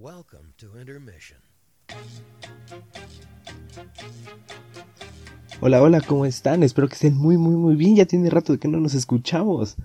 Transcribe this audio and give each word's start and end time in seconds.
Welcome 0.00 0.52
to 0.58 0.78
Intermission. 0.78 1.40
Hola, 5.60 5.82
hola, 5.82 6.00
¿cómo 6.00 6.24
están? 6.24 6.62
Espero 6.62 6.86
que 6.86 6.94
estén 6.94 7.16
muy, 7.16 7.36
muy, 7.36 7.56
muy 7.56 7.74
bien. 7.74 7.96
Ya 7.96 8.06
tiene 8.06 8.30
rato 8.30 8.52
de 8.52 8.60
que 8.60 8.68
no 8.68 8.78
nos 8.78 8.94
escuchamos. 8.94 9.76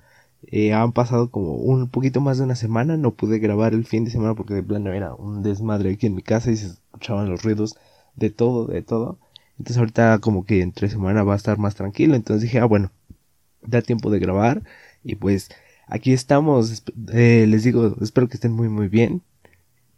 Eh, 0.44 0.72
han 0.72 0.92
pasado 0.92 1.32
como 1.32 1.56
un 1.56 1.90
poquito 1.90 2.22
más 2.22 2.38
de 2.38 2.44
una 2.44 2.56
semana. 2.56 2.96
No 2.96 3.16
pude 3.16 3.40
grabar 3.40 3.74
el 3.74 3.86
fin 3.86 4.06
de 4.06 4.12
semana 4.12 4.36
porque 4.36 4.54
de 4.54 4.62
plano 4.62 4.94
era 4.94 5.16
un 5.16 5.42
desmadre 5.42 5.94
aquí 5.94 6.06
en 6.06 6.14
mi 6.14 6.22
casa 6.22 6.52
y 6.52 6.58
se 6.58 6.68
escuchaban 6.68 7.28
los 7.28 7.42
ruidos 7.42 7.76
de 8.16 8.30
todo, 8.30 8.68
de 8.68 8.84
todo. 8.84 9.18
Entonces 9.58 9.80
ahorita 9.80 10.20
como 10.20 10.46
que 10.46 10.62
entre 10.62 10.90
semana 10.90 11.24
va 11.24 11.34
a 11.34 11.38
estar 11.38 11.58
más 11.58 11.74
tranquilo. 11.74 12.14
Entonces 12.14 12.44
dije, 12.44 12.60
ah, 12.60 12.66
bueno, 12.66 12.92
da 13.64 13.82
tiempo 13.82 14.12
de 14.12 14.20
grabar. 14.20 14.62
Y 15.04 15.16
pues 15.16 15.50
aquí 15.88 16.14
estamos. 16.14 16.84
Eh, 17.12 17.48
les 17.48 17.64
digo, 17.64 17.96
espero 18.00 18.28
que 18.30 18.36
estén 18.36 18.52
muy, 18.52 18.70
muy 18.70 18.90
bien. 18.90 19.24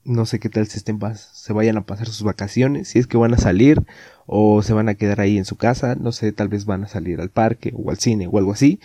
No 0.05 0.25
sé 0.25 0.39
qué 0.39 0.49
tal 0.49 0.67
se 0.67 0.77
estén 0.77 0.99
se 1.15 1.53
vayan 1.53 1.77
a 1.77 1.85
pasar 1.85 2.07
sus 2.07 2.23
vacaciones, 2.23 2.89
si 2.89 2.99
es 2.99 3.07
que 3.07 3.17
van 3.17 3.33
a 3.33 3.37
salir 3.37 3.83
o 4.27 4.61
se 4.61 4.73
van 4.73 4.87
a 4.87 4.95
quedar 4.95 5.19
ahí 5.19 5.37
en 5.37 5.45
su 5.45 5.57
casa, 5.57 5.95
no 5.95 6.11
sé, 6.11 6.31
tal 6.31 6.47
vez 6.47 6.65
van 6.65 6.83
a 6.83 6.87
salir 6.87 7.19
al 7.19 7.29
parque 7.29 7.73
o 7.75 7.89
al 7.89 7.97
cine 7.97 8.27
o 8.27 8.37
algo 8.37 8.53
así. 8.53 8.79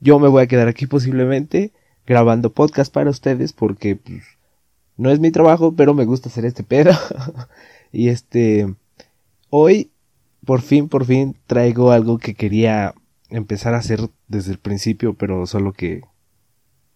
Yo 0.00 0.18
me 0.18 0.28
voy 0.28 0.42
a 0.44 0.46
quedar 0.46 0.68
aquí 0.68 0.86
posiblemente 0.86 1.72
grabando 2.06 2.52
podcast 2.52 2.92
para 2.92 3.10
ustedes 3.10 3.52
porque 3.52 3.96
pues, 3.96 4.22
no 4.96 5.10
es 5.10 5.20
mi 5.20 5.30
trabajo, 5.30 5.74
pero 5.74 5.92
me 5.92 6.04
gusta 6.04 6.28
hacer 6.28 6.44
este 6.44 6.62
pedo. 6.62 6.92
y 7.92 8.08
este 8.08 8.72
hoy 9.50 9.90
por 10.44 10.60
fin, 10.62 10.88
por 10.88 11.04
fin 11.04 11.36
traigo 11.46 11.90
algo 11.90 12.18
que 12.18 12.34
quería 12.34 12.94
empezar 13.30 13.74
a 13.74 13.78
hacer 13.78 14.10
desde 14.28 14.52
el 14.52 14.58
principio, 14.58 15.14
pero 15.14 15.46
solo 15.46 15.72
que 15.72 16.02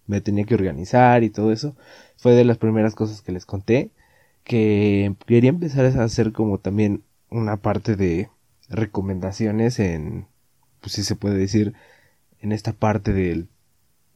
me 0.08 0.20
tenía 0.20 0.44
que 0.44 0.54
organizar 0.54 1.22
y 1.24 1.30
todo 1.30 1.52
eso. 1.52 1.76
Fue 2.16 2.32
de 2.34 2.44
las 2.44 2.58
primeras 2.58 2.94
cosas 2.96 3.22
que 3.22 3.32
les 3.32 3.46
conté. 3.46 3.92
Que 4.44 5.14
quería 5.26 5.50
empezar 5.50 5.84
a 5.86 6.04
hacer 6.04 6.32
como 6.32 6.58
también 6.58 7.04
una 7.30 7.58
parte 7.58 7.96
de 7.96 8.30
recomendaciones 8.68 9.78
en, 9.78 10.27
pues 10.80 10.94
si 10.94 11.05
se 11.05 11.16
puede 11.16 11.36
decir, 11.38 11.74
en 12.41 12.52
esta 12.52 12.72
parte 12.72 13.12
del, 13.12 13.48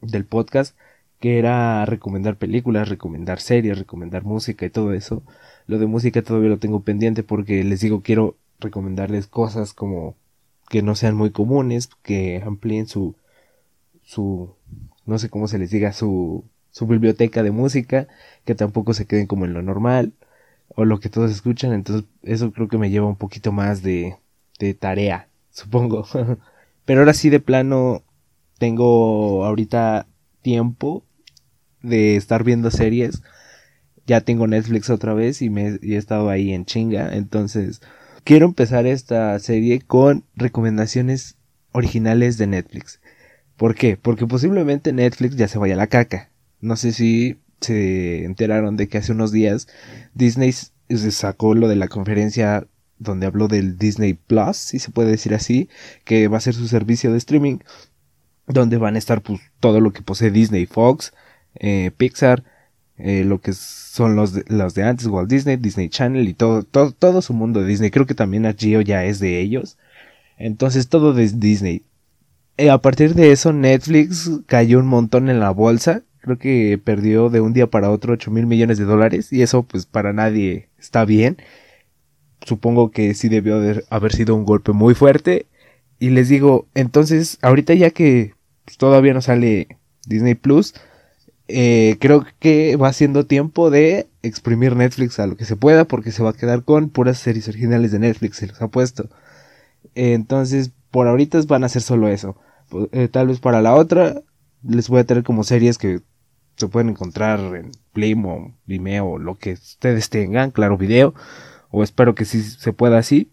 del 0.01 0.25
podcast. 0.25 0.77
Que 1.19 1.39
era 1.39 1.85
recomendar 1.85 2.37
películas, 2.37 2.89
recomendar 2.89 3.39
series, 3.39 3.77
recomendar 3.79 4.23
música 4.25 4.65
y 4.65 4.69
todo 4.69 4.93
eso. 4.93 5.23
Lo 5.67 5.79
de 5.79 5.87
música 5.87 6.21
todavía 6.21 6.49
lo 6.49 6.59
tengo 6.59 6.81
pendiente 6.83 7.23
porque 7.23 7.63
les 7.63 7.79
digo 7.81 8.01
quiero 8.01 8.35
recomendarles 8.59 9.27
cosas 9.27 9.73
como 9.73 10.17
que 10.69 10.81
no 10.81 10.95
sean 10.95 11.15
muy 11.15 11.31
comunes, 11.31 11.87
que 12.01 12.41
amplíen 12.45 12.87
su, 12.87 13.15
su, 14.01 14.55
no 15.05 15.17
sé 15.19 15.29
cómo 15.29 15.47
se 15.47 15.57
les 15.57 15.71
diga, 15.71 15.93
su, 15.93 16.43
su 16.71 16.87
biblioteca 16.87 17.43
de 17.43 17.51
música, 17.51 18.07
que 18.45 18.55
tampoco 18.55 18.93
se 18.93 19.05
queden 19.05 19.27
como 19.27 19.45
en 19.45 19.53
lo 19.53 19.61
normal, 19.61 20.13
o 20.75 20.85
lo 20.85 20.99
que 20.99 21.09
todos 21.09 21.31
escuchan, 21.31 21.73
entonces 21.73 22.05
eso 22.23 22.51
creo 22.51 22.67
que 22.67 22.77
me 22.77 22.89
lleva 22.89 23.07
un 23.07 23.15
poquito 23.15 23.51
más 23.51 23.83
de, 23.83 24.17
de 24.59 24.73
tarea, 24.73 25.27
supongo. 25.51 26.05
Pero 26.85 27.01
ahora 27.01 27.13
sí 27.13 27.29
de 27.29 27.39
plano 27.39 28.03
tengo 28.57 29.45
ahorita 29.45 30.07
tiempo 30.41 31.03
de 31.81 32.15
estar 32.15 32.43
viendo 32.43 32.71
series. 32.71 33.21
Ya 34.05 34.21
tengo 34.21 34.47
Netflix 34.47 34.89
otra 34.89 35.13
vez 35.13 35.41
y 35.41 35.49
me 35.49 35.79
y 35.81 35.93
he 35.93 35.97
estado 35.97 36.29
ahí 36.29 36.51
en 36.53 36.65
chinga, 36.65 37.15
entonces 37.15 37.81
quiero 38.23 38.45
empezar 38.45 38.85
esta 38.85 39.37
serie 39.39 39.81
con 39.81 40.23
recomendaciones 40.35 41.37
originales 41.71 42.37
de 42.37 42.47
Netflix. 42.47 42.99
¿Por 43.57 43.75
qué? 43.75 43.97
Porque 43.97 44.27
posiblemente 44.27 44.93
Netflix 44.93 45.35
ya 45.35 45.47
se 45.47 45.59
vaya 45.59 45.75
a 45.75 45.77
la 45.77 45.87
caca. 45.87 46.29
No 46.61 46.75
sé 46.75 46.91
si 46.91 47.37
se 47.61 48.25
enteraron 48.25 48.77
de 48.77 48.87
que 48.87 48.97
hace 48.97 49.11
unos 49.11 49.31
días 49.31 49.67
Disney 50.13 50.51
se 50.51 51.11
sacó 51.11 51.55
lo 51.55 51.67
de 51.67 51.75
la 51.75 51.87
conferencia 51.87 52.67
donde 52.99 53.25
habló 53.25 53.47
del 53.47 53.77
Disney 53.77 54.13
Plus, 54.13 54.57
si 54.57 54.79
se 54.79 54.91
puede 54.91 55.11
decir 55.11 55.33
así, 55.33 55.69
que 56.05 56.27
va 56.27 56.37
a 56.37 56.41
ser 56.41 56.53
su 56.53 56.67
servicio 56.67 57.11
de 57.11 57.17
streaming, 57.17 57.59
donde 58.47 58.77
van 58.77 58.95
a 58.95 58.97
estar 58.97 59.21
pues, 59.21 59.41
todo 59.59 59.79
lo 59.79 59.91
que 59.91 60.01
posee 60.01 60.31
Disney, 60.31 60.65
Fox, 60.65 61.13
eh, 61.55 61.91
Pixar, 61.95 62.43
eh, 62.97 63.23
lo 63.25 63.41
que 63.41 63.53
son 63.53 64.15
los 64.15 64.33
de, 64.33 64.45
los 64.47 64.75
de 64.75 64.83
antes, 64.83 65.07
Walt 65.07 65.29
Disney, 65.29 65.57
Disney 65.57 65.89
Channel 65.89 66.27
y 66.27 66.33
todo, 66.33 66.63
todo, 66.63 66.91
todo 66.91 67.21
su 67.21 67.33
mundo 67.33 67.61
de 67.61 67.67
Disney. 67.67 67.91
Creo 67.91 68.05
que 68.05 68.15
también 68.15 68.45
Geo 68.57 68.81
ya 68.81 69.03
es 69.05 69.19
de 69.19 69.39
ellos. 69.39 69.77
Entonces 70.37 70.89
todo 70.89 71.13
de 71.13 71.27
Disney. 71.29 71.83
Eh, 72.57 72.69
a 72.69 72.77
partir 72.79 73.15
de 73.15 73.31
eso 73.31 73.51
Netflix 73.51 74.29
cayó 74.45 74.79
un 74.79 74.87
montón 74.87 75.29
en 75.29 75.39
la 75.39 75.51
bolsa. 75.51 76.03
Creo 76.21 76.37
que 76.37 76.79
perdió 76.83 77.29
de 77.29 77.41
un 77.41 77.53
día 77.53 77.67
para 77.67 77.89
otro 77.89 78.13
8 78.13 78.31
mil 78.31 78.45
millones 78.45 78.77
de 78.77 78.85
dólares 78.85 79.33
y 79.33 79.41
eso 79.41 79.63
pues 79.63 79.85
para 79.85 80.13
nadie 80.13 80.69
está 80.79 81.05
bien. 81.05 81.37
Supongo 82.45 82.91
que 82.91 83.13
sí 83.13 83.29
debió 83.29 83.59
de 83.59 83.83
haber 83.89 84.13
sido 84.13 84.35
un 84.35 84.45
golpe 84.45 84.71
muy 84.73 84.93
fuerte. 84.95 85.47
Y 85.99 86.09
les 86.11 86.29
digo, 86.29 86.67
entonces 86.75 87.39
ahorita 87.41 87.73
ya 87.73 87.89
que 87.91 88.35
pues, 88.65 88.77
todavía 88.77 89.13
no 89.13 89.21
sale 89.21 89.67
Disney 90.05 90.35
Plus, 90.35 90.73
eh, 91.47 91.97
creo 91.99 92.25
que 92.39 92.75
va 92.77 92.93
siendo 92.93 93.25
tiempo 93.25 93.69
de 93.69 94.07
exprimir 94.21 94.75
Netflix 94.75 95.19
a 95.19 95.27
lo 95.27 95.37
que 95.37 95.45
se 95.45 95.55
pueda 95.55 95.85
porque 95.85 96.11
se 96.11 96.23
va 96.23 96.31
a 96.31 96.33
quedar 96.33 96.63
con 96.63 96.89
puras 96.89 97.19
series 97.19 97.47
originales 97.47 97.91
de 97.91 97.99
Netflix, 97.99 98.37
se 98.37 98.47
los 98.47 98.61
ha 98.61 98.67
puesto. 98.69 99.09
entonces, 99.95 100.71
por 100.93 101.07
ahorita 101.07 101.41
van 101.47 101.63
a 101.63 101.65
hacer 101.65 101.81
solo 101.81 102.07
eso. 102.07 102.37
Eh, 102.91 103.07
tal 103.07 103.27
vez 103.27 103.39
para 103.39 103.63
la 103.63 103.73
otra 103.73 104.21
les 104.61 104.89
voy 104.89 104.99
a 104.99 105.05
tener 105.05 105.23
como 105.23 105.43
series 105.43 105.79
que 105.79 106.01
se 106.55 106.67
pueden 106.67 106.89
encontrar 106.89 107.39
en 107.55 107.71
Playmo, 107.93 108.55
Vimeo, 108.67 109.17
lo 109.17 109.33
que 109.33 109.53
ustedes 109.53 110.11
tengan, 110.11 110.51
claro, 110.51 110.77
video, 110.77 111.15
o 111.71 111.83
espero 111.83 112.13
que 112.13 112.25
sí 112.25 112.43
se 112.43 112.73
pueda 112.73 112.99
así. 112.99 113.31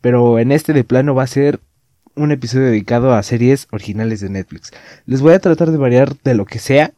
Pero 0.00 0.40
en 0.40 0.50
este 0.50 0.72
de 0.72 0.82
plano 0.82 1.14
va 1.14 1.22
a 1.22 1.28
ser 1.28 1.60
un 2.16 2.32
episodio 2.32 2.66
dedicado 2.66 3.14
a 3.14 3.22
series 3.22 3.68
originales 3.70 4.20
de 4.20 4.30
Netflix. 4.30 4.72
Les 5.06 5.20
voy 5.20 5.34
a 5.34 5.38
tratar 5.38 5.70
de 5.70 5.76
variar 5.76 6.16
de 6.24 6.34
lo 6.34 6.44
que 6.44 6.58
sea, 6.58 6.92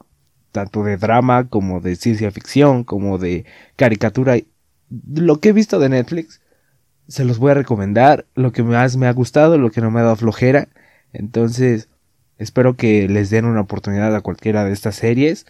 tanto 0.53 0.85
de 0.85 0.97
drama 0.97 1.49
como 1.49 1.81
de 1.81 1.97
ciencia 1.97 2.31
ficción, 2.31 2.85
como 2.85 3.19
de 3.19 3.45
caricatura. 3.77 4.37
Lo 5.15 5.39
que 5.39 5.51
he 5.51 5.53
visto 5.53 5.79
de 5.79 5.91
Netflix, 5.91 6.41
se 7.09 7.25
los 7.25 7.39
voy 7.39 7.53
a 7.53 7.55
recomendar, 7.55 8.27
lo 8.35 8.53
que 8.53 8.63
más 8.63 8.97
me 8.97 9.07
ha 9.07 9.13
gustado, 9.13 9.59
lo 9.59 9.71
que 9.71 9.81
no 9.81 9.91
me 9.91 10.01
ha 10.01 10.05
dado 10.05 10.17
flojera. 10.17 10.69
Entonces, 11.13 11.89
espero 12.39 12.77
que 12.77 13.09
les 13.09 13.31
den 13.31 13.45
una 13.45 13.61
oportunidad 13.61 14.15
a 14.15 14.21
cualquiera 14.21 14.65
de 14.65 14.73
estas 14.73 14.97
series, 14.97 15.47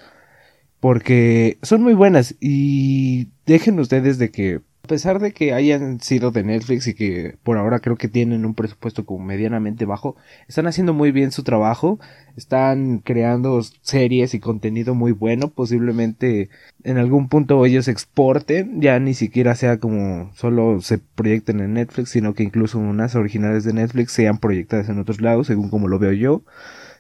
porque 0.81 1.59
son 1.63 1.83
muy 1.83 1.95
buenas 1.95 2.35
y 2.41 3.31
dejen 3.47 3.79
ustedes 3.79 4.19
de 4.19 4.31
que 4.31 4.61
pesar 4.93 5.21
de 5.21 5.33
que 5.33 5.55
hayan 5.55 6.01
sido 6.01 6.33
de 6.33 6.45
Netflix 6.45 6.87
y 6.87 6.93
que 6.93 7.39
por 7.43 7.57
ahora 7.57 7.81
creo 7.81 7.97
que 7.97 8.09
tienen 8.09 8.45
un 8.45 8.53
presupuesto 8.53 9.07
como 9.07 9.25
medianamente 9.25 9.87
bajo, 9.87 10.17
están 10.49 10.67
haciendo 10.67 10.93
muy 10.93 11.13
bien 11.13 11.33
su 11.33 11.45
trabajo, 11.45 11.99
están 12.37 12.99
creando 12.99 13.59
series 13.81 14.35
y 14.35 14.39
contenido 14.39 14.95
muy 14.95 15.13
bueno, 15.13 15.49
posiblemente 15.49 16.51
en 16.85 16.99
algún 16.99 17.31
punto 17.31 17.65
ellos 17.65 17.89
exporten, 17.89 18.83
ya 18.83 19.01
ni 19.01 19.15
siquiera 19.15 19.55
sea 19.55 19.79
como 19.79 20.31
solo 20.35 20.83
se 20.83 20.99
proyecten 20.99 21.61
en 21.61 21.73
Netflix, 21.73 22.11
sino 22.11 22.35
que 22.35 22.43
incluso 22.43 22.79
unas 22.79 23.15
originales 23.15 23.65
de 23.65 23.73
Netflix 23.73 24.13
sean 24.13 24.37
proyectadas 24.37 24.91
en 24.91 24.99
otros 24.99 25.23
lados, 25.23 25.47
según 25.47 25.71
como 25.71 25.89
lo 25.89 25.99
veo 25.99 26.13
yo, 26.13 26.43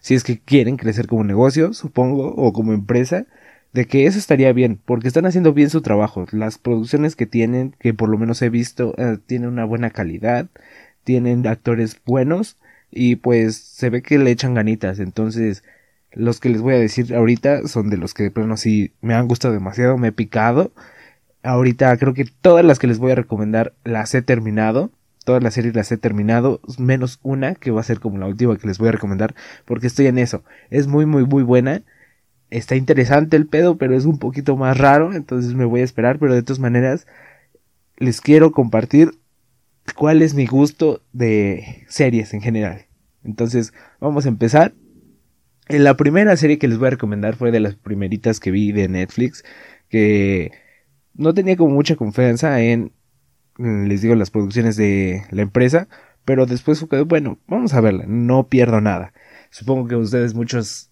si 0.00 0.14
es 0.14 0.25
que 0.25 0.38
quieren 0.38 0.78
crecer 0.78 1.08
como 1.08 1.25
negocio, 1.25 1.75
supongo, 1.75 2.34
o 2.36 2.54
como 2.54 2.72
empresa, 2.72 3.26
de 3.72 3.86
que 3.86 4.06
eso 4.06 4.18
estaría 4.18 4.52
bien, 4.52 4.78
porque 4.84 5.08
están 5.08 5.26
haciendo 5.26 5.52
bien 5.52 5.70
su 5.70 5.80
trabajo. 5.80 6.26
Las 6.32 6.58
producciones 6.58 7.16
que 7.16 7.26
tienen, 7.26 7.74
que 7.78 7.94
por 7.94 8.08
lo 8.08 8.18
menos 8.18 8.42
he 8.42 8.50
visto, 8.50 8.94
eh, 8.98 9.18
tienen 9.26 9.48
una 9.48 9.64
buena 9.64 9.90
calidad, 9.90 10.48
tienen 11.04 11.46
actores 11.46 12.00
buenos 12.04 12.58
y 12.90 13.16
pues 13.16 13.56
se 13.56 13.90
ve 13.90 14.02
que 14.02 14.18
le 14.18 14.30
echan 14.30 14.54
ganitas. 14.54 14.98
Entonces, 14.98 15.64
los 16.12 16.40
que 16.40 16.50
les 16.50 16.60
voy 16.60 16.74
a 16.74 16.78
decir 16.78 17.14
ahorita 17.14 17.66
son 17.68 17.88
de 17.90 17.96
los 17.96 18.14
que 18.14 18.24
de 18.24 18.30
plano 18.30 18.56
sí 18.56 18.92
me 19.00 19.14
han 19.14 19.28
gustado 19.28 19.54
demasiado, 19.54 19.96
me 19.98 20.08
he 20.08 20.12
picado. 20.12 20.72
Ahorita 21.42 21.96
creo 21.96 22.14
que 22.14 22.26
todas 22.26 22.64
las 22.64 22.78
que 22.78 22.86
les 22.86 22.98
voy 22.98 23.12
a 23.12 23.16
recomendar 23.16 23.75
las 23.84 24.14
he 24.14 24.22
terminado. 24.22 24.90
Todas 25.25 25.42
las 25.42 25.54
series 25.54 25.76
las 25.76 25.90
he 25.92 25.98
terminado, 25.98 26.60
menos 26.78 27.20
una 27.22 27.54
que 27.54 27.70
va 27.70 27.80
a 27.80 27.84
ser 27.84 28.00
como 28.00 28.18
la 28.18 28.26
última 28.26 28.58
que 28.58 28.66
les 28.66 28.78
voy 28.78 28.88
a 28.88 28.92
recomendar, 28.92 29.36
porque 29.64 29.86
estoy 29.86 30.08
en 30.08 30.18
eso. 30.18 30.42
Es 30.68 30.88
muy, 30.88 31.06
muy, 31.06 31.25
muy 31.25 31.44
buena 31.44 31.82
está 32.52 32.76
interesante 32.76 33.37
el 33.37 33.46
pedo, 33.46 33.78
pero 33.78 33.96
es 33.96 34.04
un 34.04 34.19
poquito 34.19 34.56
más 34.56 34.76
raro, 34.76 35.14
entonces 35.14 35.54
me 35.54 35.64
voy 35.64 35.81
a 35.81 35.84
esperar, 35.84 36.19
pero 36.19 36.34
de 36.34 36.43
todas 36.43 36.60
maneras 36.60 37.06
les 37.96 38.20
quiero 38.20 38.52
compartir 38.52 39.12
cuál 39.96 40.22
es 40.22 40.34
mi 40.34 40.46
gusto 40.46 41.02
de 41.12 41.84
series 41.88 42.34
en 42.34 42.43
general. 42.43 42.87
Entonces, 43.25 43.72
vamos 44.00 44.26
a 44.26 44.28
empezar. 44.28 44.75
La 45.69 45.96
primera 45.96 46.37
serie 46.37 46.58
que 46.58 46.69
les 46.69 46.78
voy 46.78 46.88
a 46.88 46.90
recomendar 46.90 47.37
fue 47.37 47.50
de 47.52 47.60
las 47.60 47.76
primeritas 47.76 48.38
que 48.38 48.50
vi 48.50 48.72
de 48.72 48.88
Netflix, 48.88 49.44
que 49.88 50.52
no 51.14 51.32
tenía 51.32 51.56
como 51.56 51.75
mucha 51.75 51.96
confianza 51.96 52.60
en, 52.60 52.93
les 53.56 54.02
digo, 54.02 54.14
las 54.14 54.31
producciones 54.31 54.76
de 54.76 55.22
la 55.31 55.43
empresa, 55.43 55.88
pero 56.25 56.46
después 56.46 56.81
fue 56.81 57.02
bueno, 57.02 57.38
vamos 57.46 57.72
a 57.72 57.81
verla, 57.81 58.04
no 58.06 58.49
pierdo 58.49 58.81
nada. 58.81 59.14
Supongo 59.50 59.88
que 59.88 59.96
ustedes 59.96 60.34
muchos 60.34 60.91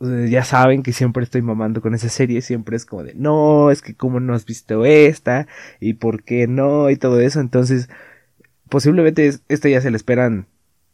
ya 0.00 0.44
saben 0.44 0.82
que 0.82 0.92
siempre 0.92 1.24
estoy 1.24 1.42
mamando 1.42 1.82
con 1.82 1.94
esa 1.94 2.08
serie, 2.08 2.40
siempre 2.42 2.76
es 2.76 2.86
como 2.86 3.04
de, 3.04 3.14
no, 3.14 3.70
es 3.70 3.82
que 3.82 3.94
cómo 3.94 4.20
no 4.20 4.34
has 4.34 4.46
visto 4.46 4.84
esta, 4.84 5.46
y 5.78 5.94
por 5.94 6.22
qué 6.22 6.46
no, 6.46 6.90
y 6.90 6.96
todo 6.96 7.20
eso, 7.20 7.40
entonces, 7.40 7.88
posiblemente 8.68 9.30
esta 9.48 9.68
ya 9.68 9.80
se 9.80 9.90
le 9.90 9.96
esperan 9.96 10.46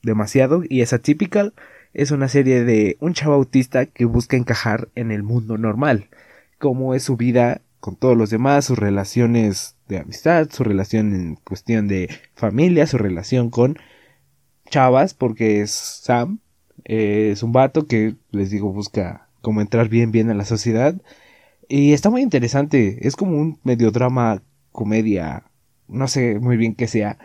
demasiado, 0.02 0.62
y 0.68 0.80
es 0.80 0.92
atypical, 0.92 1.54
es 1.94 2.10
una 2.10 2.28
serie 2.28 2.64
de 2.64 2.96
un 3.00 3.14
chavo 3.14 3.34
autista 3.34 3.86
que 3.86 4.04
busca 4.04 4.36
encajar 4.36 4.88
en 4.94 5.10
el 5.12 5.22
mundo 5.22 5.56
normal, 5.56 6.08
cómo 6.58 6.94
es 6.94 7.04
su 7.04 7.16
vida 7.16 7.62
con 7.80 7.96
todos 7.96 8.16
los 8.16 8.30
demás, 8.30 8.64
sus 8.64 8.78
relaciones 8.78 9.76
de 9.88 9.98
amistad, 9.98 10.48
su 10.50 10.64
relación 10.64 11.14
en 11.14 11.36
cuestión 11.36 11.86
de 11.86 12.10
familia, 12.34 12.86
su 12.86 12.98
relación 12.98 13.50
con 13.50 13.78
chavas, 14.68 15.14
porque 15.14 15.60
es 15.60 15.70
Sam, 15.70 16.40
eh, 16.84 17.30
es 17.32 17.42
un 17.42 17.52
vato 17.52 17.86
que, 17.86 18.16
les 18.30 18.50
digo, 18.50 18.72
busca 18.72 19.28
como 19.40 19.60
entrar 19.60 19.88
bien, 19.88 20.12
bien 20.12 20.30
a 20.30 20.34
la 20.34 20.44
sociedad. 20.44 21.00
Y 21.68 21.92
está 21.92 22.10
muy 22.10 22.22
interesante. 22.22 23.06
Es 23.06 23.16
como 23.16 23.38
un 23.38 23.58
medio 23.64 23.90
drama, 23.90 24.42
comedia. 24.72 25.44
No 25.88 26.08
sé 26.08 26.38
muy 26.38 26.56
bien 26.56 26.74
qué 26.74 26.86
sea. 26.86 27.18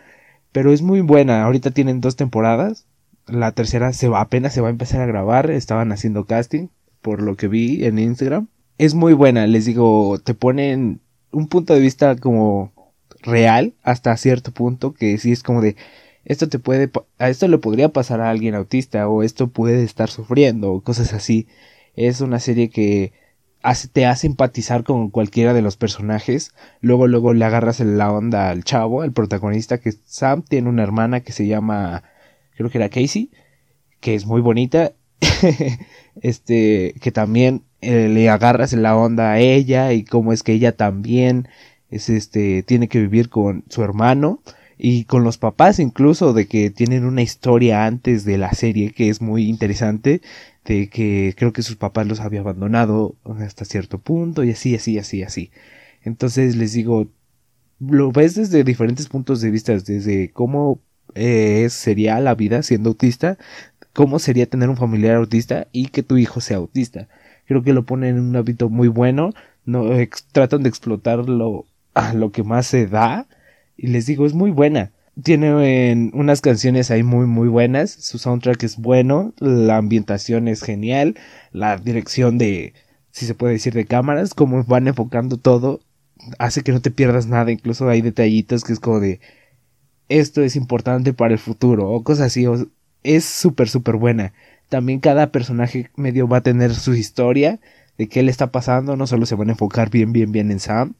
Pero 0.52 0.72
es 0.72 0.82
muy 0.82 1.00
buena. 1.00 1.44
Ahorita 1.44 1.70
tienen 1.70 2.00
dos 2.00 2.16
temporadas. 2.16 2.86
La 3.26 3.52
tercera 3.52 3.92
se 3.92 4.08
va, 4.08 4.20
apenas 4.20 4.52
se 4.52 4.60
va 4.60 4.68
a 4.68 4.72
empezar 4.72 5.00
a 5.00 5.06
grabar. 5.06 5.50
Estaban 5.50 5.92
haciendo 5.92 6.26
casting. 6.26 6.68
Por 7.00 7.22
lo 7.22 7.36
que 7.36 7.48
vi 7.48 7.84
en 7.84 7.98
Instagram. 7.98 8.48
Es 8.78 8.94
muy 8.94 9.12
buena. 9.12 9.46
Les 9.46 9.64
digo, 9.64 10.18
te 10.18 10.34
ponen 10.34 11.00
un 11.30 11.48
punto 11.48 11.74
de 11.74 11.80
vista 11.80 12.16
como 12.16 12.72
real. 13.22 13.74
Hasta 13.82 14.16
cierto 14.16 14.52
punto. 14.52 14.92
Que 14.94 15.18
sí 15.18 15.32
es 15.32 15.42
como 15.42 15.60
de 15.60 15.76
esto 16.24 16.48
te 16.48 16.58
puede, 16.58 16.90
a 17.18 17.28
esto 17.28 17.48
le 17.48 17.58
podría 17.58 17.90
pasar 17.90 18.20
a 18.20 18.30
alguien 18.30 18.54
autista 18.54 19.08
o 19.08 19.22
esto 19.22 19.48
puede 19.48 19.82
estar 19.84 20.10
sufriendo 20.10 20.72
o 20.72 20.80
cosas 20.82 21.12
así. 21.12 21.48
Es 21.94 22.20
una 22.20 22.38
serie 22.38 22.70
que 22.70 23.12
te 23.92 24.06
hace 24.06 24.26
empatizar 24.26 24.84
con 24.84 25.10
cualquiera 25.10 25.54
de 25.54 25.62
los 25.62 25.76
personajes. 25.76 26.52
Luego, 26.80 27.06
luego 27.06 27.32
le 27.32 27.44
agarras 27.44 27.80
la 27.80 28.12
onda 28.12 28.50
al 28.50 28.64
chavo, 28.64 29.02
al 29.02 29.12
protagonista 29.12 29.78
que 29.78 29.92
Sam 30.06 30.42
tiene 30.42 30.68
una 30.68 30.82
hermana 30.82 31.20
que 31.20 31.32
se 31.32 31.46
llama, 31.46 32.04
creo 32.56 32.70
que 32.70 32.78
era 32.78 32.88
Casey, 32.88 33.30
que 34.00 34.14
es 34.14 34.26
muy 34.26 34.40
bonita. 34.40 34.92
este, 36.20 36.94
que 37.00 37.12
también 37.12 37.62
eh, 37.80 38.08
le 38.08 38.28
agarras 38.28 38.72
la 38.72 38.96
onda 38.96 39.32
a 39.32 39.38
ella 39.38 39.92
y 39.92 40.04
cómo 40.04 40.32
es 40.32 40.42
que 40.42 40.52
ella 40.52 40.76
también 40.76 41.48
es 41.90 42.08
este, 42.08 42.62
tiene 42.64 42.88
que 42.88 43.00
vivir 43.00 43.28
con 43.28 43.64
su 43.68 43.82
hermano 43.84 44.40
y 44.84 45.04
con 45.04 45.22
los 45.22 45.38
papás 45.38 45.78
incluso 45.78 46.32
de 46.32 46.48
que 46.48 46.70
tienen 46.70 47.04
una 47.04 47.22
historia 47.22 47.86
antes 47.86 48.24
de 48.24 48.36
la 48.36 48.52
serie 48.52 48.90
que 48.90 49.10
es 49.10 49.22
muy 49.22 49.48
interesante 49.48 50.22
de 50.64 50.88
que 50.88 51.36
creo 51.38 51.52
que 51.52 51.62
sus 51.62 51.76
papás 51.76 52.08
los 52.08 52.18
había 52.18 52.40
abandonado 52.40 53.14
hasta 53.38 53.64
cierto 53.64 53.98
punto 53.98 54.42
y 54.42 54.50
así 54.50 54.74
así 54.74 54.98
así 54.98 55.22
así. 55.22 55.52
Entonces 56.02 56.56
les 56.56 56.72
digo 56.72 57.06
lo 57.78 58.10
ves 58.10 58.34
desde 58.34 58.64
diferentes 58.64 59.06
puntos 59.06 59.40
de 59.40 59.52
vista 59.52 59.72
desde 59.72 60.32
cómo 60.32 60.80
eh, 61.14 61.68
sería 61.70 62.18
la 62.18 62.34
vida 62.34 62.64
siendo 62.64 62.90
autista 62.90 63.38
cómo 63.92 64.18
sería 64.18 64.46
tener 64.46 64.68
un 64.68 64.76
familiar 64.76 65.14
autista 65.14 65.68
y 65.70 65.90
que 65.90 66.02
tu 66.02 66.16
hijo 66.16 66.40
sea 66.40 66.56
autista. 66.56 67.06
Creo 67.46 67.62
que 67.62 67.72
lo 67.72 67.84
ponen 67.84 68.16
en 68.16 68.22
un 68.22 68.34
hábito 68.34 68.68
muy 68.68 68.88
bueno 68.88 69.32
no 69.64 69.84
tratan 70.32 70.64
de 70.64 70.70
explotarlo 70.70 71.66
a 71.94 72.14
lo 72.14 72.32
que 72.32 72.42
más 72.42 72.66
se 72.66 72.88
da 72.88 73.28
y 73.76 73.88
les 73.88 74.06
digo, 74.06 74.26
es 74.26 74.34
muy 74.34 74.50
buena. 74.50 74.92
Tiene 75.22 76.10
unas 76.14 76.40
canciones 76.40 76.90
ahí 76.90 77.02
muy 77.02 77.26
muy 77.26 77.48
buenas, 77.48 77.90
su 77.90 78.18
soundtrack 78.18 78.62
es 78.62 78.78
bueno, 78.78 79.34
la 79.38 79.76
ambientación 79.76 80.48
es 80.48 80.62
genial, 80.62 81.16
la 81.52 81.76
dirección 81.76 82.38
de, 82.38 82.72
si 83.10 83.26
se 83.26 83.34
puede 83.34 83.54
decir, 83.54 83.74
de 83.74 83.84
cámaras, 83.84 84.32
como 84.32 84.64
van 84.64 84.88
enfocando 84.88 85.36
todo, 85.36 85.80
hace 86.38 86.62
que 86.62 86.72
no 86.72 86.80
te 86.80 86.90
pierdas 86.90 87.26
nada, 87.26 87.52
incluso 87.52 87.88
hay 87.90 88.00
detallitos 88.00 88.64
que 88.64 88.72
es 88.72 88.80
como 88.80 89.00
de, 89.00 89.20
esto 90.08 90.42
es 90.42 90.56
importante 90.56 91.12
para 91.12 91.34
el 91.34 91.38
futuro, 91.38 91.90
o 91.90 92.02
cosas 92.04 92.28
así, 92.28 92.46
es 93.02 93.24
súper 93.24 93.68
súper 93.68 93.96
buena. 93.96 94.32
También 94.68 95.00
cada 95.00 95.30
personaje 95.32 95.90
medio 95.96 96.26
va 96.28 96.38
a 96.38 96.42
tener 96.42 96.74
su 96.74 96.94
historia 96.94 97.60
de 97.98 98.08
qué 98.08 98.22
le 98.22 98.30
está 98.30 98.50
pasando, 98.50 98.96
no 98.96 99.06
solo 99.06 99.26
se 99.26 99.34
van 99.34 99.48
a 99.50 99.52
enfocar 99.52 99.90
bien 99.90 100.12
bien 100.12 100.32
bien 100.32 100.50
en 100.50 100.60
Sam, 100.60 100.94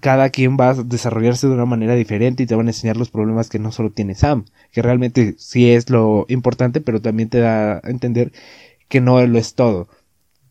cada 0.00 0.28
quien 0.30 0.56
va 0.58 0.70
a 0.70 0.74
desarrollarse 0.74 1.46
de 1.46 1.54
una 1.54 1.64
manera 1.64 1.94
diferente 1.94 2.42
y 2.42 2.46
te 2.46 2.54
van 2.54 2.66
a 2.66 2.70
enseñar 2.70 2.96
los 2.96 3.10
problemas 3.10 3.48
que 3.48 3.58
no 3.58 3.72
solo 3.72 3.90
tiene 3.90 4.14
Sam, 4.14 4.44
que 4.70 4.82
realmente 4.82 5.34
sí 5.38 5.70
es 5.70 5.88
lo 5.90 6.26
importante, 6.28 6.80
pero 6.80 7.00
también 7.00 7.30
te 7.30 7.40
da 7.40 7.80
a 7.82 7.90
entender 7.90 8.32
que 8.88 9.00
no 9.00 9.24
lo 9.26 9.38
es 9.38 9.54
todo. 9.54 9.88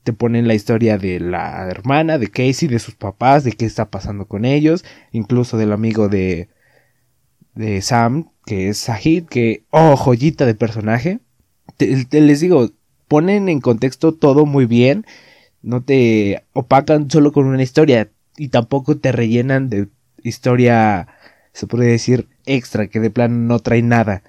Te 0.03 0.13
ponen 0.13 0.47
la 0.47 0.55
historia 0.55 0.97
de 0.97 1.19
la 1.19 1.67
hermana, 1.69 2.17
de 2.17 2.29
Casey, 2.29 2.67
de 2.67 2.79
sus 2.79 2.95
papás, 2.95 3.43
de 3.43 3.51
qué 3.51 3.65
está 3.65 3.89
pasando 3.89 4.25
con 4.25 4.45
ellos, 4.45 4.85
incluso 5.11 5.57
del 5.57 5.73
amigo 5.73 6.07
de, 6.07 6.49
de 7.55 7.81
Sam, 7.81 8.29
que 8.45 8.69
es 8.69 8.77
Sahid, 8.77 9.25
que, 9.25 9.63
oh, 9.69 9.97
joyita 9.97 10.45
de 10.45 10.55
personaje. 10.55 11.19
te, 11.77 12.21
les 12.21 12.39
digo, 12.39 12.71
ponen 13.07 13.49
en 13.49 13.61
contexto 13.61 14.13
todo 14.13 14.45
muy 14.45 14.65
bien, 14.65 15.05
no 15.61 15.83
te 15.83 16.43
opacan 16.53 17.11
solo 17.11 17.31
con 17.33 17.45
una 17.45 17.63
historia, 17.63 18.09
y 18.37 18.49
tampoco 18.49 18.97
te 18.97 19.11
rellenan 19.11 19.69
de 19.69 19.89
historia, 20.23 21.07
se 21.53 21.67
puede 21.67 21.87
decir, 21.87 22.29
extra, 22.45 22.87
que 22.87 22.99
de 22.99 23.09
plan 23.09 23.47
no 23.47 23.59
trae 23.59 23.81
nada. 23.81 24.23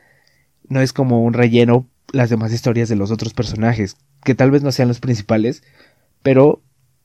No 0.69 0.81
es 0.81 0.93
como 0.93 1.22
un 1.22 1.34
relleno 1.34 1.87
las 2.12 2.31
demás 2.31 2.52
historias 2.52 2.88
de 2.88 2.96
los 2.96 3.10
otros 3.10 3.34
personajes, 3.34 3.96
que 4.25 4.34
tal 4.34 4.50
vez 4.50 4.62
no 4.62 4.72
sean 4.72 4.88
los 4.88 5.00
principales, 5.00 5.62
pero 6.22 6.62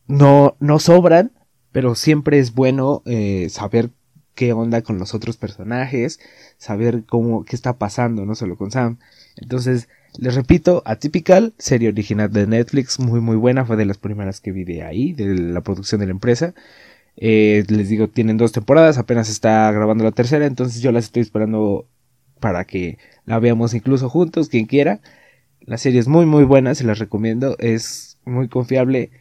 no, 0.07 0.55
no 0.59 0.79
sobran, 0.79 1.31
pero 1.71 1.95
siempre 1.95 2.39
es 2.39 2.53
bueno 2.53 3.03
eh, 3.05 3.47
saber 3.49 3.91
qué 4.35 4.53
onda 4.53 4.81
con 4.81 4.97
los 4.97 5.13
otros 5.13 5.37
personajes, 5.37 6.19
saber 6.57 7.03
cómo, 7.05 7.45
qué 7.45 7.55
está 7.55 7.77
pasando, 7.77 8.25
no 8.25 8.35
solo 8.35 8.57
con 8.57 8.71
Sam. 8.71 8.97
Entonces, 9.35 9.89
les 10.17 10.35
repito, 10.35 10.83
Atypical, 10.85 11.53
serie 11.57 11.89
original 11.89 12.31
de 12.31 12.47
Netflix, 12.47 12.99
muy 12.99 13.19
muy 13.19 13.35
buena, 13.35 13.65
fue 13.65 13.75
de 13.75 13.85
las 13.85 13.97
primeras 13.97 14.41
que 14.41 14.51
vi 14.51 14.63
de 14.63 14.83
ahí, 14.83 15.13
de 15.13 15.35
la 15.35 15.61
producción 15.61 15.99
de 15.99 16.07
la 16.07 16.11
empresa. 16.11 16.53
Eh, 17.17 17.63
les 17.67 17.89
digo, 17.89 18.09
tienen 18.09 18.37
dos 18.37 18.51
temporadas, 18.51 18.97
apenas 18.97 19.29
está 19.29 19.71
grabando 19.71 20.03
la 20.03 20.11
tercera, 20.11 20.45
entonces 20.45 20.81
yo 20.81 20.91
las 20.91 21.05
estoy 21.05 21.21
esperando 21.21 21.87
para 22.39 22.65
que 22.65 22.97
la 23.25 23.39
veamos 23.39 23.73
incluso 23.73 24.09
juntos, 24.09 24.49
quien 24.49 24.65
quiera. 24.65 24.99
La 25.61 25.77
serie 25.77 25.99
es 25.99 26.07
muy 26.07 26.25
muy 26.25 26.43
buena, 26.43 26.75
se 26.75 26.83
las 26.83 26.99
recomiendo, 26.99 27.55
es 27.59 28.17
muy 28.25 28.49
confiable 28.49 29.11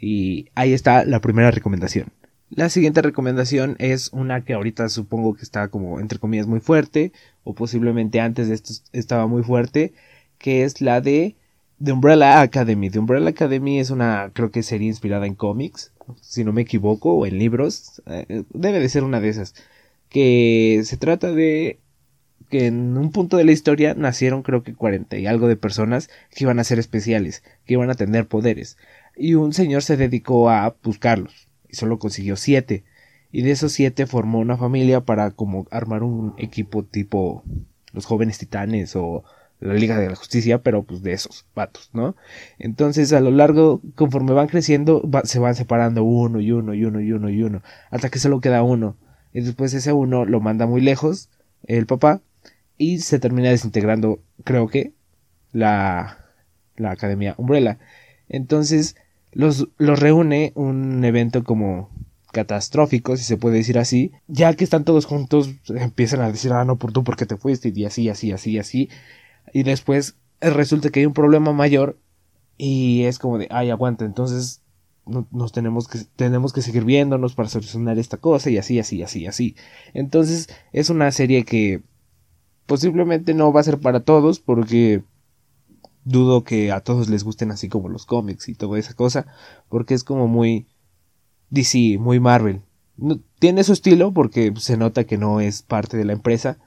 y 0.00 0.48
ahí 0.54 0.72
está 0.72 1.04
la 1.04 1.20
primera 1.20 1.50
recomendación. 1.50 2.08
La 2.50 2.68
siguiente 2.68 3.00
recomendación 3.02 3.76
es 3.78 4.10
una 4.12 4.44
que 4.44 4.52
ahorita 4.54 4.88
supongo 4.88 5.34
que 5.34 5.42
está 5.42 5.68
como 5.68 6.00
entre 6.00 6.18
comillas 6.18 6.46
muy 6.46 6.60
fuerte 6.60 7.12
o 7.44 7.54
posiblemente 7.54 8.20
antes 8.20 8.48
de 8.48 8.54
esto 8.54 8.74
estaba 8.92 9.26
muy 9.26 9.42
fuerte, 9.42 9.94
que 10.38 10.64
es 10.64 10.80
la 10.80 11.00
de 11.00 11.36
The 11.82 11.92
Umbrella 11.92 12.40
Academy. 12.40 12.90
The 12.90 12.98
Umbrella 12.98 13.30
Academy 13.30 13.80
es 13.80 13.90
una 13.90 14.30
creo 14.32 14.50
que 14.50 14.62
serie 14.62 14.88
inspirada 14.88 15.26
en 15.26 15.34
cómics 15.34 15.92
si 16.20 16.44
no 16.44 16.52
me 16.52 16.62
equivoco, 16.62 17.14
o 17.14 17.26
en 17.26 17.38
libros, 17.38 18.02
eh, 18.06 18.44
debe 18.52 18.80
de 18.80 18.88
ser 18.88 19.04
una 19.04 19.20
de 19.20 19.28
esas, 19.28 19.54
que 20.08 20.82
se 20.84 20.96
trata 20.96 21.32
de 21.32 21.78
que 22.50 22.66
en 22.66 22.96
un 22.98 23.12
punto 23.12 23.36
de 23.36 23.44
la 23.44 23.52
historia 23.52 23.94
nacieron 23.94 24.42
creo 24.42 24.62
que 24.62 24.74
cuarenta 24.74 25.16
y 25.16 25.26
algo 25.26 25.48
de 25.48 25.56
personas 25.56 26.10
que 26.30 26.44
iban 26.44 26.58
a 26.58 26.64
ser 26.64 26.78
especiales, 26.78 27.42
que 27.64 27.74
iban 27.74 27.90
a 27.90 27.94
tener 27.94 28.26
poderes, 28.26 28.76
y 29.16 29.34
un 29.34 29.52
señor 29.52 29.82
se 29.82 29.96
dedicó 29.96 30.50
a 30.50 30.76
buscarlos, 30.82 31.48
y 31.68 31.76
solo 31.76 31.98
consiguió 31.98 32.36
siete, 32.36 32.84
y 33.30 33.42
de 33.42 33.52
esos 33.52 33.72
siete 33.72 34.06
formó 34.06 34.40
una 34.40 34.58
familia 34.58 35.00
para 35.00 35.30
como 35.30 35.66
armar 35.70 36.02
un 36.02 36.34
equipo 36.36 36.84
tipo 36.84 37.42
los 37.92 38.06
jóvenes 38.06 38.38
titanes 38.38 38.96
o 38.96 39.24
la 39.62 39.74
Liga 39.74 39.98
de 39.98 40.08
la 40.08 40.16
Justicia, 40.16 40.62
pero 40.62 40.82
pues 40.82 41.02
de 41.02 41.12
esos 41.12 41.46
patos, 41.54 41.90
¿no? 41.92 42.16
Entonces 42.58 43.12
a 43.12 43.20
lo 43.20 43.30
largo, 43.30 43.80
conforme 43.94 44.32
van 44.32 44.48
creciendo, 44.48 45.08
se 45.24 45.38
van 45.38 45.54
separando 45.54 46.02
uno 46.04 46.40
y 46.40 46.52
uno 46.52 46.74
y 46.74 46.84
uno 46.84 47.00
y 47.00 47.12
uno 47.12 47.30
y 47.30 47.42
uno, 47.42 47.62
hasta 47.90 48.10
que 48.10 48.18
solo 48.18 48.40
queda 48.40 48.62
uno. 48.62 48.96
Y 49.32 49.40
después 49.40 49.72
ese 49.72 49.92
uno 49.92 50.24
lo 50.24 50.40
manda 50.40 50.66
muy 50.66 50.80
lejos, 50.80 51.30
el 51.64 51.86
papá, 51.86 52.20
y 52.76 52.98
se 52.98 53.18
termina 53.20 53.50
desintegrando, 53.50 54.20
creo 54.44 54.68
que, 54.68 54.92
la, 55.52 56.18
la 56.76 56.90
Academia 56.90 57.34
Umbrella. 57.38 57.78
Entonces 58.28 58.96
los, 59.32 59.68
los 59.78 60.00
reúne 60.00 60.52
un 60.56 61.04
evento 61.04 61.44
como 61.44 61.90
catastrófico, 62.32 63.16
si 63.16 63.24
se 63.24 63.36
puede 63.36 63.58
decir 63.58 63.78
así, 63.78 64.12
ya 64.26 64.54
que 64.54 64.64
están 64.64 64.84
todos 64.84 65.04
juntos, 65.04 65.50
empiezan 65.68 66.20
a 66.22 66.32
decir, 66.32 66.52
ah, 66.52 66.64
no, 66.64 66.76
por 66.78 66.92
tú, 66.92 67.04
porque 67.04 67.26
te 67.26 67.36
fuiste, 67.36 67.72
y 67.74 67.84
así, 67.84 68.08
así, 68.08 68.32
así, 68.32 68.58
así, 68.58 68.88
y 69.52 69.62
después 69.62 70.16
resulta 70.40 70.90
que 70.90 71.00
hay 71.00 71.06
un 71.06 71.12
problema 71.12 71.52
mayor 71.52 71.98
y 72.56 73.04
es 73.04 73.18
como 73.18 73.38
de, 73.38 73.48
ay, 73.50 73.70
aguanta, 73.70 74.04
entonces 74.04 74.62
nos 75.04 75.52
tenemos 75.52 75.88
que, 75.88 75.98
tenemos 76.16 76.52
que 76.52 76.62
seguir 76.62 76.84
viéndonos 76.84 77.34
para 77.34 77.48
solucionar 77.48 77.98
esta 77.98 78.18
cosa 78.18 78.50
y 78.50 78.58
así, 78.58 78.78
así, 78.78 79.02
así, 79.02 79.26
así. 79.26 79.56
Entonces 79.94 80.48
es 80.72 80.90
una 80.90 81.10
serie 81.10 81.44
que 81.44 81.82
posiblemente 82.66 83.34
no 83.34 83.52
va 83.52 83.60
a 83.60 83.64
ser 83.64 83.80
para 83.80 84.00
todos 84.00 84.38
porque 84.38 85.02
dudo 86.04 86.44
que 86.44 86.72
a 86.72 86.80
todos 86.80 87.08
les 87.08 87.24
gusten 87.24 87.50
así 87.50 87.68
como 87.68 87.88
los 87.88 88.06
cómics 88.06 88.48
y 88.48 88.54
toda 88.54 88.78
esa 88.78 88.94
cosa, 88.94 89.26
porque 89.68 89.94
es 89.94 90.04
como 90.04 90.28
muy 90.28 90.66
DC, 91.50 91.98
muy 91.98 92.20
Marvel. 92.20 92.62
tiene 93.38 93.64
su 93.64 93.72
estilo 93.72 94.12
porque 94.12 94.52
se 94.56 94.76
nota 94.76 95.04
que 95.04 95.18
no 95.18 95.40
es 95.40 95.62
parte 95.62 95.96
de 95.96 96.04
la 96.04 96.12
empresa, 96.12 96.58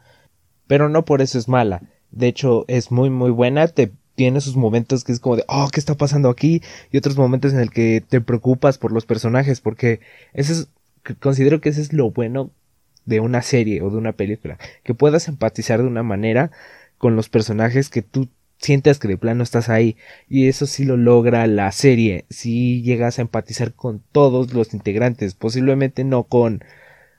pero 0.68 0.89
no 0.89 1.06
por 1.06 1.22
eso 1.22 1.38
es 1.39 1.48
mala. 1.48 1.82
De 2.16 2.28
hecho, 2.28 2.66
es 2.68 2.92
muy 2.92 3.10
muy 3.10 3.30
buena, 3.32 3.68
te 3.68 3.92
tiene 4.16 4.42
sus 4.42 4.56
momentos 4.56 5.04
que 5.04 5.12
es 5.12 5.20
como 5.20 5.36
de, 5.36 5.44
oh, 5.48 5.68
¿qué 5.72 5.80
está 5.80 5.96
pasando 5.96 6.30
aquí? 6.30 6.62
Y 6.92 6.98
otros 6.98 7.18
momentos 7.18 7.54
en 7.54 7.60
el 7.60 7.70
que 7.70 8.02
te 8.08 8.22
preocupas 8.22 8.78
por 8.78 8.92
los 8.92 9.06
personajes, 9.06 9.62
porque 9.62 10.00
ese 10.34 10.54
es, 10.54 10.70
considero 11.20 11.62
que 11.62 11.70
ese 11.70 11.82
es 11.82 11.94
lo 11.94 12.12
bueno 12.12 12.50
de 13.06 13.20
una 13.20 13.42
serie 13.42 13.82
o 13.82 13.90
de 13.90 13.98
una 13.98 14.14
película, 14.14 14.58
que 14.84 14.94
puedas 14.94 15.28
empatizar 15.28 15.82
de 15.82 15.88
una 15.88 16.02
manera 16.02 16.52
con 16.98 17.16
los 17.16 17.30
personajes 17.30 17.90
que 17.90 18.02
tú 18.02 18.30
sientes 18.58 19.00
que 19.00 19.08
de 19.10 19.18
plano 19.18 19.44
estás 19.44 19.70
ahí 19.70 19.98
y 20.30 20.48
eso 20.48 20.66
sí 20.66 20.86
lo 20.86 20.98
logra 20.98 21.46
la 21.46 21.72
serie, 21.72 22.26
si 22.30 22.82
llegas 22.82 23.20
a 23.20 23.24
empatizar 23.24 23.74
con 23.74 24.02
todos 24.12 24.54
los 24.54 24.74
integrantes, 24.74 25.36
posiblemente 25.36 26.04
no 26.04 26.24
con 26.24 26.64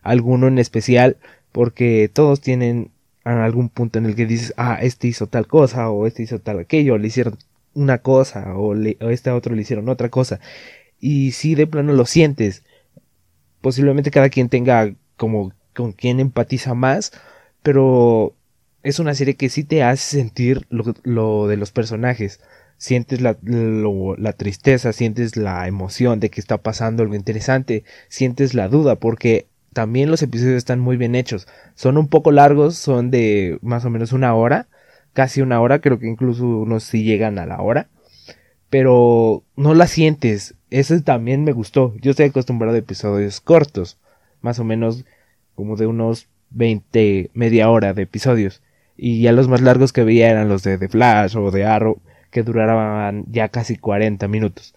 alguno 0.02 0.48
en 0.48 0.58
especial, 0.58 1.18
porque 1.52 2.10
todos 2.12 2.40
tienen 2.40 2.90
algún 3.38 3.68
punto 3.68 3.98
en 3.98 4.06
el 4.06 4.14
que 4.14 4.26
dices, 4.26 4.54
ah, 4.56 4.78
este 4.80 5.08
hizo 5.08 5.26
tal 5.26 5.46
cosa 5.46 5.90
o 5.90 6.06
este 6.06 6.22
hizo 6.22 6.38
tal 6.40 6.60
aquello, 6.60 6.98
le 6.98 7.08
hicieron 7.08 7.36
una 7.74 7.98
cosa 7.98 8.56
o, 8.56 8.74
le, 8.74 8.96
o 9.00 9.10
este 9.10 9.30
otro 9.30 9.54
le 9.54 9.62
hicieron 9.62 9.88
otra 9.88 10.08
cosa 10.08 10.40
y 11.00 11.32
si 11.32 11.54
de 11.54 11.66
plano 11.66 11.92
lo 11.92 12.06
sientes, 12.06 12.62
posiblemente 13.60 14.10
cada 14.10 14.28
quien 14.28 14.48
tenga 14.48 14.94
como 15.16 15.52
con 15.74 15.92
quien 15.92 16.20
empatiza 16.20 16.74
más, 16.74 17.12
pero 17.62 18.34
es 18.82 18.98
una 18.98 19.14
serie 19.14 19.36
que 19.36 19.48
sí 19.48 19.64
te 19.64 19.82
hace 19.82 20.18
sentir 20.18 20.66
lo, 20.70 21.48
de 21.48 21.56
los 21.56 21.72
personajes. 21.72 22.40
Sientes 22.78 23.20
la, 23.20 23.38
la, 23.42 24.32
tristeza, 24.34 24.92
sientes 24.92 25.36
la 25.36 25.66
emoción 25.66 26.20
de 26.20 26.30
que 26.30 26.40
está 26.40 26.58
pasando 26.58 27.02
algo 27.02 27.14
interesante, 27.14 27.84
sientes 28.08 28.54
la 28.54 28.68
duda, 28.68 28.96
porque 28.96 29.46
también 29.76 30.10
los 30.10 30.22
episodios 30.22 30.56
están 30.56 30.80
muy 30.80 30.96
bien 30.96 31.14
hechos. 31.14 31.46
Son 31.74 31.98
un 31.98 32.08
poco 32.08 32.32
largos, 32.32 32.76
son 32.76 33.10
de 33.10 33.58
más 33.60 33.84
o 33.84 33.90
menos 33.90 34.14
una 34.14 34.34
hora, 34.34 34.68
casi 35.12 35.42
una 35.42 35.60
hora, 35.60 35.82
creo 35.82 35.98
que 35.98 36.08
incluso 36.08 36.46
unos 36.46 36.82
sí 36.82 37.02
llegan 37.04 37.38
a 37.38 37.44
la 37.44 37.60
hora, 37.60 37.90
pero 38.70 39.44
no 39.54 39.74
la 39.74 39.86
sientes. 39.86 40.54
Eso 40.70 40.98
también 41.02 41.44
me 41.44 41.52
gustó. 41.52 41.94
Yo 42.00 42.12
estoy 42.12 42.24
acostumbrado 42.24 42.74
a 42.74 42.78
episodios 42.78 43.42
cortos, 43.42 43.98
más 44.40 44.58
o 44.58 44.64
menos 44.64 45.04
como 45.54 45.76
de 45.76 45.86
unos 45.86 46.30
20, 46.52 47.32
media 47.34 47.68
hora 47.68 47.92
de 47.92 48.04
episodios. 48.04 48.62
Y 48.96 49.20
ya 49.20 49.32
los 49.32 49.46
más 49.46 49.60
largos 49.60 49.92
que 49.92 50.04
veía 50.04 50.30
eran 50.30 50.48
los 50.48 50.62
de 50.62 50.78
The 50.78 50.88
Flash 50.88 51.36
o 51.36 51.50
de 51.50 51.66
Arrow, 51.66 52.00
que 52.30 52.42
duraban 52.42 53.26
ya 53.28 53.50
casi 53.50 53.76
40 53.76 54.26
minutos. 54.26 54.74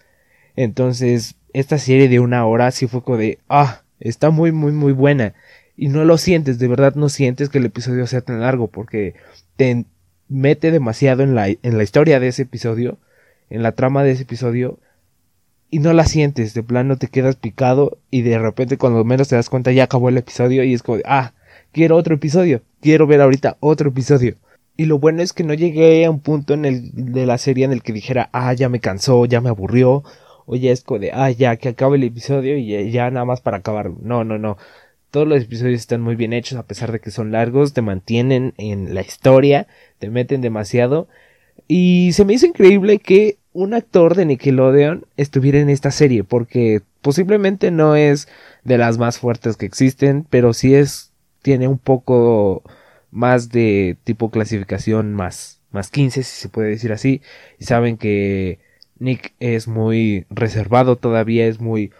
Entonces, 0.56 1.36
esta 1.54 1.78
serie 1.78 2.10
de 2.10 2.20
una 2.20 2.44
hora 2.44 2.70
sí 2.70 2.86
fue 2.86 3.02
como 3.02 3.16
de, 3.16 3.38
ah, 3.48 3.80
está 4.00 4.30
muy, 4.30 4.52
muy, 4.52 4.72
muy 4.72 4.92
buena. 4.92 5.34
Y 5.76 5.88
no 5.88 6.04
lo 6.04 6.18
sientes, 6.18 6.58
de 6.58 6.68
verdad 6.68 6.94
no 6.94 7.08
sientes 7.08 7.48
que 7.48 7.58
el 7.58 7.66
episodio 7.66 8.06
sea 8.06 8.20
tan 8.20 8.40
largo, 8.40 8.66
porque 8.66 9.14
te 9.56 9.84
mete 10.28 10.70
demasiado 10.70 11.22
en 11.22 11.34
la, 11.34 11.48
en 11.48 11.76
la 11.76 11.82
historia 11.82 12.20
de 12.20 12.28
ese 12.28 12.42
episodio, 12.42 12.98
en 13.48 13.62
la 13.62 13.72
trama 13.72 14.02
de 14.02 14.12
ese 14.12 14.22
episodio, 14.22 14.78
y 15.70 15.78
no 15.78 15.92
la 15.92 16.04
sientes, 16.04 16.52
de 16.52 16.62
plano 16.62 16.96
te 16.96 17.06
quedas 17.06 17.36
picado 17.36 17.98
y 18.10 18.22
de 18.22 18.38
repente 18.38 18.76
cuando 18.76 19.04
menos 19.04 19.28
te 19.28 19.36
das 19.36 19.48
cuenta 19.48 19.70
ya 19.70 19.84
acabó 19.84 20.08
el 20.08 20.18
episodio 20.18 20.64
y 20.64 20.74
es 20.74 20.82
como, 20.82 20.98
ah, 21.04 21.32
quiero 21.72 21.96
otro 21.96 22.16
episodio, 22.16 22.62
quiero 22.80 23.06
ver 23.06 23.20
ahorita 23.20 23.56
otro 23.60 23.90
episodio. 23.90 24.34
Y 24.76 24.86
lo 24.86 24.98
bueno 24.98 25.22
es 25.22 25.32
que 25.32 25.44
no 25.44 25.54
llegué 25.54 26.04
a 26.04 26.10
un 26.10 26.20
punto 26.20 26.54
en 26.54 26.64
el 26.64 26.90
de 26.92 27.26
la 27.26 27.38
serie 27.38 27.64
en 27.64 27.72
el 27.72 27.82
que 27.82 27.92
dijera, 27.92 28.30
ah, 28.32 28.52
ya 28.52 28.68
me 28.68 28.80
cansó, 28.80 29.26
ya 29.26 29.40
me 29.40 29.50
aburrió, 29.50 30.02
o 30.50 30.56
ya 30.56 30.72
es 30.72 30.82
como 30.82 30.98
de, 30.98 31.12
ah, 31.12 31.30
ya 31.30 31.54
que 31.56 31.68
acabe 31.68 31.96
el 31.96 32.02
episodio 32.02 32.56
y 32.56 32.90
ya, 32.90 33.08
nada 33.12 33.24
más 33.24 33.40
para 33.40 33.58
acabar. 33.58 33.90
No, 34.02 34.24
no, 34.24 34.36
no. 34.36 34.58
Todos 35.12 35.28
los 35.28 35.42
episodios 35.44 35.78
están 35.78 36.00
muy 36.00 36.16
bien 36.16 36.32
hechos 36.32 36.58
a 36.58 36.66
pesar 36.66 36.90
de 36.90 36.98
que 36.98 37.12
son 37.12 37.30
largos, 37.30 37.72
te 37.72 37.82
mantienen 37.82 38.54
en 38.58 38.92
la 38.92 39.00
historia, 39.02 39.68
te 40.00 40.10
meten 40.10 40.40
demasiado. 40.40 41.06
Y 41.68 42.10
se 42.14 42.24
me 42.24 42.32
hizo 42.32 42.46
increíble 42.46 42.98
que 42.98 43.38
un 43.52 43.74
actor 43.74 44.16
de 44.16 44.26
Nickelodeon 44.26 45.06
estuviera 45.16 45.60
en 45.60 45.70
esta 45.70 45.92
serie, 45.92 46.24
porque 46.24 46.82
posiblemente 47.00 47.70
no 47.70 47.94
es 47.94 48.26
de 48.64 48.76
las 48.76 48.98
más 48.98 49.18
fuertes 49.20 49.56
que 49.56 49.66
existen, 49.66 50.26
pero 50.30 50.52
sí 50.52 50.74
es, 50.74 51.12
tiene 51.42 51.68
un 51.68 51.78
poco 51.78 52.64
más 53.12 53.50
de 53.50 53.98
tipo 54.02 54.32
clasificación 54.32 55.14
más, 55.14 55.60
más 55.70 55.90
15, 55.90 56.24
si 56.24 56.40
se 56.42 56.48
puede 56.48 56.70
decir 56.70 56.92
así, 56.92 57.22
y 57.60 57.66
saben 57.66 57.96
que 57.98 58.58
Nick 59.00 59.32
es 59.40 59.66
muy 59.66 60.26
reservado 60.30 60.96
todavía, 60.96 61.46
es 61.46 61.58
muy 61.60 61.90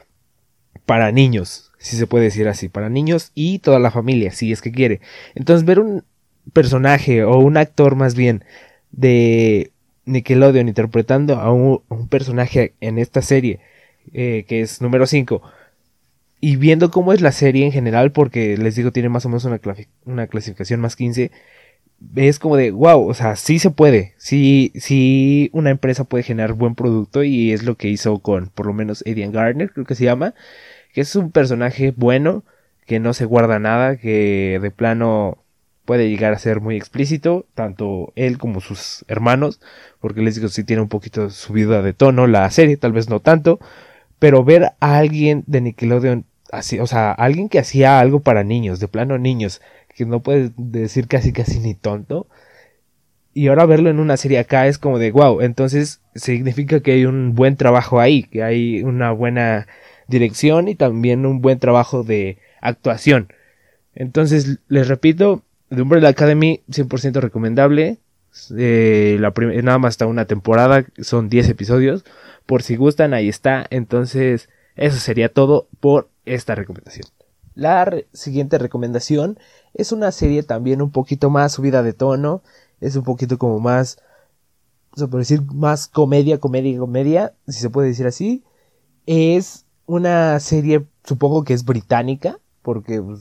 para 0.87 1.11
niños, 1.11 1.73
si 1.79 1.97
se 1.97 2.07
puede 2.07 2.25
decir 2.25 2.47
así, 2.47 2.69
para 2.69 2.89
niños 2.89 3.33
y 3.35 3.59
toda 3.59 3.79
la 3.79 3.91
familia, 3.91 4.31
si 4.31 4.53
es 4.53 4.63
que 4.63 4.71
quiere. 4.71 5.01
Entonces 5.35 5.65
ver 5.65 5.81
un 5.81 6.05
personaje 6.53 7.25
o 7.25 7.39
un 7.39 7.57
actor 7.57 7.97
más 7.97 8.15
bien 8.15 8.45
de 8.93 9.73
Nickelodeon 10.05 10.69
interpretando 10.69 11.37
a 11.37 11.53
un, 11.53 11.83
personaje 12.09 12.75
en 12.81 12.99
esta 12.99 13.23
serie, 13.23 13.61
eh, 14.13 14.45
que 14.49 14.61
es 14.61 14.81
número 14.81 15.07
5, 15.07 15.43
y 16.41 16.57
viendo 16.57 16.91
cómo 16.91 17.13
es 17.13 17.21
la 17.21 17.33
serie 17.33 17.65
en 17.67 17.73
general, 17.73 18.13
porque 18.13 18.57
les 18.57 18.75
digo, 18.75 18.93
tiene 18.93 19.09
más 19.09 19.27
o 19.27 19.29
menos 19.29 19.45
una, 19.45 20.27
clasificación 20.27 20.81
más 20.81 20.97
15, 20.97 21.31
es 22.17 22.39
como 22.39 22.57
de, 22.57 22.71
wow, 22.71 23.09
o 23.09 23.15
sea, 23.15 23.37
sí 23.37 23.59
se 23.59 23.71
puede, 23.71 24.15
sí, 24.17 24.73
sí 24.77 25.51
una 25.53 25.71
empresa 25.71 26.05
puede 26.05 26.25
generar 26.25 26.55
buen 26.55 26.75
producto 26.75 27.23
y 27.23 27.53
es 27.53 27.63
lo 27.63 27.77
que 27.77 27.89
hizo 27.89 28.19
con 28.21 28.49
por 28.49 28.67
lo 28.67 28.73
menos 28.73 29.03
Adrian 29.07 29.33
Gardner, 29.33 29.73
creo 29.73 29.87
que 29.87 29.95
se 29.95 30.05
llama, 30.05 30.35
que 30.93 31.03
es 31.03 31.15
un 31.17 31.31
personaje 31.31 31.93
bueno, 31.97 32.45
que 32.87 33.01
no 33.01 33.15
se 33.15 33.27
guarda 33.27 33.59
nada, 33.59 33.97
que 33.97 34.59
de 34.61 34.71
plano 34.71 35.39
puede 35.85 36.09
llegar 36.09 36.33
a 36.33 36.39
ser 36.39 36.61
muy 36.61 36.77
explícito, 36.77 37.47
tanto 37.55 38.13
él 38.17 38.39
como 38.39 38.61
sus 38.61 39.05
hermanos, 39.09 39.61
porque 40.01 40.23
les 40.23 40.37
digo, 40.37 40.49
si 40.49 40.65
tiene 40.65 40.83
un 40.83 40.89
poquito 40.89 41.31
subida 41.31 41.83
de 41.83 41.93
tono 41.93 42.27
la 42.27 42.51
serie, 42.51 42.77
tal 42.77 42.93
vez 42.93 43.09
no 43.09 43.21
tanto, 43.21 43.61
pero 44.19 44.45
ver 44.45 44.73
a 44.81 44.99
alguien 44.99 45.45
de 45.47 45.61
Nickelodeon 45.61 46.25
así, 46.53 46.79
o 46.79 46.87
sea, 46.87 47.13
alguien 47.13 47.49
que 47.49 47.59
hacía 47.59 48.01
algo 48.01 48.21
para 48.21 48.45
niños, 48.45 48.81
de 48.81 48.89
plano 48.89 49.19
niños, 49.19 49.61
que 50.05 50.11
no 50.11 50.23
puedes 50.23 50.53
decir 50.57 51.09
casi 51.09 51.33
casi 51.33 51.59
ni 51.59 51.75
tonto, 51.75 52.27
y 53.35 53.49
ahora 53.49 53.67
verlo 53.67 53.91
en 53.91 54.01
una 54.01 54.17
serie 54.17 54.39
acá 54.39 54.67
es 54.67 54.79
como 54.79 54.99
de 54.99 55.13
wow, 55.13 55.43
entonces 55.43 56.01
significa 56.15 56.81
que 56.81 56.93
hay 56.93 57.05
un 57.05 57.35
buen 57.35 57.57
trabajo 57.57 58.01
ahí, 58.01 58.25
que 58.25 58.43
hay 58.43 58.83
una 58.83 59.13
buena 59.13 59.67
dirección 60.09 60.69
y 60.69 60.75
también 60.75 61.27
un 61.27 61.43
buen 61.43 61.59
trabajo 61.59 62.03
de 62.03 62.39
actuación. 62.63 63.29
Entonces, 63.95 64.59
les 64.69 64.89
repito, 64.89 65.43
The 65.69 65.83
Umbrella 65.83 66.09
Academy 66.09 66.63
100% 66.71 67.21
recomendable. 67.21 67.99
Eh, 68.57 69.19
la 69.21 69.33
nada 69.63 69.79
más 69.79 69.91
hasta 69.91 70.07
una 70.07 70.25
temporada, 70.25 70.87
son 71.01 71.29
10 71.29 71.51
episodios. 71.51 72.05
Por 72.47 72.63
si 72.63 72.77
gustan, 72.77 73.15
ahí 73.15 73.29
está. 73.29 73.67
Entonces, 73.71 74.49
eso 74.77 74.99
sería 74.99 75.29
todo 75.29 75.69
por 75.81 76.09
esta 76.25 76.55
recomendación. 76.55 77.07
La 77.55 77.93
siguiente 78.13 78.59
recomendación 78.59 79.39
es 79.75 79.93
una 79.93 80.13
serie 80.13 80.43
también 80.43 80.83
un 80.83 80.91
poquito 80.91 81.31
más 81.31 81.53
subida 81.53 81.83
de 81.83 81.93
tono. 81.93 82.43
Es 82.81 82.97
un 82.97 83.05
poquito 83.05 83.39
como 83.39 83.61
más, 83.61 83.99
se 84.97 85.07
puede 85.07 85.23
decir, 85.23 85.43
más 85.53 85.87
comedia, 85.89 86.39
comedia, 86.39 86.79
comedia, 86.79 87.35
si 87.47 87.61
se 87.61 87.71
puede 87.71 87.89
decir 87.89 88.07
así. 88.07 88.43
Es 89.07 89.65
una 89.87 90.39
serie, 90.41 90.87
supongo 91.05 91.45
que 91.45 91.55
es 91.55 91.65
británica, 91.65 92.39
porque 92.63 93.01
pues, 93.03 93.21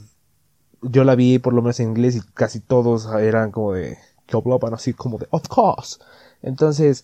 yo 0.81 1.03
la 1.03 1.15
vi 1.15 1.39
por 1.39 1.53
lo 1.53 1.61
menos 1.61 1.79
en 1.79 1.89
inglés 1.89 2.15
y 2.15 2.21
casi 2.33 2.59
todos 2.59 3.07
eran 3.19 3.51
como 3.51 3.73
de 3.73 3.97
que 4.25 4.37
así 4.73 4.93
como 4.93 5.17
de 5.17 5.27
of 5.31 5.47
course. 5.47 5.97
Entonces, 6.41 7.03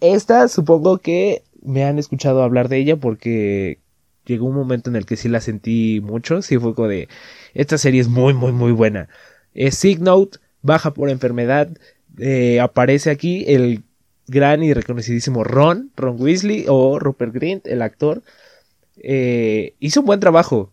esta 0.00 0.48
supongo 0.48 0.98
que 0.98 1.42
me 1.62 1.84
han 1.84 1.98
escuchado 1.98 2.42
hablar 2.42 2.68
de 2.68 2.78
ella 2.78 2.96
porque 2.96 3.80
llegó 4.26 4.46
un 4.46 4.54
momento 4.54 4.90
en 4.90 4.96
el 4.96 5.06
que 5.06 5.16
sí 5.16 5.28
la 5.28 5.40
sentí 5.40 6.00
mucho, 6.02 6.42
sí 6.42 6.58
fue 6.58 6.74
como 6.74 6.88
de 6.88 7.08
esta 7.54 7.78
serie 7.78 8.00
es 8.00 8.08
muy 8.08 8.34
muy 8.34 8.52
muy 8.52 8.72
buena. 8.72 9.08
Es 9.54 9.76
Sig 9.76 10.00
Note, 10.00 10.38
baja 10.62 10.94
por 10.94 11.10
enfermedad, 11.10 11.68
eh, 12.18 12.60
aparece 12.60 13.10
aquí 13.10 13.44
el 13.48 13.82
gran 14.26 14.62
y 14.62 14.72
reconocidísimo 14.72 15.44
Ron, 15.44 15.90
Ron 15.96 16.20
Weasley 16.20 16.64
o 16.68 16.98
Rupert 16.98 17.34
Grint, 17.34 17.66
el 17.66 17.82
actor. 17.82 18.22
Eh, 18.96 19.74
hizo 19.80 20.00
un 20.00 20.06
buen 20.06 20.20
trabajo 20.20 20.72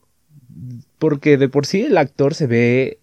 porque 0.97 1.37
de 1.37 1.49
por 1.49 1.65
sí 1.65 1.83
el 1.83 1.97
actor 1.97 2.33
se 2.35 2.47
ve 2.47 2.99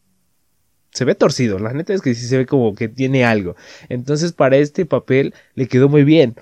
se 0.93 1.05
ve 1.05 1.15
torcido, 1.15 1.59
la 1.59 1.75
neta 1.75 1.93
es 1.93 2.01
que 2.01 2.15
sí 2.15 2.27
se 2.27 2.39
ve 2.39 2.47
como 2.47 2.75
que 2.75 2.89
tiene 2.89 3.25
algo. 3.25 3.55
Entonces 3.91 4.33
para 4.33 4.57
este 4.57 4.87
papel 4.87 5.35
le 5.55 5.69
quedó 5.69 5.89
muy 5.89 6.05
bien. 6.05 6.37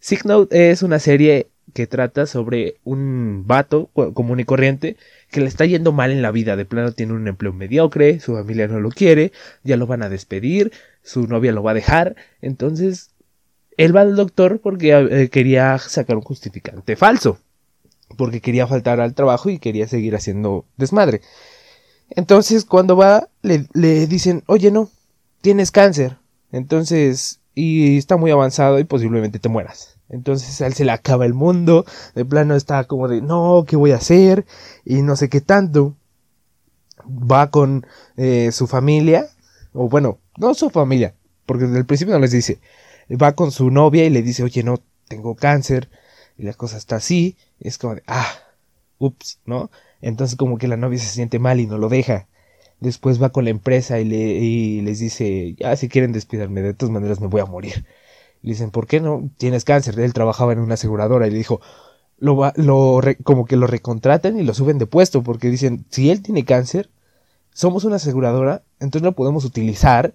Sick 0.00 0.24
Note 0.24 0.70
es 0.70 0.82
una 0.82 0.98
serie 0.98 1.48
que 1.72 1.86
trata 1.86 2.26
sobre 2.26 2.76
un 2.84 3.44
vato 3.46 3.86
común 4.14 4.40
y 4.40 4.44
corriente 4.44 4.96
que 5.30 5.40
le 5.40 5.46
está 5.46 5.64
yendo 5.66 5.92
mal 5.92 6.10
en 6.10 6.22
la 6.22 6.30
vida. 6.30 6.56
De 6.56 6.64
plano 6.64 6.92
tiene 6.92 7.12
un 7.12 7.28
empleo 7.28 7.52
mediocre, 7.52 8.20
su 8.20 8.34
familia 8.34 8.68
no 8.68 8.80
lo 8.80 8.90
quiere, 8.90 9.32
ya 9.62 9.76
lo 9.76 9.86
van 9.86 10.02
a 10.02 10.08
despedir, 10.08 10.72
su 11.02 11.26
novia 11.26 11.52
lo 11.52 11.62
va 11.62 11.72
a 11.72 11.74
dejar. 11.74 12.16
Entonces 12.40 13.10
él 13.76 13.96
va 13.96 14.02
al 14.02 14.16
doctor 14.16 14.60
porque 14.60 14.92
eh, 14.92 15.28
quería 15.30 15.78
sacar 15.78 16.16
un 16.16 16.22
justificante 16.22 16.96
falso. 16.96 17.38
Porque 18.16 18.40
quería 18.40 18.66
faltar 18.66 19.00
al 19.00 19.14
trabajo 19.14 19.50
y 19.50 19.58
quería 19.58 19.86
seguir 19.86 20.16
haciendo 20.16 20.66
desmadre. 20.76 21.20
Entonces, 22.10 22.64
cuando 22.64 22.96
va, 22.96 23.28
le, 23.42 23.68
le 23.72 24.08
dicen, 24.08 24.42
oye, 24.46 24.72
no, 24.72 24.90
tienes 25.40 25.70
cáncer. 25.70 26.16
Entonces, 26.50 27.40
y 27.54 27.98
está 27.98 28.16
muy 28.16 28.30
avanzado 28.30 28.78
y 28.78 28.84
posiblemente 28.84 29.38
te 29.38 29.48
mueras. 29.48 29.99
Entonces 30.10 30.60
a 30.60 30.66
él 30.66 30.74
se 30.74 30.84
le 30.84 30.92
acaba 30.92 31.24
el 31.24 31.34
mundo, 31.34 31.84
de 32.14 32.24
plano 32.24 32.54
está 32.56 32.84
como 32.84 33.08
de, 33.08 33.22
no, 33.22 33.64
¿qué 33.66 33.76
voy 33.76 33.92
a 33.92 33.96
hacer? 33.96 34.44
Y 34.84 35.02
no 35.02 35.16
sé 35.16 35.28
qué 35.28 35.40
tanto. 35.40 35.96
Va 37.08 37.50
con 37.50 37.86
eh, 38.16 38.50
su 38.52 38.66
familia, 38.66 39.28
o 39.72 39.88
bueno, 39.88 40.18
no 40.36 40.54
su 40.54 40.68
familia, 40.70 41.14
porque 41.46 41.64
desde 41.64 41.78
el 41.78 41.86
principio 41.86 42.14
no 42.14 42.20
les 42.20 42.32
dice. 42.32 42.60
Va 43.10 43.32
con 43.32 43.52
su 43.52 43.70
novia 43.70 44.04
y 44.04 44.10
le 44.10 44.22
dice, 44.22 44.42
oye, 44.42 44.62
no, 44.62 44.80
tengo 45.08 45.34
cáncer, 45.34 45.88
y 46.36 46.44
la 46.44 46.54
cosa 46.54 46.76
está 46.76 46.96
así. 46.96 47.36
es 47.60 47.78
como 47.78 47.94
de, 47.94 48.02
ah, 48.06 48.28
ups, 48.98 49.40
¿no? 49.46 49.70
Entonces 50.00 50.36
como 50.36 50.58
que 50.58 50.68
la 50.68 50.76
novia 50.76 50.98
se 50.98 51.06
siente 51.08 51.38
mal 51.38 51.60
y 51.60 51.66
no 51.66 51.78
lo 51.78 51.88
deja. 51.88 52.28
Después 52.80 53.22
va 53.22 53.30
con 53.30 53.44
la 53.44 53.50
empresa 53.50 54.00
y, 54.00 54.04
le, 54.06 54.16
y 54.16 54.80
les 54.82 54.98
dice, 55.00 55.54
ya 55.58 55.76
si 55.76 55.88
quieren 55.88 56.12
despidarme, 56.12 56.62
de 56.62 56.74
todas 56.74 56.92
maneras 56.92 57.20
me 57.20 57.26
voy 57.28 57.40
a 57.42 57.46
morir. 57.46 57.84
Le 58.42 58.52
dicen, 58.52 58.70
¿por 58.70 58.86
qué 58.86 59.00
no? 59.00 59.30
Tienes 59.36 59.64
cáncer. 59.64 59.98
Él 60.00 60.12
trabajaba 60.12 60.52
en 60.52 60.60
una 60.60 60.74
aseguradora 60.74 61.26
y 61.26 61.30
le 61.30 61.38
dijo, 61.38 61.60
lo, 62.18 62.36
va, 62.36 62.52
lo 62.56 63.00
como 63.24 63.44
que 63.46 63.56
lo 63.56 63.66
recontratan 63.66 64.38
y 64.38 64.42
lo 64.42 64.54
suben 64.54 64.78
de 64.78 64.86
puesto 64.86 65.22
porque 65.22 65.48
dicen, 65.48 65.84
si 65.90 66.10
él 66.10 66.22
tiene 66.22 66.44
cáncer, 66.44 66.90
somos 67.52 67.84
una 67.84 67.96
aseguradora, 67.96 68.62
entonces 68.78 69.04
lo 69.04 69.12
podemos 69.12 69.44
utilizar 69.44 70.14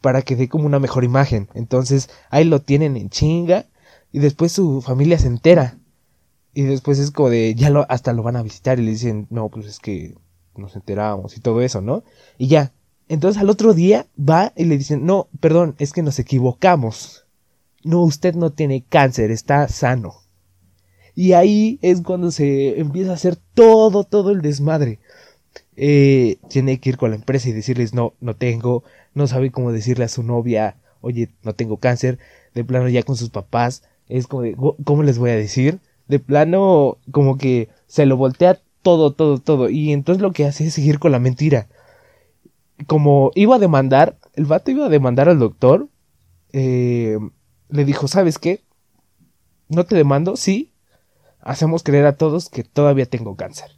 para 0.00 0.22
que 0.22 0.36
dé 0.36 0.48
como 0.48 0.66
una 0.66 0.78
mejor 0.78 1.04
imagen. 1.04 1.48
Entonces 1.54 2.10
ahí 2.30 2.44
lo 2.44 2.60
tienen 2.60 2.96
en 2.96 3.08
chinga 3.08 3.66
y 4.12 4.18
después 4.18 4.52
su 4.52 4.82
familia 4.82 5.18
se 5.18 5.28
entera. 5.28 5.78
Y 6.52 6.62
después 6.62 6.98
es 6.98 7.10
como 7.10 7.30
de, 7.30 7.54
ya 7.54 7.70
lo, 7.70 7.86
hasta 7.88 8.12
lo 8.12 8.22
van 8.22 8.36
a 8.36 8.42
visitar 8.42 8.78
y 8.78 8.84
le 8.84 8.92
dicen, 8.92 9.26
no, 9.30 9.48
pues 9.48 9.66
es 9.66 9.80
que 9.80 10.14
nos 10.56 10.76
enteramos 10.76 11.36
y 11.36 11.40
todo 11.40 11.62
eso, 11.62 11.80
¿no? 11.80 12.04
Y 12.38 12.48
ya. 12.48 12.72
Entonces 13.08 13.40
al 13.40 13.50
otro 13.50 13.74
día 13.74 14.06
va 14.18 14.52
y 14.56 14.64
le 14.64 14.78
dicen, 14.78 15.04
no, 15.04 15.28
perdón, 15.40 15.74
es 15.78 15.92
que 15.92 16.02
nos 16.02 16.18
equivocamos. 16.18 17.23
No, 17.84 18.02
usted 18.02 18.34
no 18.34 18.50
tiene 18.50 18.82
cáncer, 18.88 19.30
está 19.30 19.68
sano. 19.68 20.14
Y 21.14 21.32
ahí 21.32 21.78
es 21.82 22.00
cuando 22.00 22.30
se 22.30 22.80
empieza 22.80 23.12
a 23.12 23.14
hacer 23.14 23.36
todo, 23.54 24.04
todo 24.04 24.30
el 24.30 24.42
desmadre. 24.42 24.98
Eh, 25.76 26.38
tiene 26.48 26.80
que 26.80 26.90
ir 26.90 26.96
con 26.96 27.10
la 27.10 27.16
empresa 27.16 27.48
y 27.48 27.52
decirles, 27.52 27.94
no, 27.94 28.14
no 28.20 28.34
tengo, 28.34 28.84
no 29.12 29.26
sabe 29.26 29.50
cómo 29.50 29.72
decirle 29.72 30.04
a 30.04 30.08
su 30.08 30.22
novia, 30.22 30.76
oye, 31.00 31.30
no 31.42 31.54
tengo 31.54 31.76
cáncer. 31.76 32.18
De 32.54 32.64
plano 32.64 32.88
ya 32.88 33.02
con 33.02 33.16
sus 33.16 33.30
papás, 33.30 33.82
es 34.08 34.26
como 34.26 34.42
de, 34.42 34.56
¿cómo 34.84 35.02
les 35.02 35.18
voy 35.18 35.30
a 35.30 35.36
decir? 35.36 35.80
De 36.08 36.18
plano, 36.18 36.98
como 37.10 37.38
que 37.38 37.68
se 37.86 38.06
lo 38.06 38.16
voltea 38.16 38.60
todo, 38.82 39.12
todo, 39.12 39.38
todo. 39.38 39.70
Y 39.70 39.92
entonces 39.92 40.22
lo 40.22 40.32
que 40.32 40.46
hace 40.46 40.66
es 40.66 40.74
seguir 40.74 40.98
con 40.98 41.12
la 41.12 41.18
mentira. 41.18 41.68
Como 42.86 43.30
iba 43.34 43.56
a 43.56 43.60
demandar, 43.60 44.18
el 44.34 44.46
vato 44.46 44.70
iba 44.70 44.86
a 44.86 44.90
demandar 44.90 45.28
al 45.28 45.38
doctor, 45.38 45.88
eh, 46.52 47.18
le 47.68 47.84
dijo, 47.84 48.08
¿sabes 48.08 48.38
qué? 48.38 48.62
No 49.68 49.84
te 49.84 49.96
demando, 49.96 50.36
sí. 50.36 50.70
Hacemos 51.40 51.82
creer 51.82 52.06
a 52.06 52.16
todos 52.16 52.48
que 52.48 52.64
todavía 52.64 53.06
tengo 53.06 53.36
cáncer. 53.36 53.70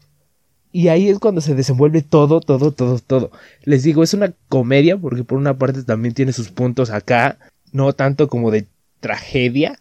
Y 0.72 0.88
ahí 0.88 1.08
es 1.08 1.18
cuando 1.18 1.40
se 1.40 1.54
desenvuelve 1.54 2.02
todo, 2.02 2.40
todo, 2.40 2.70
todo, 2.72 2.98
todo. 2.98 3.30
Les 3.62 3.82
digo, 3.82 4.02
es 4.02 4.14
una 4.14 4.34
comedia 4.48 4.98
porque 4.98 5.24
por 5.24 5.38
una 5.38 5.56
parte 5.56 5.82
también 5.84 6.14
tiene 6.14 6.32
sus 6.32 6.50
puntos 6.50 6.90
acá, 6.90 7.38
no 7.72 7.92
tanto 7.94 8.28
como 8.28 8.50
de 8.50 8.66
tragedia, 9.00 9.78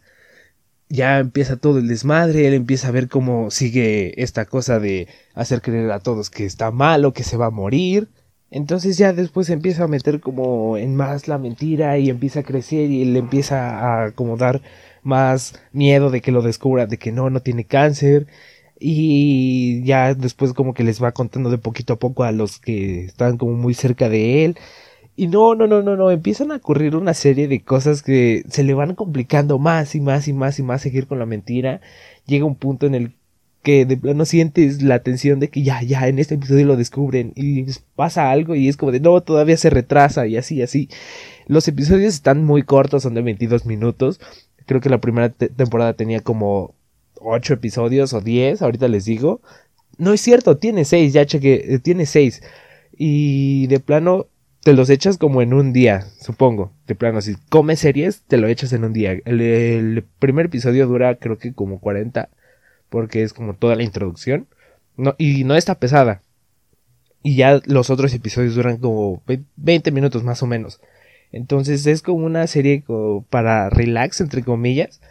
ya 0.89 1.19
empieza 1.19 1.57
todo 1.57 1.79
el 1.79 1.87
desmadre, 1.87 2.47
él 2.47 2.53
empieza 2.53 2.87
a 2.87 2.91
ver 2.91 3.09
cómo 3.09 3.51
sigue 3.51 4.21
esta 4.21 4.45
cosa 4.45 4.79
de 4.79 5.07
hacer 5.33 5.61
creer 5.61 5.91
a 5.91 5.99
todos 5.99 6.29
que 6.29 6.45
está 6.45 6.71
malo, 6.71 7.13
que 7.13 7.23
se 7.23 7.37
va 7.37 7.47
a 7.47 7.51
morir. 7.51 8.07
Entonces 8.55 8.97
ya 8.97 9.11
después 9.11 9.49
empieza 9.49 9.83
a 9.83 9.87
meter 9.89 10.21
como 10.21 10.77
en 10.77 10.95
más 10.95 11.27
la 11.27 11.37
mentira 11.37 11.97
y 11.97 12.09
empieza 12.09 12.39
a 12.39 12.43
crecer 12.43 12.89
y 12.89 13.01
él 13.01 13.17
empieza 13.17 14.05
a 14.05 14.11
como 14.13 14.37
dar 14.37 14.61
más 15.03 15.61
miedo 15.73 16.09
de 16.09 16.21
que 16.21 16.31
lo 16.31 16.41
descubra, 16.41 16.85
de 16.87 16.97
que 16.97 17.11
no, 17.11 17.29
no 17.29 17.41
tiene 17.41 17.65
cáncer. 17.65 18.27
Y 18.79 19.83
ya 19.83 20.13
después 20.13 20.53
como 20.53 20.73
que 20.73 20.85
les 20.85 21.03
va 21.03 21.11
contando 21.11 21.49
de 21.49 21.57
poquito 21.57 21.93
a 21.93 21.99
poco 21.99 22.23
a 22.23 22.31
los 22.31 22.59
que 22.59 23.03
están 23.05 23.37
como 23.37 23.53
muy 23.53 23.73
cerca 23.73 24.07
de 24.07 24.45
él. 24.45 24.57
Y 25.17 25.27
no, 25.27 25.55
no, 25.55 25.67
no, 25.67 25.81
no, 25.81 25.97
no, 25.97 26.11
empiezan 26.11 26.51
a 26.53 26.57
ocurrir 26.57 26.95
una 26.95 27.13
serie 27.13 27.49
de 27.49 27.61
cosas 27.61 28.03
que 28.03 28.43
se 28.49 28.63
le 28.63 28.73
van 28.73 28.95
complicando 28.95 29.59
más 29.59 29.95
y 29.95 30.01
más 30.01 30.29
y 30.29 30.33
más 30.33 30.59
y 30.59 30.63
más 30.63 30.81
seguir 30.81 31.07
con 31.07 31.19
la 31.19 31.25
mentira. 31.25 31.81
Llega 32.25 32.45
un 32.45 32.55
punto 32.55 32.85
en 32.85 32.95
el 32.95 33.15
que 33.65 33.85
de 33.87 33.97
plano 33.97 34.25
sientes 34.25 34.83
la 34.83 34.99
tensión 34.99 35.39
de 35.39 35.49
que 35.49 35.63
ya, 35.63 35.81
ya, 35.81 36.07
en 36.07 36.19
este 36.19 36.35
episodio 36.35 36.67
lo 36.67 36.77
descubren 36.77 37.33
y 37.35 37.65
pasa 37.95 38.29
algo 38.29 38.53
y 38.53 38.69
es 38.69 38.77
como 38.77 38.91
de 38.91 38.99
no, 38.99 39.19
todavía 39.21 39.57
se 39.57 39.71
retrasa 39.71 40.27
y 40.27 40.37
así, 40.37 40.61
así. 40.61 40.87
Los 41.47 41.67
episodios 41.67 42.13
están 42.13 42.43
muy 42.43 42.61
cortos, 42.61 43.01
son 43.01 43.15
de 43.15 43.23
22 43.23 43.65
minutos. 43.65 44.21
Creo 44.67 44.81
que 44.81 44.89
la 44.89 45.01
primera 45.01 45.29
temporada 45.29 45.93
tenía 45.93 46.21
como 46.21 46.75
8 47.21 47.55
episodios 47.55 48.13
o 48.13 48.21
10, 48.21 48.61
ahorita 48.61 48.87
les 48.87 49.05
digo. 49.05 49.41
No 49.97 50.13
es 50.13 50.21
cierto, 50.21 50.57
tiene 50.57 50.85
6, 50.85 51.13
ya 51.13 51.25
cheque, 51.25 51.65
eh, 51.67 51.79
tiene 51.79 52.05
6. 52.05 52.43
Y 52.95 53.65
de 53.65 53.79
plano 53.79 54.27
te 54.63 54.73
los 54.73 54.91
echas 54.91 55.17
como 55.17 55.41
en 55.41 55.53
un 55.53 55.73
día, 55.73 56.05
supongo. 56.21 56.71
De 56.85 56.93
plano, 56.93 57.21
si 57.21 57.35
comes 57.49 57.79
series, 57.79 58.21
te 58.27 58.37
lo 58.37 58.47
echas 58.47 58.73
en 58.73 58.83
un 58.83 58.93
día. 58.93 59.13
El, 59.25 60.05
primer 60.19 60.45
episodio 60.47 60.85
dura 60.85 61.15
creo 61.15 61.39
que 61.39 61.53
como 61.53 61.79
40, 61.79 62.29
porque 62.95 63.23
es 63.23 63.33
como 63.33 63.55
toda 63.55 63.75
la 63.75 63.83
introducción. 63.83 64.47
No, 64.95 65.15
y 65.17 65.43
no 65.43 65.55
está 65.55 65.75
pesada. 65.75 66.21
Y 67.23 67.35
ya 67.35 67.59
los 67.65 67.89
otros 67.89 68.13
episodios 68.13 68.55
duran 68.55 68.77
como 68.77 69.21
20 69.57 69.91
minutos 69.91 70.23
más 70.23 70.41
o 70.43 70.47
menos. 70.47 70.79
Entonces 71.33 71.85
es 71.87 72.01
como 72.01 72.25
una 72.25 72.47
serie 72.47 72.85
para 73.29 73.69
relax, 73.69 74.21
entre 74.21 74.43
comillas. 74.43 75.01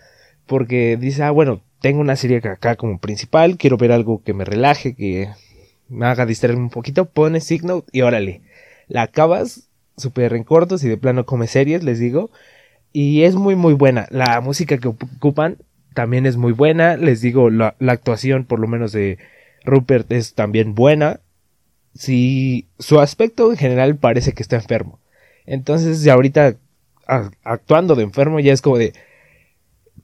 Porque 0.47 0.97
dice, 0.97 1.25
ah, 1.25 1.31
bueno, 1.31 1.61
tengo 1.83 2.01
una 2.01 2.16
serie 2.16 2.38
acá 2.38 2.77
como 2.77 2.99
principal, 2.99 3.59
quiero 3.59 3.77
ver 3.77 3.92
algo 3.92 4.23
que 4.23 4.33
me 4.33 4.47
relaje, 4.47 4.94
que 4.94 5.29
me 5.90 6.07
haga 6.07 6.25
distraerme 6.25 6.62
un 6.62 6.70
poquito. 6.70 7.05
Pone 7.05 7.42
Signal 7.42 7.85
y 7.92 8.01
órale 8.01 8.40
la 8.88 9.03
acabas 9.03 9.68
súper 9.99 10.33
en 10.33 10.44
cortos 10.44 10.83
y 10.85 10.88
de 10.88 10.97
plano 10.97 11.27
come 11.27 11.49
series, 11.49 11.85
les 11.85 11.99
digo. 11.99 12.31
Y 12.94 13.25
es 13.25 13.35
muy 13.35 13.57
muy 13.57 13.75
buena. 13.75 14.07
La 14.09 14.40
música 14.40 14.79
que 14.79 14.88
ocupan 14.88 15.59
también 15.94 16.26
es 16.26 16.37
muy 16.37 16.52
buena. 16.52 16.96
Les 16.96 17.20
digo, 17.20 17.50
la, 17.50 17.74
actuación 17.80 18.44
por 18.44 18.61
lo 18.61 18.68
menos 18.68 18.92
de 18.92 19.18
Rupert 19.64 20.11
es 20.12 20.35
también 20.35 20.74
buena. 20.74 21.20
Si 21.94 22.66
su 22.78 23.00
aspecto 23.00 23.50
en 23.50 23.57
general 23.57 23.96
parece 23.96 24.33
que 24.33 24.42
está 24.42 24.57
enfermo. 24.57 24.98
Entonces 25.46 26.02
ya 26.02 26.14
ahorita 26.14 26.57
actuando 27.44 27.94
de 27.94 28.02
enfermo 28.02 28.40
ya 28.40 28.52
es 28.52 28.62
como 28.62 28.78
de 28.78 28.92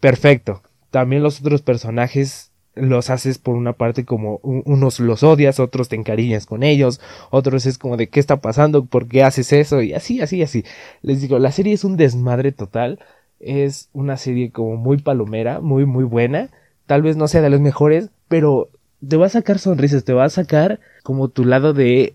perfecto. 0.01 0.63
También 0.91 1.23
los 1.23 1.41
otros 1.41 1.63
personajes 1.63 2.51
los 2.75 3.11
haces 3.11 3.39
por 3.39 3.57
una 3.57 3.73
parte 3.73 4.05
como 4.05 4.39
unos 4.43 5.01
los 5.01 5.23
odias, 5.23 5.61
otros 5.61 5.89
te 5.89 5.97
encariñas 5.97 6.47
con 6.47 6.63
ellos, 6.63 7.01
otros 7.31 7.67
es 7.67 7.79
como 7.79 7.97
de 7.97 8.09
qué 8.09 8.21
está 8.21 8.41
pasando, 8.41 8.87
por 8.87 9.09
qué 9.09 9.23
haces 9.25 9.53
eso 9.53 9.83
y 9.83 9.93
así, 9.93 10.21
así, 10.21 10.43
así. 10.43 10.65
Les 11.03 11.21
digo, 11.21 11.39
la 11.39 11.53
serie 11.53 11.75
es 11.75 11.85
un 11.85 11.97
desmadre 11.97 12.53
total, 12.53 13.01
es 13.41 13.89
una 13.93 14.17
serie 14.17 14.51
como 14.51 14.77
muy 14.77 14.99
palomera, 14.99 15.61
muy, 15.61 15.87
muy 15.87 16.05
buena, 16.05 16.51
tal 16.87 17.03
vez 17.03 17.17
no 17.17 17.29
sea 17.29 17.43
de 17.43 17.51
las 17.51 17.61
mejores, 17.61 18.11
pero 18.29 18.69
te 19.07 19.17
va 19.17 19.27
a 19.27 19.31
sacar 19.31 19.59
sonrisas, 19.59 20.05
te 20.05 20.13
va 20.13 20.25
a 20.25 20.31
sacar 20.31 20.81
como 21.03 21.29
tu 21.29 21.45
lado 21.45 21.73
de 21.73 22.15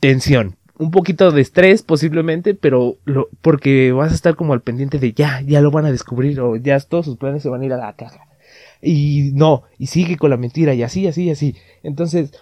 tensión, 0.00 0.56
un 0.78 0.90
poquito 0.90 1.32
de 1.32 1.40
estrés 1.40 1.82
posiblemente, 1.82 2.54
pero 2.54 2.96
porque 3.40 3.92
vas 3.92 4.12
a 4.12 4.14
estar 4.14 4.36
como 4.36 4.52
al 4.52 4.60
pendiente 4.60 4.98
de 4.98 5.12
ya, 5.12 5.40
ya 5.40 5.60
lo 5.60 5.70
van 5.70 5.86
a 5.86 5.92
descubrir 5.92 6.40
o 6.40 6.56
ya 6.56 6.78
todos 6.80 7.06
sus 7.06 7.16
planes 7.16 7.42
se 7.42 7.48
van 7.48 7.62
a 7.62 7.66
ir 7.66 7.72
a 7.72 7.78
la 7.78 7.94
caja 7.94 8.28
y 8.80 9.32
no, 9.34 9.64
y 9.78 9.86
sigue 9.86 10.16
con 10.16 10.30
la 10.30 10.36
mentira 10.36 10.74
y 10.74 10.82
así, 10.82 11.06
así, 11.06 11.30
así. 11.30 11.56
Entonces, 11.82 12.32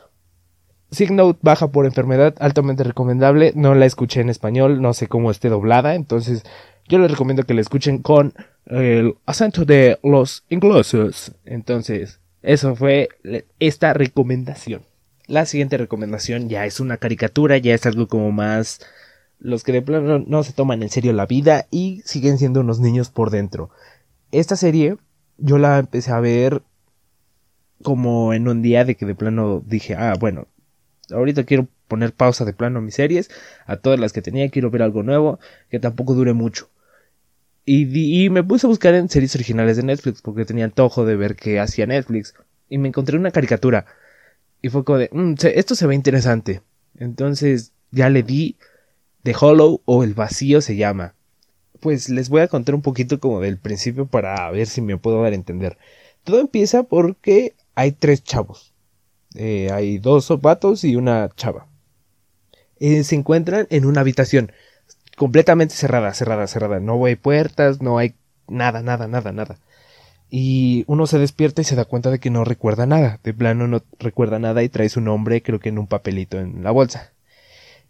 Signote 0.90 1.38
baja 1.42 1.68
por 1.68 1.84
enfermedad, 1.84 2.34
altamente 2.38 2.84
recomendable. 2.84 3.52
No 3.56 3.74
la 3.74 3.86
escuché 3.86 4.20
en 4.20 4.28
español, 4.28 4.80
no 4.80 4.92
sé 4.92 5.08
cómo 5.08 5.30
esté 5.30 5.48
doblada, 5.48 5.94
entonces 5.94 6.44
yo 6.88 6.98
les 6.98 7.10
recomiendo 7.10 7.44
que 7.44 7.54
la 7.54 7.60
escuchen 7.60 7.98
con 7.98 8.34
el 8.66 9.14
acento 9.26 9.64
de 9.64 9.98
los 10.02 10.44
ingleses. 10.48 11.32
Entonces, 11.44 12.20
eso 12.42 12.76
fue 12.76 13.08
esta 13.58 13.92
recomendación. 13.92 14.82
La 15.26 15.46
siguiente 15.46 15.76
recomendación 15.76 16.48
ya 16.48 16.66
es 16.66 16.78
una 16.78 16.98
caricatura, 16.98 17.58
ya 17.58 17.74
es 17.74 17.86
algo 17.86 18.06
como 18.06 18.30
más 18.30 18.80
los 19.38 19.64
que 19.64 19.72
de 19.72 19.82
plano 19.82 20.18
no 20.26 20.42
se 20.42 20.52
toman 20.52 20.82
en 20.82 20.88
serio 20.88 21.12
la 21.12 21.26
vida 21.26 21.66
y 21.70 22.02
siguen 22.04 22.38
siendo 22.38 22.60
unos 22.60 22.80
niños 22.80 23.10
por 23.10 23.30
dentro. 23.30 23.70
Esta 24.32 24.56
serie 24.56 24.96
yo 25.38 25.58
la 25.58 25.78
empecé 25.78 26.12
a 26.12 26.20
ver 26.20 26.62
como 27.82 28.32
en 28.32 28.48
un 28.48 28.62
día 28.62 28.84
de 28.84 28.94
que 28.94 29.06
de 29.06 29.14
plano 29.14 29.62
dije, 29.66 29.94
ah, 29.94 30.14
bueno, 30.18 30.46
ahorita 31.10 31.44
quiero 31.44 31.68
poner 31.88 32.12
pausa 32.12 32.44
de 32.44 32.52
plano 32.52 32.78
a 32.78 32.82
mis 32.82 32.94
series, 32.94 33.30
a 33.66 33.76
todas 33.76 34.00
las 34.00 34.12
que 34.12 34.22
tenía, 34.22 34.48
quiero 34.48 34.70
ver 34.70 34.82
algo 34.82 35.02
nuevo, 35.02 35.38
que 35.70 35.78
tampoco 35.78 36.14
dure 36.14 36.32
mucho. 36.32 36.68
Y, 37.68 38.24
y, 38.24 38.30
me 38.30 38.44
puse 38.44 38.66
a 38.66 38.70
buscar 38.70 38.94
en 38.94 39.08
series 39.08 39.34
originales 39.34 39.76
de 39.76 39.82
Netflix 39.82 40.22
porque 40.22 40.44
tenía 40.44 40.64
antojo 40.64 41.04
de 41.04 41.16
ver 41.16 41.34
qué 41.34 41.58
hacía 41.58 41.84
Netflix. 41.86 42.32
Y 42.68 42.78
me 42.78 42.88
encontré 42.88 43.18
una 43.18 43.32
caricatura. 43.32 43.86
Y 44.62 44.68
fue 44.68 44.84
como 44.84 44.98
de, 44.98 45.10
mm, 45.12 45.34
esto 45.54 45.74
se 45.74 45.86
ve 45.86 45.96
interesante. 45.96 46.62
Entonces 46.96 47.72
ya 47.90 48.08
le 48.08 48.22
di 48.22 48.56
The 49.24 49.34
Hollow 49.38 49.82
o 49.84 50.04
El 50.04 50.14
Vacío 50.14 50.60
se 50.60 50.76
llama. 50.76 51.14
Pues 51.80 52.08
les 52.08 52.28
voy 52.28 52.42
a 52.42 52.48
contar 52.48 52.76
un 52.76 52.82
poquito 52.82 53.18
como 53.18 53.40
del 53.40 53.58
principio 53.58 54.06
para 54.06 54.48
ver 54.52 54.68
si 54.68 54.80
me 54.80 54.96
puedo 54.96 55.22
dar 55.22 55.32
a 55.32 55.36
entender. 55.36 55.76
Todo 56.22 56.40
empieza 56.40 56.84
porque 56.84 57.54
hay 57.74 57.92
tres 57.92 58.22
chavos. 58.22 58.72
Eh, 59.34 59.70
hay 59.72 59.98
dos 59.98 60.28
vatos 60.40 60.84
y 60.84 60.94
una 60.94 61.28
chava. 61.34 61.68
Eh, 62.78 63.04
se 63.04 63.16
encuentran 63.16 63.66
en 63.70 63.84
una 63.86 64.02
habitación 64.02 64.52
completamente 65.16 65.74
cerrada, 65.74 66.14
cerrada, 66.14 66.46
cerrada. 66.46 66.80
No 66.80 67.04
hay 67.04 67.16
puertas, 67.16 67.82
no 67.82 67.98
hay 67.98 68.14
nada, 68.48 68.82
nada, 68.82 69.08
nada, 69.08 69.32
nada. 69.32 69.58
Y 70.30 70.84
uno 70.86 71.06
se 71.06 71.18
despierta 71.18 71.62
y 71.62 71.64
se 71.64 71.76
da 71.76 71.84
cuenta 71.84 72.10
de 72.10 72.18
que 72.18 72.30
no 72.30 72.44
recuerda 72.44 72.86
nada. 72.86 73.20
De 73.24 73.34
plano 73.34 73.66
no 73.66 73.82
recuerda 73.98 74.38
nada 74.38 74.62
y 74.62 74.68
trae 74.68 74.88
su 74.88 75.00
nombre, 75.00 75.42
creo 75.42 75.60
que 75.60 75.70
en 75.70 75.78
un 75.78 75.86
papelito 75.86 76.38
en 76.38 76.62
la 76.62 76.70
bolsa. 76.70 77.12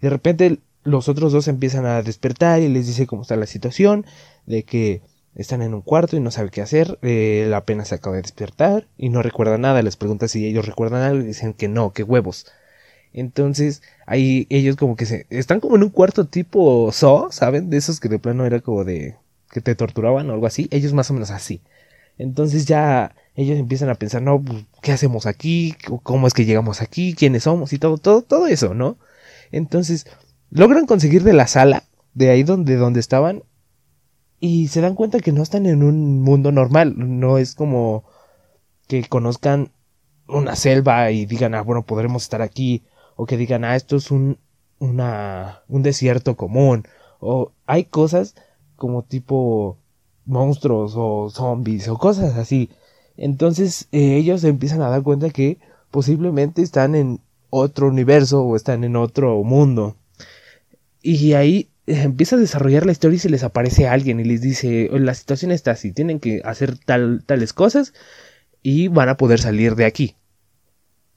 De 0.01 0.11
repente 0.11 0.61
los 0.85 1.09
otros 1.09 1.33
dos 1.33 1.49
empiezan 1.49 1.85
a 1.85 2.03
despertar 2.03 2.62
y 2.62 2.69
les 2.69 2.87
dice 2.87 3.07
cómo 3.07 3.23
está 3.23 3.37
la 3.37 3.47
situación, 3.47 4.07
de 4.47 4.62
que 4.62 5.03
están 5.35 5.62
en 5.62 5.75
un 5.75 5.83
cuarto 5.83 6.17
y 6.17 6.21
no 6.21 6.31
sabe 6.31 6.51
qué 6.51 6.62
hacer, 6.62 6.99
eh, 7.03 7.47
la 7.51 7.65
pena 7.65 7.85
se 7.85 7.97
acaba 7.97 8.17
de 8.17 8.23
despertar 8.23 8.87
y 8.97 9.09
no 9.11 9.23
recuerda 9.23 9.59
nada, 9.59 9.83
les 9.83 9.97
pregunta 9.97 10.29
si 10.29 10.47
ellos 10.47 10.65
recuerdan 10.65 11.03
algo 11.03 11.23
y 11.23 11.27
dicen 11.27 11.53
que 11.55 11.69
no, 11.69 11.93
que 11.93 12.05
huevos. 12.05 12.47
Entonces, 13.16 13.83
ahí 14.05 14.46
ellos 14.50 14.76
como 14.76 14.94
que 14.94 15.07
se 15.07 15.26
están 15.31 15.61
como 15.61 15.76
en 15.76 15.83
un 15.83 15.88
cuarto 15.88 16.26
tipo 16.26 16.92
so, 16.92 17.29
¿saben? 17.33 17.70
De 17.70 17.79
esos 17.79 17.98
que 17.98 18.11
de 18.11 18.18
plano 18.18 18.44
era 18.44 18.61
como 18.61 18.85
de 18.85 19.16
que 19.50 19.62
te 19.62 19.74
torturaban 19.74 20.29
o 20.29 20.35
algo 20.35 20.46
así, 20.46 20.68
ellos 20.70 20.92
más 20.92 21.11
o 21.11 21.14
menos 21.14 21.31
así. 21.31 21.62
Entonces 22.18 22.66
ya 22.66 23.14
ellos 23.35 23.59
empiezan 23.59 23.88
a 23.88 23.94
pensar, 23.94 24.20
no, 24.20 24.42
pues, 24.42 24.66
¿qué 24.83 24.92
hacemos 24.92 25.24
aquí? 25.24 25.74
¿Cómo 26.02 26.26
es 26.26 26.35
que 26.35 26.44
llegamos 26.44 26.83
aquí? 26.83 27.14
¿Quiénes 27.14 27.44
somos? 27.44 27.72
Y 27.72 27.79
todo, 27.79 27.96
todo, 27.96 28.20
todo 28.20 28.48
eso, 28.48 28.74
¿no? 28.74 28.98
Entonces, 29.50 30.07
logran 30.50 30.85
conseguir 30.85 31.22
de 31.22 31.33
la 31.33 31.46
sala, 31.46 31.85
de 32.12 32.29
ahí 32.29 32.42
donde, 32.42 32.76
donde 32.76 33.00
estaban, 33.00 33.44
y 34.40 34.68
se 34.68 34.83
dan 34.83 34.94
cuenta 34.94 35.20
que 35.20 35.33
no 35.33 35.42
están 35.42 35.64
en 35.64 35.83
un 35.83 36.20
mundo 36.22 36.52
normal, 36.52 36.92
no 36.98 37.38
es 37.38 37.55
como 37.55 38.05
que 38.88 39.05
conozcan 39.09 39.72
una 40.29 40.55
selva 40.55 41.11
y 41.12 41.24
digan, 41.24 41.55
ah, 41.55 41.62
bueno, 41.62 41.87
podremos 41.87 42.24
estar 42.24 42.42
aquí, 42.42 42.85
o 43.16 43.26
que 43.26 43.37
digan, 43.37 43.64
ah, 43.64 43.76
esto 43.76 43.96
es 43.96 44.11
un, 44.11 44.38
una, 44.79 45.62
un 45.68 45.83
desierto 45.83 46.37
común, 46.37 46.85
o 47.20 47.52
hay 47.66 47.85
cosas 47.85 48.35
como 48.76 49.02
tipo 49.02 49.79
monstruos 50.26 50.94
o 50.96 51.31
zombies 51.31 51.88
o 51.88 51.96
cosas 51.98 52.37
así. 52.37 52.70
Entonces 53.16 53.88
eh, 53.92 54.16
ellos 54.16 54.44
empiezan 54.44 54.83
a 54.83 54.90
dar 54.90 55.02
cuenta 55.02 55.31
que 55.31 55.59
posiblemente 55.90 56.62
están 56.62 56.94
en 56.94 57.20
otro 57.50 57.88
universo 57.88 58.42
o 58.42 58.57
están 58.57 58.85
en 58.85 58.96
otro 58.96 59.42
mundo. 59.44 59.96
Y 61.02 61.33
ahí 61.35 61.70
eh, 61.87 62.02
empieza 62.02 62.37
a 62.37 62.40
desarrollar 62.40 62.85
la 62.85 62.92
historia 62.92 63.16
y 63.16 63.20
se 63.20 63.31
les 63.31 63.44
aparece 63.44 63.88
alguien 63.88 64.20
y 64.20 64.24
les 64.24 64.40
dice, 64.42 64.90
la 64.92 65.14
situación 65.14 65.52
está 65.52 65.70
así, 65.72 65.92
tienen 65.92 66.20
que 66.20 66.42
hacer 66.44 66.76
tal, 66.79 67.22
tales 67.24 67.52
cosas 67.52 67.94
y 68.62 68.88
van 68.88 69.09
a 69.09 69.16
poder 69.16 69.40
salir 69.40 69.76
de 69.76 69.87
aquí. 69.87 70.16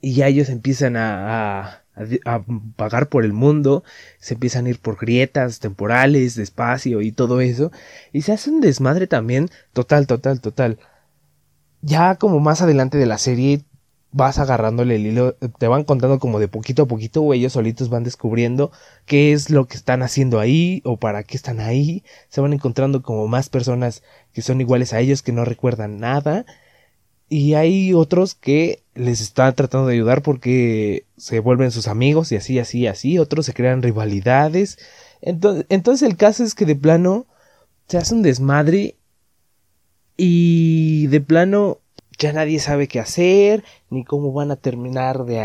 Y 0.02 0.14
ya 0.14 0.28
ellos 0.28 0.50
empiezan 0.50 0.96
a, 0.96 1.62
a, 1.62 1.79
pagar 2.76 3.10
por 3.10 3.26
el 3.26 3.34
mundo, 3.34 3.84
se 4.20 4.36
empiezan 4.36 4.66
a 4.66 4.70
ir 4.70 4.80
por 4.80 4.98
grietas 4.98 5.60
temporales, 5.60 6.36
de 6.36 6.44
espacio 6.44 7.02
y 7.02 7.12
todo 7.12 7.42
eso, 7.42 7.72
y 8.14 8.22
se 8.22 8.32
hace 8.34 8.50
un 8.50 8.62
desmadre 8.62 9.08
también, 9.08 9.50
total, 9.74 10.08
total, 10.08 10.42
total. 10.42 10.80
Ya 11.82 12.16
como 12.16 12.40
más 12.40 12.62
adelante 12.62 12.98
de 12.98 13.06
la 13.06 13.18
serie 13.18 13.64
vas 14.12 14.40
agarrándole 14.40 14.96
el 14.96 15.06
hilo, 15.06 15.34
te 15.36 15.68
van 15.68 15.84
contando 15.84 16.20
como 16.20 16.40
de 16.40 16.48
poquito 16.48 16.84
a 16.84 16.88
poquito, 16.88 17.22
o 17.22 17.34
ellos 17.34 17.54
solitos 17.54 17.90
van 17.90 18.04
descubriendo 18.04 18.72
qué 19.06 19.34
es 19.34 19.50
lo 19.50 19.68
que 19.68 19.78
están 19.78 20.02
haciendo 20.02 20.40
ahí 20.40 20.82
o 20.84 20.98
para 20.98 21.24
qué 21.24 21.38
están 21.38 21.60
ahí, 21.60 22.04
se 22.30 22.42
van 22.42 22.54
encontrando 22.54 23.04
como 23.04 23.28
más 23.28 23.50
personas 23.50 24.04
que 24.34 24.42
son 24.42 24.62
iguales 24.62 24.94
a 24.94 25.00
ellos 25.00 25.22
que 25.22 25.32
no 25.32 25.46
recuerdan 25.46 26.00
nada 26.00 26.46
y 27.30 27.54
hay 27.54 27.94
otros 27.94 28.36
que 28.36 28.84
les 28.96 29.22
están 29.22 29.56
tratando 29.56 29.88
de 29.88 29.94
ayudar 29.94 30.24
porque 30.24 31.06
se 31.16 31.40
vuelven 31.40 31.72
sus 31.72 31.88
amigos 31.88 32.32
y 32.32 32.36
así, 32.36 32.60
así, 32.60 32.88
así. 32.88 33.20
Otros 33.20 33.46
se 33.46 33.54
crean 33.54 33.84
rivalidades. 33.84 34.80
Entonces, 35.22 35.66
entonces 35.70 36.10
el 36.10 36.18
caso 36.18 36.44
es 36.44 36.56
que 36.56 36.66
de 36.66 36.76
plano 36.76 37.28
se 37.88 37.98
hace 37.98 38.16
un 38.16 38.24
desmadre 38.24 38.96
y 40.18 41.08
de 41.08 41.22
plano 41.22 41.80
ya 42.18 42.34
nadie 42.34 42.60
sabe 42.60 42.88
qué 42.88 43.00
hacer, 43.00 43.64
ni 43.90 44.04
cómo 44.04 44.34
van 44.34 44.52
a 44.52 44.58
terminar 44.58 45.24
de 45.24 45.38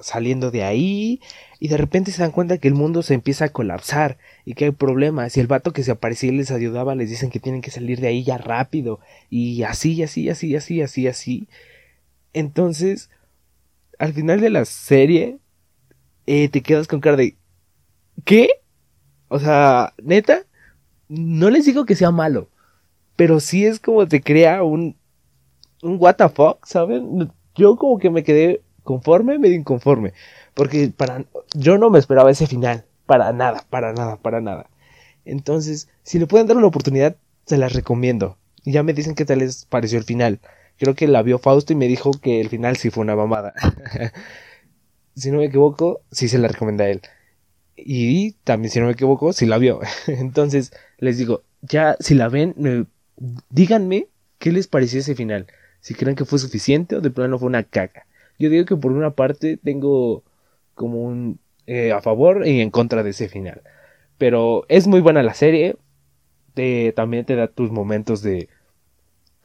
saliendo 0.00 0.50
de 0.50 0.64
ahí, 0.64 1.20
y 1.66 1.68
de 1.68 1.78
repente 1.78 2.12
se 2.12 2.22
dan 2.22 2.30
cuenta 2.30 2.58
que 2.58 2.68
el 2.68 2.74
mundo 2.74 3.02
se 3.02 3.12
empieza 3.12 3.46
a 3.46 3.48
colapsar 3.48 4.18
y 4.44 4.54
que 4.54 4.66
hay 4.66 4.70
problemas, 4.70 5.36
y 5.36 5.40
el 5.40 5.48
vato 5.48 5.72
que 5.72 5.82
se 5.82 5.90
aparecía 5.90 6.30
y 6.30 6.36
les 6.36 6.52
ayudaba 6.52 6.94
les 6.94 7.10
dicen 7.10 7.28
que 7.28 7.40
tienen 7.40 7.60
que 7.60 7.72
salir 7.72 8.00
de 8.00 8.06
ahí 8.06 8.22
ya 8.22 8.38
rápido, 8.38 9.00
y 9.30 9.64
así, 9.64 10.00
así, 10.00 10.30
así, 10.30 10.54
así, 10.54 10.80
así, 10.80 11.08
así. 11.08 11.48
Entonces, 12.34 13.10
al 13.98 14.12
final 14.12 14.40
de 14.40 14.50
la 14.50 14.64
serie, 14.64 15.38
eh, 16.26 16.48
te 16.50 16.60
quedas 16.62 16.86
con 16.86 17.00
cara 17.00 17.16
de 17.16 17.36
¿qué? 18.24 18.48
O 19.26 19.40
sea, 19.40 19.92
neta, 20.00 20.42
no 21.08 21.50
les 21.50 21.66
digo 21.66 21.84
que 21.84 21.96
sea 21.96 22.12
malo, 22.12 22.48
pero 23.16 23.40
sí 23.40 23.66
es 23.66 23.80
como 23.80 24.06
te 24.06 24.20
crea 24.20 24.62
un 24.62 24.94
un 25.82 25.96
what 25.98 26.18
fuck, 26.32 26.64
¿saben? 26.64 27.32
Yo 27.56 27.74
como 27.74 27.98
que 27.98 28.10
me 28.10 28.22
quedé 28.22 28.62
conforme, 28.84 29.36
medio 29.40 29.56
inconforme. 29.56 30.12
Porque 30.56 30.88
para, 30.88 31.26
yo 31.54 31.76
no 31.76 31.90
me 31.90 31.98
esperaba 31.98 32.30
ese 32.30 32.46
final. 32.46 32.86
Para 33.04 33.32
nada, 33.32 33.64
para 33.70 33.92
nada, 33.92 34.16
para 34.16 34.40
nada. 34.40 34.68
Entonces, 35.26 35.88
si 36.02 36.18
le 36.18 36.26
pueden 36.26 36.46
dar 36.46 36.56
una 36.56 36.66
oportunidad, 36.66 37.16
se 37.44 37.58
las 37.58 37.74
recomiendo. 37.74 38.38
Y 38.64 38.72
ya 38.72 38.82
me 38.82 38.94
dicen 38.94 39.14
qué 39.14 39.26
tal 39.26 39.40
les 39.40 39.66
pareció 39.66 39.98
el 39.98 40.04
final. 40.04 40.40
Creo 40.78 40.94
que 40.94 41.06
la 41.06 41.22
vio 41.22 41.38
Fausto 41.38 41.72
y 41.72 41.76
me 41.76 41.86
dijo 41.86 42.10
que 42.10 42.40
el 42.40 42.48
final 42.48 42.76
sí 42.78 42.88
fue 42.88 43.02
una 43.02 43.14
mamada. 43.14 43.52
si 45.14 45.30
no 45.30 45.38
me 45.38 45.44
equivoco, 45.44 46.00
sí 46.10 46.26
se 46.26 46.38
la 46.38 46.48
recomienda 46.48 46.84
a 46.84 46.88
él. 46.88 47.02
Y 47.76 48.32
también, 48.44 48.72
si 48.72 48.80
no 48.80 48.86
me 48.86 48.92
equivoco, 48.92 49.34
sí 49.34 49.44
la 49.44 49.58
vio. 49.58 49.80
Entonces, 50.06 50.72
les 50.96 51.18
digo, 51.18 51.42
ya 51.60 51.96
si 52.00 52.14
la 52.14 52.28
ven, 52.28 52.88
díganme 53.50 54.08
qué 54.38 54.52
les 54.52 54.68
pareció 54.68 55.00
ese 55.00 55.14
final 55.14 55.46
si 55.86 55.94
creen 55.94 56.16
que 56.16 56.24
fue 56.24 56.40
suficiente 56.40 56.96
o 56.96 57.00
de 57.00 57.10
plano 57.10 57.38
fue 57.38 57.46
una 57.46 57.62
caca. 57.62 58.06
Yo 58.40 58.50
digo 58.50 58.64
que 58.64 58.74
por 58.74 58.90
una 58.90 59.10
parte 59.10 59.56
tengo 59.56 60.24
como 60.76 61.02
un 61.02 61.40
eh, 61.66 61.90
a 61.90 62.00
favor 62.00 62.46
y 62.46 62.60
en 62.60 62.70
contra 62.70 63.02
de 63.02 63.10
ese 63.10 63.28
final. 63.28 63.62
Pero 64.18 64.64
es 64.68 64.86
muy 64.86 65.00
buena 65.00 65.24
la 65.24 65.34
serie. 65.34 65.76
Te, 66.54 66.92
también 66.92 67.24
te 67.26 67.36
da 67.36 67.48
tus 67.48 67.72
momentos 67.72 68.22
de 68.22 68.48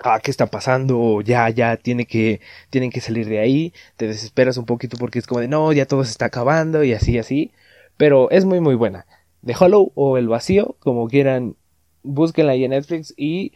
ah, 0.04 0.20
¿qué 0.22 0.32
está 0.32 0.48
pasando? 0.48 1.22
Ya, 1.22 1.50
ya, 1.50 1.78
tiene 1.78 2.06
que, 2.06 2.42
tienen 2.70 2.92
que 2.92 3.02
salir 3.02 3.28
de 3.28 3.40
ahí. 3.40 3.74
Te 3.98 4.08
desesperas 4.08 4.58
un 4.58 4.66
poquito 4.66 4.98
porque 4.98 5.20
es 5.20 5.28
como 5.28 5.42
de 5.42 5.48
no, 5.48 5.72
ya 5.74 5.86
todo 5.86 6.04
se 6.04 6.12
está 6.12 6.26
acabando 6.26 6.84
y 6.84 6.94
así, 6.94 7.18
así. 7.18 7.52
Pero 7.98 8.30
es 8.32 8.46
muy, 8.46 8.60
muy 8.60 8.76
buena. 8.76 9.06
The 9.46 9.56
Hollow 9.60 9.92
o 9.96 10.18
El 10.18 10.28
Vacío, 10.28 10.76
como 10.80 11.08
quieran, 11.08 11.56
búsquenla 12.04 12.54
ahí 12.54 12.64
en 12.64 12.72
Netflix 12.72 13.14
y 13.18 13.54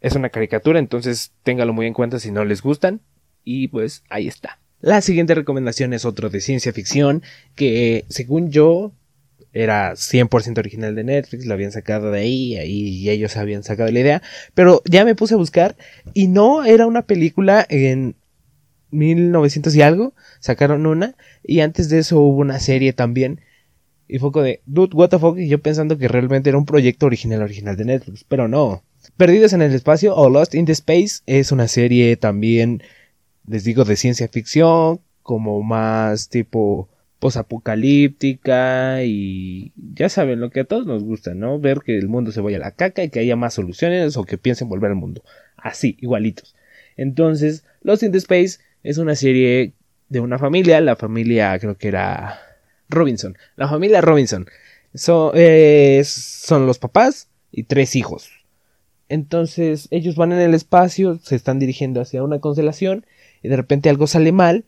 es 0.00 0.14
una 0.14 0.30
caricatura, 0.30 0.78
entonces 0.78 1.32
téngalo 1.42 1.72
muy 1.72 1.86
en 1.86 1.94
cuenta 1.94 2.18
si 2.18 2.30
no 2.30 2.44
les 2.44 2.62
gustan. 2.62 3.00
Y 3.44 3.68
pues 3.68 4.04
ahí 4.10 4.28
está. 4.28 4.58
La 4.80 5.00
siguiente 5.00 5.34
recomendación 5.34 5.92
es 5.92 6.04
otro 6.04 6.30
de 6.30 6.40
ciencia 6.40 6.72
ficción 6.72 7.22
que 7.54 8.04
según 8.08 8.50
yo 8.50 8.92
era 9.52 9.92
100% 9.92 10.58
original 10.58 10.94
de 10.94 11.04
Netflix, 11.04 11.44
lo 11.44 11.54
habían 11.54 11.72
sacado 11.72 12.10
de 12.10 12.20
ahí, 12.20 12.56
ahí 12.56 12.88
y 12.88 13.10
ellos 13.10 13.36
habían 13.36 13.62
sacado 13.62 13.90
la 13.90 14.00
idea, 14.00 14.22
pero 14.54 14.82
ya 14.84 15.04
me 15.04 15.14
puse 15.14 15.34
a 15.34 15.38
buscar 15.38 15.76
y 16.14 16.28
no 16.28 16.64
era 16.64 16.86
una 16.86 17.02
película 17.02 17.66
en 17.68 18.14
1900 18.90 19.74
y 19.74 19.82
algo, 19.82 20.14
sacaron 20.38 20.86
una 20.86 21.16
y 21.42 21.60
antes 21.60 21.88
de 21.88 21.98
eso 21.98 22.20
hubo 22.20 22.38
una 22.38 22.60
serie 22.60 22.92
también 22.92 23.40
y 24.08 24.18
fue 24.18 24.30
de 24.42 24.60
dude 24.66 24.96
what 24.96 25.10
the 25.10 25.18
fuck 25.18 25.38
y 25.38 25.48
yo 25.48 25.60
pensando 25.60 25.98
que 25.98 26.08
realmente 26.08 26.48
era 26.48 26.58
un 26.58 26.64
proyecto 26.64 27.06
original 27.06 27.42
original 27.42 27.76
de 27.76 27.84
Netflix, 27.84 28.24
pero 28.24 28.48
no, 28.48 28.82
Perdidos 29.16 29.52
en 29.52 29.62
el 29.62 29.74
espacio 29.74 30.14
o 30.14 30.28
Lost 30.28 30.54
in 30.54 30.66
the 30.66 30.72
Space 30.72 31.22
es 31.26 31.52
una 31.52 31.68
serie 31.68 32.16
también, 32.16 32.82
les 33.46 33.64
digo, 33.64 33.84
de 33.84 33.96
ciencia 33.96 34.28
ficción, 34.28 35.00
como 35.22 35.62
más 35.62 36.28
tipo 36.28 36.88
posapocalíptica 37.20 39.04
y 39.04 39.72
ya 39.94 40.08
saben 40.08 40.40
lo 40.40 40.50
que 40.50 40.60
a 40.60 40.64
todos 40.64 40.86
nos 40.86 41.04
gusta, 41.04 41.34
¿no? 41.34 41.60
Ver 41.60 41.80
que 41.84 41.98
el 41.98 42.08
mundo 42.08 42.32
se 42.32 42.40
vaya 42.40 42.56
a 42.56 42.60
la 42.60 42.70
caca 42.72 43.04
y 43.04 43.10
que 43.10 43.20
haya 43.20 43.36
más 43.36 43.54
soluciones 43.54 44.16
o 44.16 44.24
que 44.24 44.38
piensen 44.38 44.68
volver 44.68 44.90
al 44.90 44.96
mundo. 44.96 45.22
Así, 45.56 45.96
igualitos. 46.00 46.56
Entonces, 46.96 47.64
Lost 47.82 48.02
in 48.02 48.12
the 48.12 48.18
Space 48.18 48.58
es 48.82 48.98
una 48.98 49.14
serie 49.14 49.74
de 50.08 50.20
una 50.20 50.38
familia, 50.38 50.80
la 50.80 50.96
familia 50.96 51.58
creo 51.58 51.76
que 51.76 51.88
era 51.88 52.40
Robinson, 52.88 53.36
la 53.56 53.68
familia 53.68 54.00
Robinson. 54.00 54.46
son 54.94 56.66
los 56.66 56.78
papás 56.78 57.28
y 57.52 57.62
tres 57.64 57.94
hijos 57.94 58.30
Entonces 59.08 59.88
ellos 59.90 60.16
van 60.16 60.32
en 60.32 60.40
el 60.40 60.54
espacio, 60.54 61.18
se 61.22 61.36
están 61.36 61.58
dirigiendo 61.58 62.00
hacia 62.00 62.24
una 62.24 62.40
constelación 62.40 63.06
de 63.48 63.56
repente 63.56 63.88
algo 63.88 64.06
sale 64.06 64.32
mal 64.32 64.64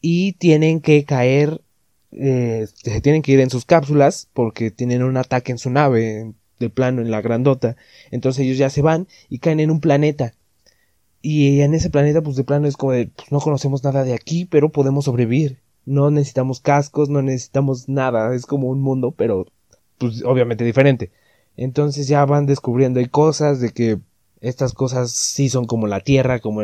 y 0.00 0.32
tienen 0.34 0.80
que 0.80 1.04
caer, 1.04 1.60
eh, 2.12 2.66
se 2.74 3.00
tienen 3.00 3.22
que 3.22 3.32
ir 3.32 3.40
en 3.40 3.50
sus 3.50 3.64
cápsulas 3.64 4.28
porque 4.32 4.70
tienen 4.70 5.02
un 5.02 5.16
ataque 5.16 5.52
en 5.52 5.58
su 5.58 5.70
nave 5.70 6.32
de 6.58 6.70
plano 6.70 7.02
en 7.02 7.10
la 7.10 7.20
grandota. 7.20 7.76
Entonces 8.10 8.44
ellos 8.44 8.58
ya 8.58 8.70
se 8.70 8.82
van 8.82 9.08
y 9.28 9.38
caen 9.38 9.60
en 9.60 9.70
un 9.70 9.80
planeta. 9.80 10.34
Y 11.22 11.60
en 11.60 11.74
ese 11.74 11.88
planeta, 11.90 12.20
pues 12.20 12.36
de 12.36 12.44
plano 12.44 12.66
es 12.66 12.76
como 12.76 12.92
de, 12.92 13.06
pues, 13.06 13.30
no 13.30 13.40
conocemos 13.40 13.84
nada 13.84 14.02
de 14.02 14.12
aquí, 14.12 14.44
pero 14.44 14.72
podemos 14.72 15.04
sobrevivir. 15.04 15.60
No 15.84 16.10
necesitamos 16.10 16.60
cascos, 16.60 17.08
no 17.08 17.22
necesitamos 17.22 17.88
nada. 17.88 18.34
Es 18.34 18.46
como 18.46 18.68
un 18.68 18.80
mundo, 18.80 19.12
pero 19.12 19.46
pues 19.98 20.24
obviamente 20.24 20.64
diferente. 20.64 21.12
Entonces 21.56 22.08
ya 22.08 22.24
van 22.24 22.46
descubriendo 22.46 22.98
hay 22.98 23.06
cosas 23.06 23.60
de 23.60 23.70
que 23.70 23.98
estas 24.40 24.72
cosas 24.72 25.12
sí 25.12 25.48
son 25.48 25.66
como 25.66 25.86
la 25.86 26.00
tierra, 26.00 26.40
como 26.40 26.62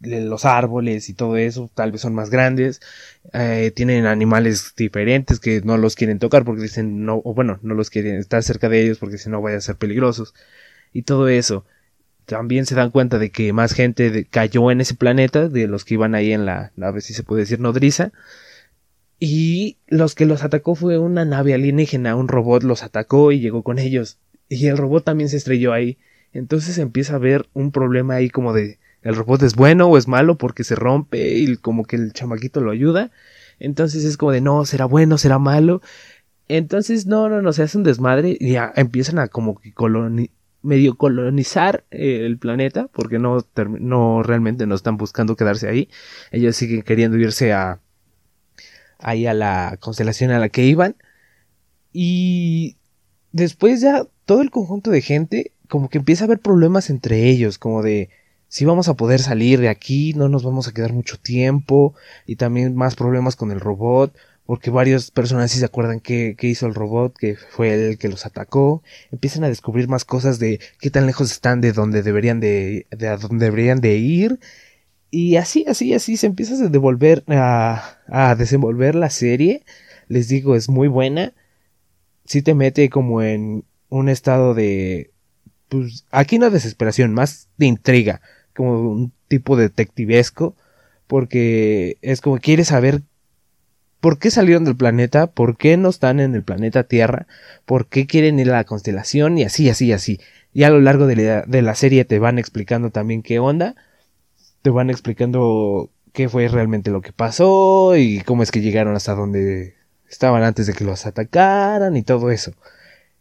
los 0.00 0.44
árboles 0.44 1.08
y 1.08 1.14
todo 1.14 1.36
eso, 1.36 1.70
tal 1.74 1.92
vez 1.92 2.00
son 2.00 2.14
más 2.14 2.30
grandes, 2.30 2.80
eh, 3.32 3.72
tienen 3.74 4.06
animales 4.06 4.74
diferentes 4.76 5.40
que 5.40 5.60
no 5.62 5.76
los 5.76 5.96
quieren 5.96 6.18
tocar 6.18 6.44
porque 6.44 6.62
dicen 6.62 7.04
no, 7.04 7.20
o 7.24 7.34
bueno, 7.34 7.58
no 7.62 7.74
los 7.74 7.90
quieren 7.90 8.16
estar 8.16 8.42
cerca 8.42 8.68
de 8.68 8.82
ellos 8.82 8.98
porque 8.98 9.18
si 9.18 9.28
no 9.28 9.42
vayan 9.42 9.58
a 9.58 9.62
ser 9.62 9.76
peligrosos 9.76 10.34
y 10.92 11.02
todo 11.02 11.28
eso. 11.28 11.64
También 12.26 12.66
se 12.66 12.74
dan 12.74 12.90
cuenta 12.90 13.18
de 13.18 13.30
que 13.30 13.52
más 13.54 13.72
gente 13.72 14.26
cayó 14.30 14.70
en 14.70 14.82
ese 14.82 14.94
planeta 14.94 15.48
de 15.48 15.66
los 15.66 15.84
que 15.84 15.94
iban 15.94 16.14
ahí 16.14 16.32
en 16.32 16.44
la 16.44 16.72
nave, 16.76 17.00
si 17.00 17.14
se 17.14 17.22
puede 17.22 17.40
decir, 17.42 17.58
nodriza. 17.58 18.12
Y 19.18 19.78
los 19.86 20.14
que 20.14 20.26
los 20.26 20.44
atacó 20.44 20.74
fue 20.74 20.98
una 20.98 21.24
nave 21.24 21.54
alienígena, 21.54 22.16
un 22.16 22.28
robot 22.28 22.62
los 22.64 22.82
atacó 22.82 23.32
y 23.32 23.40
llegó 23.40 23.62
con 23.62 23.78
ellos. 23.78 24.18
Y 24.48 24.66
el 24.66 24.76
robot 24.76 25.04
también 25.04 25.30
se 25.30 25.38
estrelló 25.38 25.72
ahí. 25.72 25.98
Entonces 26.32 26.76
empieza 26.78 27.14
a 27.14 27.16
haber 27.16 27.48
un 27.54 27.72
problema 27.72 28.14
ahí 28.14 28.28
como 28.28 28.52
de 28.52 28.78
el 29.02 29.14
robot 29.14 29.42
es 29.42 29.54
bueno 29.54 29.86
o 29.86 29.96
es 29.96 30.08
malo 30.08 30.36
porque 30.36 30.64
se 30.64 30.74
rompe 30.74 31.36
y 31.38 31.56
como 31.56 31.84
que 31.84 31.96
el 31.96 32.12
chamaquito 32.12 32.60
lo 32.60 32.70
ayuda. 32.70 33.10
Entonces 33.58 34.04
es 34.04 34.16
como 34.16 34.32
de 34.32 34.40
no, 34.40 34.64
será 34.64 34.84
bueno, 34.84 35.18
será 35.18 35.38
malo. 35.38 35.80
Entonces 36.48 37.06
no, 37.06 37.28
no, 37.28 37.42
no, 37.42 37.52
se 37.52 37.62
hace 37.62 37.78
un 37.78 37.84
desmadre 37.84 38.36
y 38.38 38.52
ya 38.52 38.72
empiezan 38.76 39.18
a 39.18 39.28
como 39.28 39.60
que 39.60 39.72
medio 40.62 40.96
colonizar 40.96 41.84
eh, 41.90 42.24
el 42.24 42.38
planeta 42.38 42.88
porque 42.88 43.18
no, 43.18 43.44
no 43.80 44.22
realmente 44.22 44.66
no 44.66 44.74
están 44.74 44.96
buscando 44.96 45.36
quedarse 45.36 45.68
ahí. 45.68 45.88
Ellos 46.32 46.56
siguen 46.56 46.82
queriendo 46.82 47.18
irse 47.18 47.52
a 47.52 47.80
ahí 48.98 49.26
a 49.26 49.34
la 49.34 49.76
constelación 49.80 50.30
a 50.30 50.38
la 50.38 50.48
que 50.48 50.64
iban. 50.64 50.96
Y 51.92 52.76
después 53.32 53.80
ya 53.80 54.06
todo 54.24 54.42
el 54.42 54.50
conjunto 54.50 54.90
de 54.90 55.02
gente 55.02 55.52
como 55.68 55.88
que 55.88 55.98
empieza 55.98 56.24
a 56.24 56.26
haber 56.26 56.40
problemas 56.40 56.90
entre 56.90 57.28
ellos, 57.28 57.58
como 57.58 57.82
de 57.82 58.10
si 58.48 58.64
vamos 58.64 58.88
a 58.88 58.94
poder 58.94 59.20
salir 59.20 59.60
de 59.60 59.68
aquí, 59.68 60.14
no 60.14 60.28
nos 60.28 60.42
vamos 60.42 60.68
a 60.68 60.72
quedar 60.72 60.92
mucho 60.92 61.18
tiempo 61.18 61.94
y 62.26 62.36
también 62.36 62.74
más 62.74 62.96
problemas 62.96 63.36
con 63.36 63.50
el 63.50 63.60
robot 63.60 64.14
porque 64.48 64.70
varias 64.70 65.10
personas 65.10 65.50
sí 65.50 65.58
se 65.58 65.66
acuerdan 65.66 66.00
que, 66.00 66.34
hizo 66.40 66.66
el 66.66 66.74
robot, 66.74 67.14
que 67.18 67.36
fue 67.36 67.74
el 67.74 67.98
que 67.98 68.08
los 68.08 68.24
atacó, 68.24 68.82
empiezan 69.12 69.44
a 69.44 69.48
descubrir 69.48 69.88
más 69.88 70.06
cosas 70.06 70.38
de 70.38 70.58
qué 70.80 70.88
tan 70.88 71.04
lejos 71.04 71.30
están 71.30 71.60
de 71.60 71.74
donde 71.74 72.02
deberían 72.02 72.40
de, 72.40 72.86
de 72.90 73.08
a 73.08 73.18
dónde 73.18 73.44
deberían 73.44 73.82
de 73.82 73.98
ir, 73.98 74.40
y 75.10 75.36
así, 75.36 75.66
así, 75.68 75.92
así 75.92 76.16
se 76.16 76.28
empieza 76.28 76.54
a 76.54 76.68
devolver, 76.68 77.24
a, 77.28 77.98
a 78.06 78.34
desenvolver 78.36 78.94
la 78.94 79.10
serie, 79.10 79.64
les 80.08 80.28
digo, 80.28 80.56
es 80.56 80.70
muy 80.70 80.88
buena, 80.88 81.34
sí 82.24 82.40
te 82.40 82.54
mete 82.54 82.88
como 82.88 83.20
en 83.20 83.64
un 83.90 84.08
estado 84.08 84.54
de, 84.54 85.10
pues, 85.68 86.06
aquí 86.10 86.38
no 86.38 86.48
desesperación, 86.48 87.12
más 87.12 87.48
de 87.58 87.66
intriga, 87.66 88.22
como 88.58 88.90
un 88.90 89.12
tipo 89.28 89.56
detectivesco, 89.56 90.56
porque 91.06 91.96
es 92.02 92.20
como 92.20 92.38
quieres 92.38 92.66
saber 92.66 93.02
por 94.00 94.18
qué 94.18 94.32
salieron 94.32 94.64
del 94.64 94.74
planeta, 94.74 95.28
por 95.28 95.56
qué 95.56 95.76
no 95.76 95.90
están 95.90 96.18
en 96.18 96.34
el 96.34 96.42
planeta 96.42 96.82
Tierra, 96.82 97.28
por 97.66 97.86
qué 97.86 98.08
quieren 98.08 98.40
ir 98.40 98.50
a 98.50 98.56
la 98.56 98.64
constelación 98.64 99.38
y 99.38 99.44
así, 99.44 99.70
así, 99.70 99.92
así. 99.92 100.18
Y 100.52 100.64
a 100.64 100.70
lo 100.70 100.80
largo 100.80 101.06
de 101.06 101.14
la, 101.14 101.42
de 101.42 101.62
la 101.62 101.76
serie 101.76 102.04
te 102.04 102.18
van 102.18 102.36
explicando 102.36 102.90
también 102.90 103.22
qué 103.22 103.38
onda, 103.38 103.76
te 104.62 104.70
van 104.70 104.90
explicando 104.90 105.90
qué 106.12 106.28
fue 106.28 106.48
realmente 106.48 106.90
lo 106.90 107.00
que 107.00 107.12
pasó 107.12 107.96
y 107.96 108.22
cómo 108.22 108.42
es 108.42 108.50
que 108.50 108.60
llegaron 108.60 108.96
hasta 108.96 109.14
donde 109.14 109.76
estaban 110.10 110.42
antes 110.42 110.66
de 110.66 110.72
que 110.72 110.82
los 110.82 111.06
atacaran 111.06 111.96
y 111.96 112.02
todo 112.02 112.32
eso. 112.32 112.54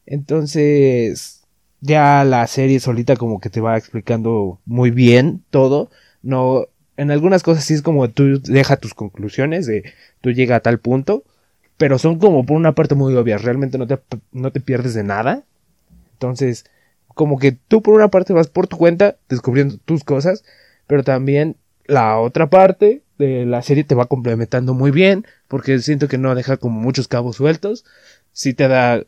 Entonces, 0.08 1.37
ya 1.82 2.24
la 2.24 2.46
serie 2.48 2.80
solita 2.80 3.16
como 3.16 3.40
que 3.40 3.50
te 3.50 3.62
va 3.62 3.78
explicando 3.78 4.60
muy 4.66 4.92
bien 4.92 5.44
todo. 5.50 5.90
No, 6.24 6.68
en 6.98 7.12
algunas 7.12 7.44
cosas 7.44 7.63
sí 7.63 7.74
es 7.74 7.82
como 7.82 8.10
tú 8.10 8.42
deja 8.42 8.78
tus 8.78 8.94
conclusiones 8.94 9.66
de 9.68 9.94
tú 10.22 10.32
llega 10.32 10.58
a 10.58 10.62
tal 10.62 10.80
punto, 10.80 11.24
pero 11.78 12.00
son 12.00 12.20
como 12.20 12.46
por 12.46 12.58
una 12.58 12.74
parte 12.74 12.96
muy 12.96 13.16
obvias, 13.16 13.44
realmente 13.44 13.78
no 13.78 13.88
te, 13.88 14.00
no 14.32 14.52
te 14.52 14.60
pierdes 14.60 14.94
de 14.94 15.04
nada. 15.04 15.44
Entonces, 16.13 16.66
como 17.13 17.38
que 17.38 17.52
tú 17.52 17.82
por 17.82 17.94
una 17.94 18.10
parte 18.10 18.34
vas 18.34 18.48
por 18.48 18.68
tu 18.68 18.78
cuenta 18.78 19.18
descubriendo 19.30 19.78
tus 19.86 20.04
cosas, 20.04 20.44
pero 20.88 21.04
también 21.04 21.58
la 21.86 22.20
otra 22.20 22.50
parte 22.50 23.04
de 23.18 23.46
la 23.46 23.62
serie 23.62 23.84
te 23.84 23.96
va 23.96 24.08
complementando 24.08 24.74
muy 24.74 24.92
bien, 24.92 25.26
porque 25.48 25.80
siento 25.80 26.08
que 26.08 26.18
no 26.18 26.36
deja 26.36 26.58
como 26.58 26.80
muchos 26.80 27.08
cabos 27.08 27.38
sueltos, 27.38 27.86
sí 28.32 28.54
te 28.54 28.68
da 28.68 29.04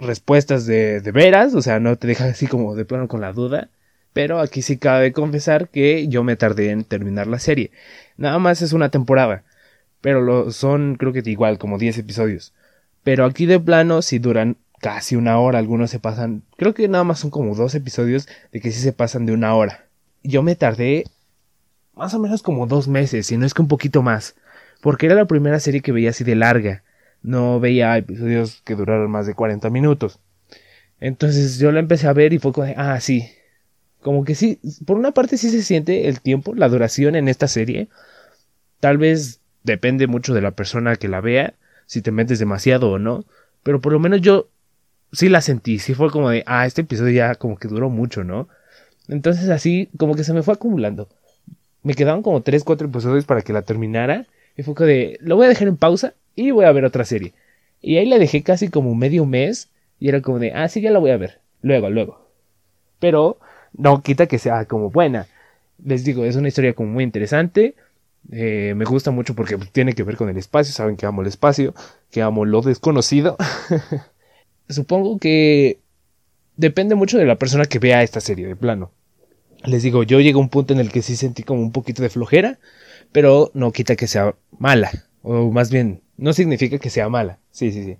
respuestas 0.00 0.66
de, 0.66 1.00
de 1.00 1.12
veras, 1.12 1.54
o 1.54 1.62
sea, 1.62 1.78
no 1.80 1.96
te 1.96 2.06
deja 2.08 2.24
así 2.26 2.46
como 2.46 2.74
de 2.74 2.84
plano 2.84 3.08
con 3.08 3.20
la 3.20 3.32
duda. 3.32 3.70
Pero 4.12 4.40
aquí 4.40 4.62
sí 4.62 4.78
cabe 4.78 5.12
confesar 5.12 5.68
que 5.68 6.08
yo 6.08 6.24
me 6.24 6.36
tardé 6.36 6.70
en 6.70 6.84
terminar 6.84 7.26
la 7.26 7.38
serie. 7.38 7.70
Nada 8.16 8.38
más 8.38 8.60
es 8.62 8.72
una 8.72 8.88
temporada. 8.88 9.44
Pero 10.00 10.20
lo, 10.20 10.50
son 10.50 10.96
creo 10.96 11.12
que 11.12 11.22
igual 11.26 11.58
como 11.58 11.78
10 11.78 11.98
episodios. 11.98 12.52
Pero 13.04 13.24
aquí 13.24 13.46
de 13.46 13.60
plano 13.60 14.02
si 14.02 14.18
duran 14.18 14.56
casi 14.80 15.14
una 15.14 15.38
hora. 15.38 15.58
Algunos 15.58 15.90
se 15.90 16.00
pasan. 16.00 16.42
Creo 16.56 16.74
que 16.74 16.88
nada 16.88 17.04
más 17.04 17.20
son 17.20 17.30
como 17.30 17.54
dos 17.54 17.74
episodios 17.74 18.28
de 18.50 18.60
que 18.60 18.72
sí 18.72 18.80
se 18.80 18.92
pasan 18.92 19.26
de 19.26 19.32
una 19.32 19.54
hora. 19.54 19.86
Yo 20.24 20.42
me 20.42 20.56
tardé 20.56 21.04
más 21.94 22.12
o 22.14 22.18
menos 22.18 22.42
como 22.42 22.66
dos 22.66 22.88
meses, 22.88 23.26
si 23.26 23.36
no 23.36 23.46
es 23.46 23.54
que 23.54 23.62
un 23.62 23.68
poquito 23.68 24.02
más. 24.02 24.34
Porque 24.80 25.06
era 25.06 25.14
la 25.14 25.26
primera 25.26 25.60
serie 25.60 25.82
que 25.82 25.92
veía 25.92 26.10
así 26.10 26.24
de 26.24 26.34
larga 26.34 26.82
no 27.22 27.60
veía 27.60 27.96
episodios 27.96 28.62
que 28.64 28.74
duraran 28.74 29.10
más 29.10 29.26
de 29.26 29.34
40 29.34 29.70
minutos. 29.70 30.18
Entonces 31.00 31.58
yo 31.58 31.72
la 31.72 31.80
empecé 31.80 32.06
a 32.06 32.12
ver 32.12 32.32
y 32.32 32.38
fue 32.38 32.52
como, 32.52 32.72
ah, 32.76 33.00
sí. 33.00 33.28
Como 34.00 34.24
que 34.24 34.34
sí, 34.34 34.58
por 34.86 34.96
una 34.96 35.12
parte 35.12 35.36
sí 35.36 35.50
se 35.50 35.62
siente 35.62 36.08
el 36.08 36.20
tiempo, 36.20 36.54
la 36.54 36.68
duración 36.68 37.16
en 37.16 37.28
esta 37.28 37.48
serie. 37.48 37.88
Tal 38.80 38.98
vez 38.98 39.40
depende 39.62 40.06
mucho 40.06 40.32
de 40.32 40.40
la 40.40 40.52
persona 40.52 40.96
que 40.96 41.08
la 41.08 41.20
vea, 41.20 41.54
si 41.86 42.00
te 42.00 42.10
metes 42.10 42.38
demasiado 42.38 42.90
o 42.90 42.98
no. 42.98 43.24
Pero 43.62 43.80
por 43.80 43.92
lo 43.92 43.98
menos 43.98 44.20
yo 44.22 44.48
sí 45.12 45.28
la 45.28 45.42
sentí, 45.42 45.78
sí 45.78 45.94
fue 45.94 46.10
como 46.10 46.30
de, 46.30 46.44
ah, 46.46 46.66
este 46.66 46.82
episodio 46.82 47.12
ya 47.12 47.34
como 47.34 47.56
que 47.56 47.68
duró 47.68 47.90
mucho, 47.90 48.24
¿no? 48.24 48.48
Entonces 49.08 49.48
así 49.50 49.90
como 49.98 50.14
que 50.14 50.24
se 50.24 50.32
me 50.32 50.42
fue 50.42 50.54
acumulando. 50.54 51.08
Me 51.82 51.94
quedaban 51.94 52.22
como 52.22 52.42
3, 52.42 52.64
4 52.64 52.88
episodios 52.88 53.24
para 53.24 53.42
que 53.42 53.52
la 53.52 53.62
terminara. 53.62 54.26
Y 54.56 54.62
fue 54.62 54.74
como 54.74 54.86
de, 54.86 55.18
lo 55.20 55.36
voy 55.36 55.46
a 55.46 55.48
dejar 55.48 55.68
en 55.68 55.76
pausa 55.76 56.14
y 56.34 56.50
voy 56.50 56.64
a 56.64 56.72
ver 56.72 56.84
otra 56.84 57.04
serie. 57.04 57.32
Y 57.80 57.96
ahí 57.96 58.06
la 58.06 58.18
dejé 58.18 58.42
casi 58.42 58.68
como 58.68 58.94
medio 58.94 59.24
mes 59.26 59.68
y 59.98 60.08
era 60.08 60.22
como 60.22 60.38
de, 60.38 60.52
ah, 60.52 60.68
sí, 60.68 60.80
ya 60.80 60.90
la 60.90 60.98
voy 60.98 61.10
a 61.10 61.16
ver. 61.16 61.40
Luego, 61.62 61.90
luego. 61.90 62.26
Pero 62.98 63.38
no 63.72 64.02
quita 64.02 64.26
que 64.26 64.38
sea 64.38 64.64
como 64.66 64.90
buena. 64.90 65.26
Les 65.84 66.04
digo, 66.04 66.24
es 66.24 66.36
una 66.36 66.48
historia 66.48 66.74
como 66.74 66.90
muy 66.90 67.04
interesante. 67.04 67.74
Eh, 68.32 68.74
me 68.76 68.84
gusta 68.84 69.10
mucho 69.10 69.34
porque 69.34 69.56
tiene 69.72 69.94
que 69.94 70.02
ver 70.02 70.16
con 70.16 70.28
el 70.28 70.36
espacio. 70.36 70.72
Saben 70.72 70.96
que 70.96 71.06
amo 71.06 71.22
el 71.22 71.28
espacio, 71.28 71.74
que 72.10 72.22
amo 72.22 72.44
lo 72.44 72.62
desconocido. 72.62 73.36
Supongo 74.68 75.18
que 75.18 75.78
depende 76.56 76.94
mucho 76.94 77.18
de 77.18 77.24
la 77.24 77.36
persona 77.36 77.64
que 77.64 77.78
vea 77.78 78.02
esta 78.02 78.20
serie 78.20 78.46
de 78.46 78.56
plano. 78.56 78.92
Les 79.64 79.82
digo, 79.82 80.02
yo 80.02 80.20
llegué 80.20 80.36
a 80.36 80.40
un 80.40 80.48
punto 80.48 80.72
en 80.72 80.80
el 80.80 80.90
que 80.90 81.02
sí 81.02 81.16
sentí 81.16 81.42
como 81.42 81.60
un 81.60 81.72
poquito 81.72 82.02
de 82.02 82.08
flojera, 82.08 82.58
pero 83.12 83.50
no 83.52 83.72
quita 83.72 83.96
que 83.96 84.06
sea 84.06 84.34
mala. 84.58 84.90
O 85.22 85.50
más 85.50 85.70
bien, 85.70 86.00
no 86.20 86.34
significa 86.34 86.78
que 86.78 86.90
sea 86.90 87.08
mala. 87.08 87.38
Sí, 87.50 87.72
sí, 87.72 87.82
sí. 87.82 87.96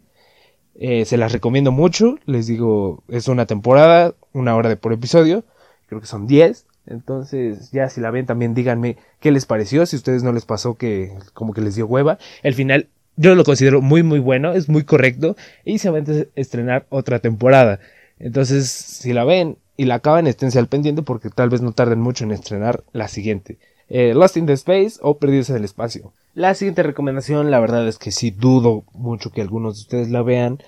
Eh, 0.74 1.04
se 1.06 1.16
las 1.16 1.32
recomiendo 1.32 1.72
mucho. 1.72 2.18
Les 2.26 2.46
digo, 2.46 3.02
es 3.08 3.28
una 3.28 3.46
temporada, 3.46 4.14
una 4.32 4.54
hora 4.54 4.68
de 4.68 4.76
por 4.76 4.92
episodio. 4.92 5.42
Creo 5.86 6.00
que 6.00 6.06
son 6.06 6.26
10. 6.26 6.66
Entonces, 6.86 7.70
ya 7.70 7.88
si 7.88 8.00
la 8.00 8.10
ven, 8.10 8.26
también 8.26 8.54
díganme 8.54 8.98
qué 9.20 9.30
les 9.30 9.46
pareció. 9.46 9.86
Si 9.86 9.96
a 9.96 9.98
ustedes 9.98 10.22
no 10.22 10.32
les 10.32 10.44
pasó 10.44 10.74
que 10.74 11.12
como 11.32 11.54
que 11.54 11.62
les 11.62 11.74
dio 11.74 11.86
hueva. 11.86 12.18
El 12.42 12.54
final, 12.54 12.88
yo 13.16 13.34
lo 13.34 13.42
considero 13.42 13.80
muy, 13.80 14.02
muy 14.02 14.18
bueno. 14.18 14.52
Es 14.52 14.68
muy 14.68 14.84
correcto. 14.84 15.34
Y 15.64 15.78
se 15.78 15.88
va 15.88 15.98
a 15.98 16.04
estrenar 16.36 16.86
otra 16.90 17.20
temporada. 17.20 17.80
Entonces, 18.18 18.70
si 18.70 19.14
la 19.14 19.24
ven 19.24 19.56
y 19.78 19.86
la 19.86 19.94
acaban, 19.96 20.26
esténse 20.26 20.58
al 20.58 20.68
pendiente 20.68 21.02
porque 21.02 21.30
tal 21.30 21.48
vez 21.48 21.62
no 21.62 21.72
tarden 21.72 22.00
mucho 22.00 22.24
en 22.24 22.32
estrenar 22.32 22.84
la 22.92 23.08
siguiente. 23.08 23.58
Eh, 23.90 24.14
Lost 24.14 24.36
in 24.36 24.46
the 24.46 24.52
Space 24.52 24.98
o 25.02 25.18
Perdidos 25.18 25.50
en 25.50 25.56
el 25.56 25.64
Espacio. 25.64 26.12
La 26.32 26.54
siguiente 26.54 26.84
recomendación, 26.84 27.50
la 27.50 27.58
verdad 27.58 27.86
es 27.88 27.98
que 27.98 28.12
sí 28.12 28.30
dudo 28.30 28.84
mucho 28.92 29.30
que 29.30 29.40
algunos 29.40 29.74
de 29.74 29.80
ustedes 29.80 30.10
la 30.10 30.22
vean, 30.22 30.60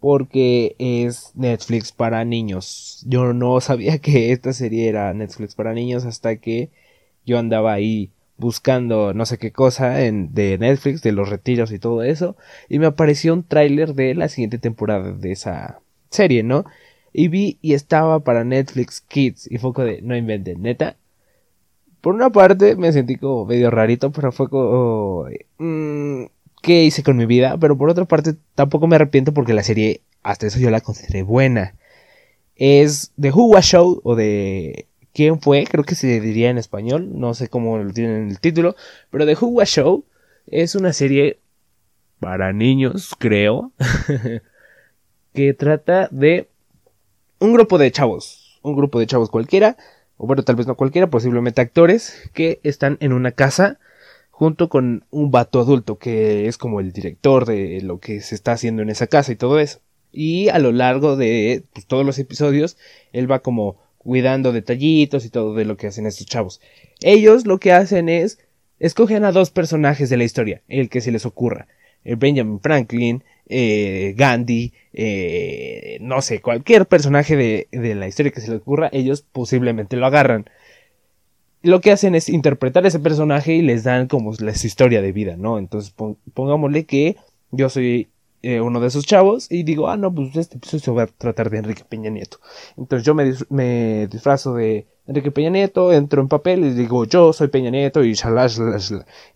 porque 0.00 0.74
es 0.78 1.32
Netflix 1.34 1.92
para 1.92 2.24
niños. 2.24 3.04
Yo 3.06 3.34
no 3.34 3.60
sabía 3.60 3.98
que 3.98 4.32
esta 4.32 4.52
serie 4.52 4.88
era 4.88 5.12
Netflix 5.12 5.54
para 5.54 5.74
niños 5.74 6.06
hasta 6.06 6.36
que 6.36 6.70
yo 7.24 7.38
andaba 7.38 7.72
ahí 7.72 8.10
buscando 8.38 9.14
no 9.14 9.26
sé 9.26 9.38
qué 9.38 9.52
cosa 9.52 10.04
en, 10.04 10.34
de 10.34 10.58
Netflix, 10.58 11.02
de 11.02 11.12
los 11.12 11.28
retiros 11.28 11.70
y 11.72 11.78
todo 11.78 12.02
eso, 12.02 12.36
y 12.68 12.78
me 12.78 12.86
apareció 12.86 13.34
un 13.34 13.44
tráiler 13.44 13.94
de 13.94 14.14
la 14.14 14.28
siguiente 14.28 14.58
temporada 14.58 15.12
de 15.12 15.30
esa 15.32 15.80
serie, 16.10 16.42
¿no? 16.42 16.64
Y 17.12 17.28
vi 17.28 17.58
y 17.60 17.74
estaba 17.74 18.20
para 18.24 18.44
Netflix 18.44 19.02
Kids 19.02 19.46
y 19.50 19.58
como 19.58 19.84
de 19.84 20.00
no 20.02 20.16
inventen, 20.16 20.62
neta. 20.62 20.96
Por 22.02 22.14
una 22.14 22.30
parte 22.30 22.76
me 22.76 22.92
sentí 22.92 23.16
como 23.16 23.46
medio 23.46 23.70
rarito, 23.70 24.10
pero 24.12 24.32
fue 24.32 24.50
como... 24.50 25.26
Mm, 25.58 26.24
¿Qué 26.60 26.84
hice 26.84 27.02
con 27.02 27.16
mi 27.16 27.26
vida? 27.26 27.56
Pero 27.58 27.78
por 27.78 27.88
otra 27.88 28.04
parte 28.04 28.34
tampoco 28.54 28.86
me 28.86 28.96
arrepiento 28.96 29.32
porque 29.32 29.54
la 29.54 29.62
serie, 29.62 30.02
hasta 30.22 30.46
eso 30.48 30.58
yo 30.58 30.70
la 30.70 30.80
consideré 30.80 31.22
buena. 31.22 31.74
Es 32.56 33.12
de 33.16 33.30
Who 33.30 33.46
Was 33.46 33.66
Show 33.66 34.00
o 34.04 34.14
de 34.16 34.86
quién 35.14 35.40
fue, 35.40 35.64
creo 35.64 35.84
que 35.84 35.94
se 35.94 36.20
diría 36.20 36.50
en 36.50 36.58
español, 36.58 37.18
no 37.18 37.34
sé 37.34 37.48
cómo 37.48 37.78
lo 37.78 37.92
tienen 37.92 38.22
en 38.22 38.30
el 38.30 38.40
título, 38.40 38.76
pero 39.10 39.24
The 39.24 39.36
Who 39.40 39.48
Was 39.48 39.68
Show 39.68 40.04
es 40.46 40.74
una 40.74 40.92
serie 40.92 41.38
para 42.18 42.52
niños, 42.52 43.14
creo, 43.18 43.72
que 45.34 45.54
trata 45.54 46.08
de 46.10 46.48
un 47.38 47.52
grupo 47.52 47.78
de 47.78 47.90
chavos, 47.90 48.60
un 48.62 48.76
grupo 48.76 48.98
de 48.98 49.06
chavos 49.06 49.30
cualquiera, 49.30 49.76
o 50.22 50.26
bueno, 50.28 50.44
tal 50.44 50.54
vez 50.54 50.68
no 50.68 50.76
cualquiera, 50.76 51.10
posiblemente 51.10 51.60
actores, 51.60 52.30
que 52.32 52.60
están 52.62 52.96
en 53.00 53.12
una 53.12 53.32
casa 53.32 53.80
junto 54.30 54.68
con 54.68 55.04
un 55.10 55.32
vato 55.32 55.58
adulto 55.58 55.98
que 55.98 56.46
es 56.46 56.58
como 56.58 56.78
el 56.78 56.92
director 56.92 57.44
de 57.44 57.80
lo 57.82 57.98
que 57.98 58.20
se 58.20 58.36
está 58.36 58.52
haciendo 58.52 58.82
en 58.82 58.88
esa 58.88 59.08
casa 59.08 59.32
y 59.32 59.36
todo 59.36 59.58
eso. 59.58 59.80
Y 60.12 60.48
a 60.50 60.60
lo 60.60 60.70
largo 60.70 61.16
de 61.16 61.64
pues, 61.72 61.86
todos 61.86 62.06
los 62.06 62.20
episodios, 62.20 62.76
él 63.12 63.28
va 63.28 63.40
como 63.40 63.78
cuidando 63.98 64.52
detallitos 64.52 65.24
y 65.24 65.30
todo 65.30 65.54
de 65.54 65.64
lo 65.64 65.76
que 65.76 65.88
hacen 65.88 66.06
estos 66.06 66.26
chavos. 66.26 66.60
Ellos 67.00 67.44
lo 67.44 67.58
que 67.58 67.72
hacen 67.72 68.08
es 68.08 68.38
escogen 68.78 69.24
a 69.24 69.32
dos 69.32 69.50
personajes 69.50 70.08
de 70.08 70.18
la 70.18 70.24
historia, 70.24 70.62
el 70.68 70.88
que 70.88 71.00
se 71.00 71.10
les 71.10 71.26
ocurra. 71.26 71.66
Eh, 72.04 72.14
Benjamin 72.14 72.60
Franklin, 72.60 73.24
eh, 73.52 74.14
Gandhi, 74.16 74.72
eh, 74.92 75.98
no 76.00 76.22
sé, 76.22 76.40
cualquier 76.40 76.86
personaje 76.86 77.36
de, 77.36 77.68
de, 77.70 77.94
la 77.94 78.08
historia 78.08 78.32
que 78.32 78.40
se 78.40 78.50
les 78.50 78.60
ocurra, 78.60 78.88
ellos 78.92 79.22
posiblemente 79.30 79.96
lo 79.96 80.06
agarran. 80.06 80.46
Lo 81.62 81.80
que 81.80 81.92
hacen 81.92 82.14
es 82.14 82.28
interpretar 82.28 82.86
ese 82.86 82.98
personaje 82.98 83.54
y 83.54 83.62
les 83.62 83.84
dan 83.84 84.08
como 84.08 84.32
su 84.32 84.66
historia 84.66 85.00
de 85.02 85.12
vida, 85.12 85.36
¿no? 85.36 85.58
Entonces 85.58 85.94
pongámosle 86.34 86.84
que 86.86 87.16
yo 87.52 87.68
soy 87.68 88.08
eh, 88.42 88.60
uno 88.60 88.80
de 88.80 88.88
esos 88.88 89.06
chavos 89.06 89.46
y 89.50 89.62
digo, 89.62 89.88
ah, 89.88 89.96
no, 89.96 90.12
pues 90.12 90.34
este 90.36 90.56
episodio 90.56 90.94
va 90.94 91.04
a 91.04 91.06
tratar 91.06 91.48
de 91.48 91.58
Enrique 91.58 91.84
Peña 91.88 92.10
Nieto. 92.10 92.38
Entonces 92.76 93.06
yo 93.06 93.14
me, 93.14 94.06
disfrazo 94.08 94.54
de 94.54 94.88
Enrique 95.06 95.30
Peña 95.30 95.50
Nieto, 95.50 95.92
entro 95.92 96.20
en 96.20 96.28
papel 96.28 96.64
y 96.64 96.70
digo, 96.70 97.04
yo 97.04 97.32
soy 97.32 97.48
Peña 97.48 97.70
Nieto 97.70 98.02
y 98.02 98.14
shalash, 98.14 98.58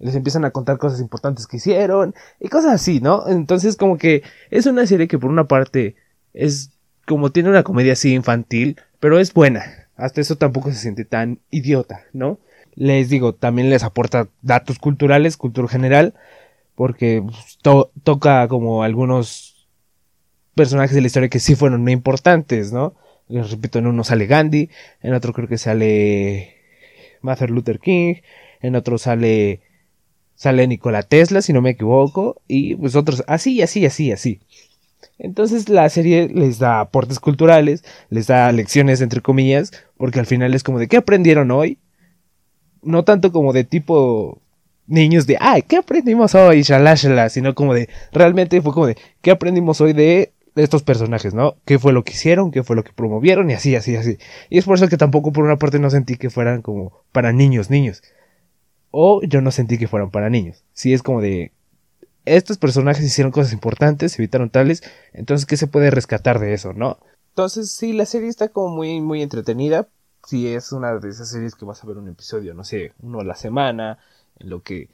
Y 0.00 0.06
les 0.06 0.14
empiezan 0.16 0.44
a 0.44 0.50
contar 0.50 0.78
cosas 0.78 1.00
importantes 1.00 1.46
que 1.46 1.58
hicieron 1.58 2.14
y 2.40 2.48
cosas 2.48 2.74
así, 2.74 3.00
¿no? 3.00 3.28
Entonces 3.28 3.76
como 3.76 3.96
que 3.96 4.22
es 4.50 4.66
una 4.66 4.86
serie 4.86 5.06
que 5.06 5.18
por 5.18 5.30
una 5.30 5.46
parte 5.46 5.94
es 6.34 6.70
como 7.06 7.30
tiene 7.30 7.48
una 7.48 7.62
comedia 7.62 7.92
así 7.92 8.12
infantil, 8.12 8.76
pero 8.98 9.20
es 9.20 9.32
buena. 9.32 9.62
Hasta 9.96 10.20
eso 10.20 10.36
tampoco 10.36 10.70
se 10.70 10.78
siente 10.78 11.04
tan 11.04 11.38
idiota, 11.50 12.02
¿no? 12.12 12.38
Les 12.74 13.08
digo, 13.08 13.34
también 13.34 13.70
les 13.70 13.84
aporta 13.84 14.28
datos 14.42 14.78
culturales, 14.78 15.36
cultura 15.36 15.68
general, 15.68 16.14
porque 16.76 17.24
toca 18.04 18.46
como 18.46 18.84
algunos 18.84 19.66
personajes 20.54 20.94
de 20.94 21.00
la 21.00 21.08
historia 21.08 21.28
que 21.28 21.40
sí 21.40 21.56
fueron 21.56 21.82
muy 21.82 21.92
importantes, 21.92 22.72
¿no? 22.72 22.94
Les 23.28 23.50
repito, 23.50 23.80
en 23.80 23.88
uno 23.88 24.04
sale 24.04 24.26
Gandhi, 24.26 24.70
en 25.02 25.14
otro 25.14 25.32
creo 25.32 25.48
que 25.48 25.58
sale 25.58 26.54
Martin 27.22 27.48
Luther 27.48 27.80
King, 27.80 28.16
en 28.60 28.76
otro 28.76 28.98
sale 28.98 29.62
sale 30.36 30.66
Nikola 30.66 31.02
Tesla, 31.02 31.42
si 31.42 31.52
no 31.52 31.62
me 31.62 31.70
equivoco, 31.70 32.40
y 32.46 32.76
pues 32.76 32.94
otros 32.94 33.24
así, 33.26 33.62
así, 33.62 33.84
así, 33.86 34.12
así. 34.12 34.40
Entonces 35.18 35.68
la 35.70 35.88
serie 35.88 36.28
les 36.28 36.58
da 36.58 36.80
aportes 36.80 37.18
culturales, 37.20 37.84
les 38.10 38.26
da 38.26 38.52
lecciones 38.52 39.00
entre 39.00 39.22
comillas, 39.22 39.72
porque 39.96 40.20
al 40.20 40.26
final 40.26 40.54
es 40.54 40.62
como 40.62 40.78
de 40.78 40.88
¿qué 40.88 40.98
aprendieron 40.98 41.50
hoy? 41.50 41.78
No 42.82 43.02
tanto 43.04 43.32
como 43.32 43.52
de 43.54 43.64
tipo 43.64 44.42
niños 44.86 45.26
de, 45.26 45.36
ay, 45.40 45.62
¿qué 45.62 45.76
aprendimos 45.76 46.34
hoy? 46.34 46.62
Shalá, 46.62 46.96
sino 47.28 47.54
como 47.54 47.74
de, 47.74 47.88
realmente 48.12 48.60
fue 48.62 48.72
como 48.72 48.86
de, 48.86 48.96
¿qué 49.20 49.30
aprendimos 49.30 49.80
hoy 49.80 49.92
de 49.92 50.32
estos 50.54 50.82
personajes, 50.82 51.34
¿no? 51.34 51.56
¿Qué 51.64 51.78
fue 51.78 51.92
lo 51.92 52.04
que 52.04 52.12
hicieron? 52.12 52.50
¿Qué 52.50 52.62
fue 52.62 52.76
lo 52.76 52.84
que 52.84 52.92
promovieron? 52.92 53.50
Y 53.50 53.54
así, 53.54 53.74
así, 53.76 53.96
así. 53.96 54.18
Y 54.48 54.58
es 54.58 54.64
por 54.64 54.76
eso 54.76 54.88
que 54.88 54.96
tampoco 54.96 55.32
por 55.32 55.44
una 55.44 55.58
parte 55.58 55.78
no 55.78 55.90
sentí 55.90 56.16
que 56.16 56.30
fueran 56.30 56.62
como 56.62 56.92
para 57.12 57.32
niños, 57.32 57.70
niños. 57.70 58.02
O 58.90 59.22
yo 59.22 59.40
no 59.42 59.50
sentí 59.50 59.76
que 59.78 59.88
fueran 59.88 60.10
para 60.10 60.30
niños. 60.30 60.64
Sí 60.72 60.94
es 60.94 61.02
como 61.02 61.20
de, 61.20 61.52
estos 62.26 62.58
personajes 62.58 63.04
hicieron 63.04 63.32
cosas 63.32 63.52
importantes, 63.52 64.18
evitaron 64.18 64.50
tales, 64.50 64.82
entonces, 65.12 65.46
¿qué 65.46 65.56
se 65.56 65.68
puede 65.68 65.90
rescatar 65.90 66.40
de 66.40 66.52
eso, 66.52 66.72
no? 66.72 66.98
Entonces, 67.30 67.70
sí, 67.70 67.92
la 67.92 68.04
serie 68.04 68.28
está 68.28 68.48
como 68.48 68.74
muy, 68.74 69.00
muy 69.00 69.22
entretenida. 69.22 69.88
Si 70.26 70.48
es 70.48 70.72
una 70.72 70.98
de 70.98 71.08
esas 71.08 71.30
series 71.30 71.54
que 71.54 71.64
vas 71.64 71.82
a 71.82 71.86
ver 71.86 71.98
un 71.98 72.08
episodio, 72.08 72.52
no 72.52 72.64
sé, 72.64 72.92
uno 73.00 73.20
a 73.20 73.24
la 73.24 73.36
semana, 73.36 73.98
en 74.38 74.50
lo 74.50 74.62
que 74.62 74.88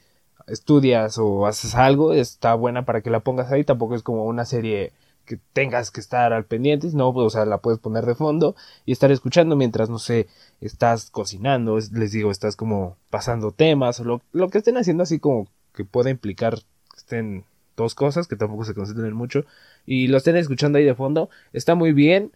estudias 0.47 1.17
o 1.17 1.45
haces 1.45 1.75
algo, 1.75 2.13
está 2.13 2.53
buena 2.55 2.85
para 2.85 3.01
que 3.01 3.09
la 3.09 3.21
pongas 3.21 3.51
ahí. 3.51 3.63
Tampoco 3.63 3.95
es 3.95 4.03
como 4.03 4.25
una 4.25 4.45
serie 4.45 4.93
que 5.25 5.39
tengas 5.53 5.91
que 5.91 6.01
estar 6.01 6.33
al 6.33 6.45
pendiente, 6.45 6.89
no, 6.93 7.09
o 7.09 7.29
sea, 7.29 7.45
la 7.45 7.59
puedes 7.59 7.79
poner 7.79 8.05
de 8.05 8.15
fondo 8.15 8.55
y 8.85 8.91
estar 8.91 9.11
escuchando 9.11 9.55
mientras, 9.55 9.89
no 9.89 9.99
sé, 9.99 10.27
estás 10.59 11.11
cocinando, 11.11 11.77
les 11.77 12.11
digo, 12.11 12.31
estás 12.31 12.55
como 12.55 12.97
pasando 13.09 13.51
temas 13.51 13.99
o 13.99 14.03
lo, 14.03 14.21
lo 14.33 14.49
que 14.49 14.57
estén 14.57 14.77
haciendo 14.77 15.03
así 15.03 15.19
como 15.19 15.47
que 15.73 15.85
pueda 15.85 16.09
implicar 16.09 16.55
que 16.55 16.97
estén 16.97 17.45
dos 17.75 17.95
cosas, 17.95 18.27
que 18.27 18.35
tampoco 18.35 18.65
se 18.65 18.73
concentren 18.73 19.13
mucho 19.13 19.45
y 19.85 20.07
lo 20.07 20.17
estén 20.17 20.35
escuchando 20.35 20.77
ahí 20.77 20.85
de 20.85 20.95
fondo, 20.95 21.29
está 21.53 21.75
muy 21.75 21.93
bien. 21.93 22.31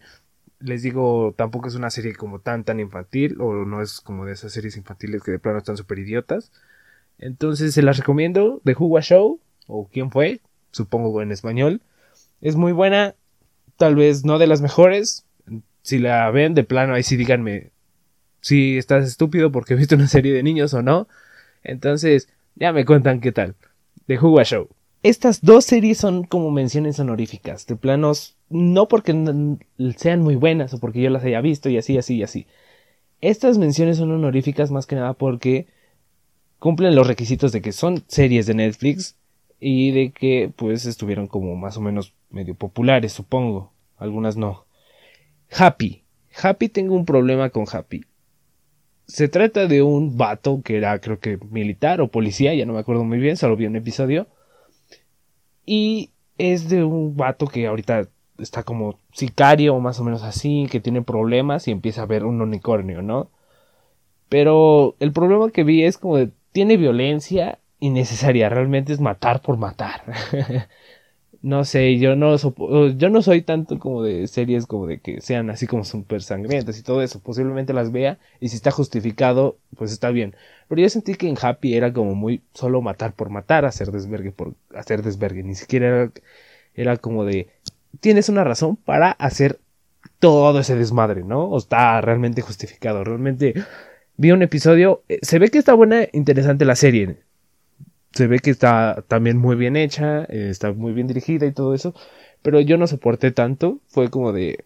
Les 0.60 0.82
digo, 0.82 1.34
tampoco 1.36 1.68
es 1.68 1.76
una 1.76 1.90
serie 1.90 2.16
como 2.16 2.40
tan 2.40 2.64
tan 2.64 2.80
infantil 2.80 3.40
o 3.40 3.64
no 3.64 3.80
es 3.80 4.00
como 4.00 4.24
de 4.24 4.32
esas 4.32 4.52
series 4.52 4.76
infantiles 4.76 5.22
que 5.22 5.30
de 5.30 5.38
plano 5.38 5.58
están 5.58 5.76
súper 5.76 6.00
idiotas. 6.00 6.50
Entonces 7.18 7.74
se 7.74 7.82
las 7.82 7.98
recomiendo. 7.98 8.60
The 8.64 8.74
Who 8.78 9.00
Show, 9.00 9.40
o 9.66 9.88
quién 9.92 10.10
fue, 10.10 10.40
supongo 10.70 11.20
en 11.22 11.32
español. 11.32 11.80
Es 12.40 12.56
muy 12.56 12.72
buena, 12.72 13.14
tal 13.76 13.96
vez 13.96 14.24
no 14.24 14.38
de 14.38 14.46
las 14.46 14.60
mejores. 14.60 15.24
Si 15.82 15.98
la 15.98 16.30
ven 16.30 16.54
de 16.54 16.64
plano, 16.64 16.94
ahí 16.94 17.02
sí 17.02 17.16
díganme 17.16 17.70
si 18.40 18.78
estás 18.78 19.06
estúpido 19.06 19.50
porque 19.50 19.74
viste 19.74 19.94
una 19.94 20.08
serie 20.08 20.32
de 20.32 20.42
niños 20.42 20.74
o 20.74 20.82
no. 20.82 21.08
Entonces, 21.62 22.28
ya 22.54 22.72
me 22.72 22.84
cuentan 22.84 23.20
qué 23.20 23.32
tal. 23.32 23.54
The 24.06 24.18
Who 24.18 24.42
Show. 24.44 24.68
Estas 25.02 25.42
dos 25.42 25.64
series 25.64 25.98
son 25.98 26.24
como 26.24 26.50
menciones 26.50 26.98
honoríficas, 26.98 27.66
de 27.66 27.76
planos, 27.76 28.36
no 28.48 28.88
porque 28.88 29.12
sean 29.96 30.22
muy 30.22 30.34
buenas 30.34 30.74
o 30.74 30.80
porque 30.80 31.00
yo 31.00 31.10
las 31.10 31.22
haya 31.22 31.40
visto 31.40 31.68
y 31.68 31.78
así, 31.78 31.96
así 31.98 32.16
y 32.16 32.22
así. 32.24 32.46
Estas 33.20 33.58
menciones 33.58 33.98
son 33.98 34.10
honoríficas 34.10 34.70
más 34.70 34.86
que 34.86 34.96
nada 34.96 35.12
porque 35.14 35.68
cumplen 36.58 36.94
los 36.94 37.06
requisitos 37.06 37.52
de 37.52 37.62
que 37.62 37.72
son 37.72 38.04
series 38.08 38.46
de 38.46 38.54
Netflix 38.54 39.16
y 39.60 39.90
de 39.90 40.10
que 40.10 40.52
pues 40.54 40.86
estuvieron 40.86 41.26
como 41.26 41.56
más 41.56 41.76
o 41.76 41.80
menos 41.80 42.14
medio 42.30 42.54
populares, 42.54 43.12
supongo. 43.12 43.72
Algunas 43.96 44.36
no. 44.36 44.66
Happy. 45.50 46.04
Happy 46.40 46.68
tengo 46.68 46.94
un 46.94 47.04
problema 47.04 47.50
con 47.50 47.64
Happy. 47.70 48.04
Se 49.06 49.28
trata 49.28 49.66
de 49.66 49.82
un 49.82 50.16
vato 50.16 50.60
que 50.62 50.76
era 50.76 51.00
creo 51.00 51.18
que 51.18 51.38
militar 51.50 52.00
o 52.00 52.08
policía, 52.08 52.54
ya 52.54 52.66
no 52.66 52.74
me 52.74 52.80
acuerdo 52.80 53.04
muy 53.04 53.18
bien, 53.18 53.36
solo 53.36 53.56
vi 53.56 53.66
un 53.66 53.76
episodio. 53.76 54.28
Y 55.64 56.10
es 56.36 56.68
de 56.68 56.84
un 56.84 57.16
vato 57.16 57.46
que 57.46 57.66
ahorita 57.66 58.08
está 58.38 58.62
como 58.62 58.98
sicario 59.12 59.74
o 59.74 59.80
más 59.80 59.98
o 59.98 60.04
menos 60.04 60.22
así, 60.22 60.68
que 60.70 60.80
tiene 60.80 61.02
problemas 61.02 61.66
y 61.66 61.72
empieza 61.72 62.02
a 62.02 62.06
ver 62.06 62.24
un 62.24 62.40
unicornio, 62.40 63.02
¿no? 63.02 63.30
Pero 64.28 64.94
el 65.00 65.12
problema 65.12 65.50
que 65.50 65.64
vi 65.64 65.84
es 65.84 65.98
como 65.98 66.16
de 66.16 66.30
tiene 66.52 66.76
violencia 66.76 67.58
innecesaria, 67.80 68.48
realmente 68.48 68.92
es 68.92 69.00
matar 69.00 69.40
por 69.42 69.56
matar. 69.56 70.02
no 71.42 71.64
sé, 71.64 71.98
yo 71.98 72.16
no 72.16 72.36
yo 72.96 73.10
no 73.10 73.22
soy 73.22 73.42
tanto 73.42 73.78
como 73.78 74.02
de 74.02 74.26
series 74.26 74.66
como 74.66 74.86
de 74.86 74.98
que 75.00 75.20
sean 75.20 75.50
así 75.50 75.66
como 75.66 75.84
súper 75.84 76.22
sangrientas 76.22 76.78
y 76.78 76.82
todo 76.82 77.02
eso, 77.02 77.20
posiblemente 77.20 77.72
las 77.72 77.92
vea 77.92 78.18
y 78.40 78.48
si 78.48 78.56
está 78.56 78.70
justificado, 78.70 79.58
pues 79.76 79.92
está 79.92 80.10
bien. 80.10 80.34
Pero 80.68 80.82
yo 80.82 80.88
sentí 80.88 81.14
que 81.14 81.28
en 81.28 81.36
Happy 81.40 81.74
era 81.74 81.92
como 81.92 82.14
muy 82.14 82.42
solo 82.54 82.82
matar 82.82 83.12
por 83.14 83.30
matar, 83.30 83.64
hacer 83.64 83.92
desvergue 83.92 84.32
por 84.32 84.54
hacer 84.74 85.02
desvergue, 85.02 85.42
ni 85.44 85.54
siquiera 85.54 85.86
era, 85.88 86.12
era 86.74 86.96
como 86.96 87.24
de 87.24 87.48
tienes 88.00 88.28
una 88.28 88.44
razón 88.44 88.76
para 88.76 89.12
hacer 89.12 89.60
todo 90.18 90.58
ese 90.60 90.76
desmadre, 90.76 91.24
¿no? 91.24 91.44
O 91.44 91.58
está 91.58 92.00
realmente 92.00 92.42
justificado, 92.42 93.04
realmente 93.04 93.54
vi 94.18 94.32
un 94.32 94.42
episodio. 94.42 95.02
Eh, 95.08 95.20
se 95.22 95.38
ve 95.38 95.48
que 95.48 95.58
está 95.58 95.72
buena, 95.72 96.06
interesante 96.12 96.66
la 96.66 96.76
serie. 96.76 97.16
Se 98.12 98.26
ve 98.26 98.40
que 98.40 98.50
está 98.50 99.04
también 99.08 99.38
muy 99.38 99.56
bien 99.56 99.76
hecha, 99.76 100.24
eh, 100.24 100.48
está 100.50 100.72
muy 100.72 100.92
bien 100.92 101.06
dirigida 101.06 101.46
y 101.46 101.52
todo 101.52 101.74
eso. 101.74 101.94
pero 102.42 102.60
yo 102.60 102.76
no 102.78 102.86
soporté 102.86 103.32
tanto, 103.32 103.80
fue 103.88 104.10
como 104.10 104.32
de... 104.32 104.64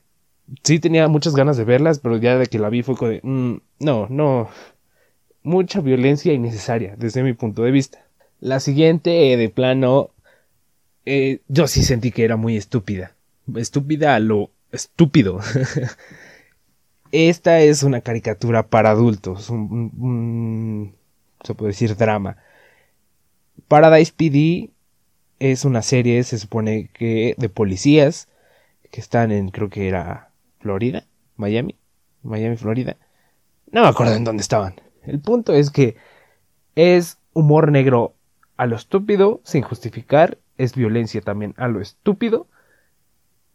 Sí 0.62 0.78
tenía 0.78 1.08
muchas 1.08 1.34
ganas 1.34 1.56
de 1.56 1.64
verlas, 1.64 2.00
pero 2.00 2.18
ya 2.18 2.36
de 2.36 2.46
que 2.46 2.58
la 2.58 2.68
vi 2.68 2.82
fue 2.82 2.96
como 2.96 3.10
de... 3.10 3.20
Mm, 3.22 3.60
no, 3.80 4.06
no. 4.10 4.50
Mucha 5.42 5.80
violencia 5.80 6.32
innecesaria, 6.32 6.94
desde 6.96 7.22
mi 7.22 7.32
punto 7.32 7.62
de 7.62 7.70
vista. 7.70 8.06
La 8.40 8.60
siguiente, 8.60 9.32
eh, 9.32 9.36
de 9.36 9.48
plano, 9.48 10.10
yo 11.48 11.66
sí 11.66 11.82
sentí 11.82 12.12
que 12.12 12.24
era 12.24 12.36
muy 12.36 12.56
estúpida. 12.56 13.14
Estúpida 13.56 14.14
a 14.14 14.20
lo 14.20 14.50
estúpido. 14.70 15.40
Esta 17.12 17.60
es 17.60 17.82
una 17.82 18.00
caricatura 18.00 18.68
para 18.68 18.90
adultos, 18.90 19.50
un, 19.50 20.96
se 21.44 21.54
puede 21.54 21.72
decir 21.72 21.94
drama. 21.94 22.38
Paradise 23.68 24.14
PD 24.16 24.70
es 25.38 25.66
una 25.66 25.82
serie, 25.82 26.24
se 26.24 26.38
supone 26.38 26.88
que 26.94 27.34
de 27.36 27.48
policías 27.50 28.28
que 28.90 29.00
están 29.00 29.30
en, 29.30 29.50
creo 29.50 29.68
que 29.68 29.88
era 29.88 30.30
Florida, 30.60 31.04
Miami, 31.36 31.76
Miami, 32.22 32.56
Florida. 32.56 32.96
No 33.70 33.82
me 33.82 33.88
acuerdo 33.88 34.14
en 34.14 34.24
dónde 34.24 34.40
estaban. 34.40 34.80
El 35.02 35.20
punto 35.20 35.52
es 35.52 35.70
que 35.70 35.96
es 36.76 37.18
humor 37.34 37.72
negro 37.72 38.14
a 38.56 38.64
lo 38.64 38.76
estúpido, 38.76 39.42
sin 39.44 39.60
justificar, 39.60 40.38
es 40.56 40.74
violencia 40.74 41.20
también 41.20 41.52
a 41.58 41.68
lo 41.68 41.82
estúpido. 41.82 42.46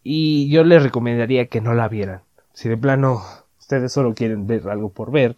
Y 0.03 0.47
yo 0.49 0.63
les 0.63 0.83
recomendaría 0.83 1.47
que 1.47 1.59
no 1.59 1.73
la 1.73 1.87
vieran. 1.87 2.21
Si 2.53 2.69
de 2.69 2.77
plano 2.77 3.23
ustedes 3.67 3.91
solo 3.91 4.13
quieren 4.13 4.47
ver 4.47 4.69
algo 4.69 4.87
por 4.87 5.11
ver 5.11 5.35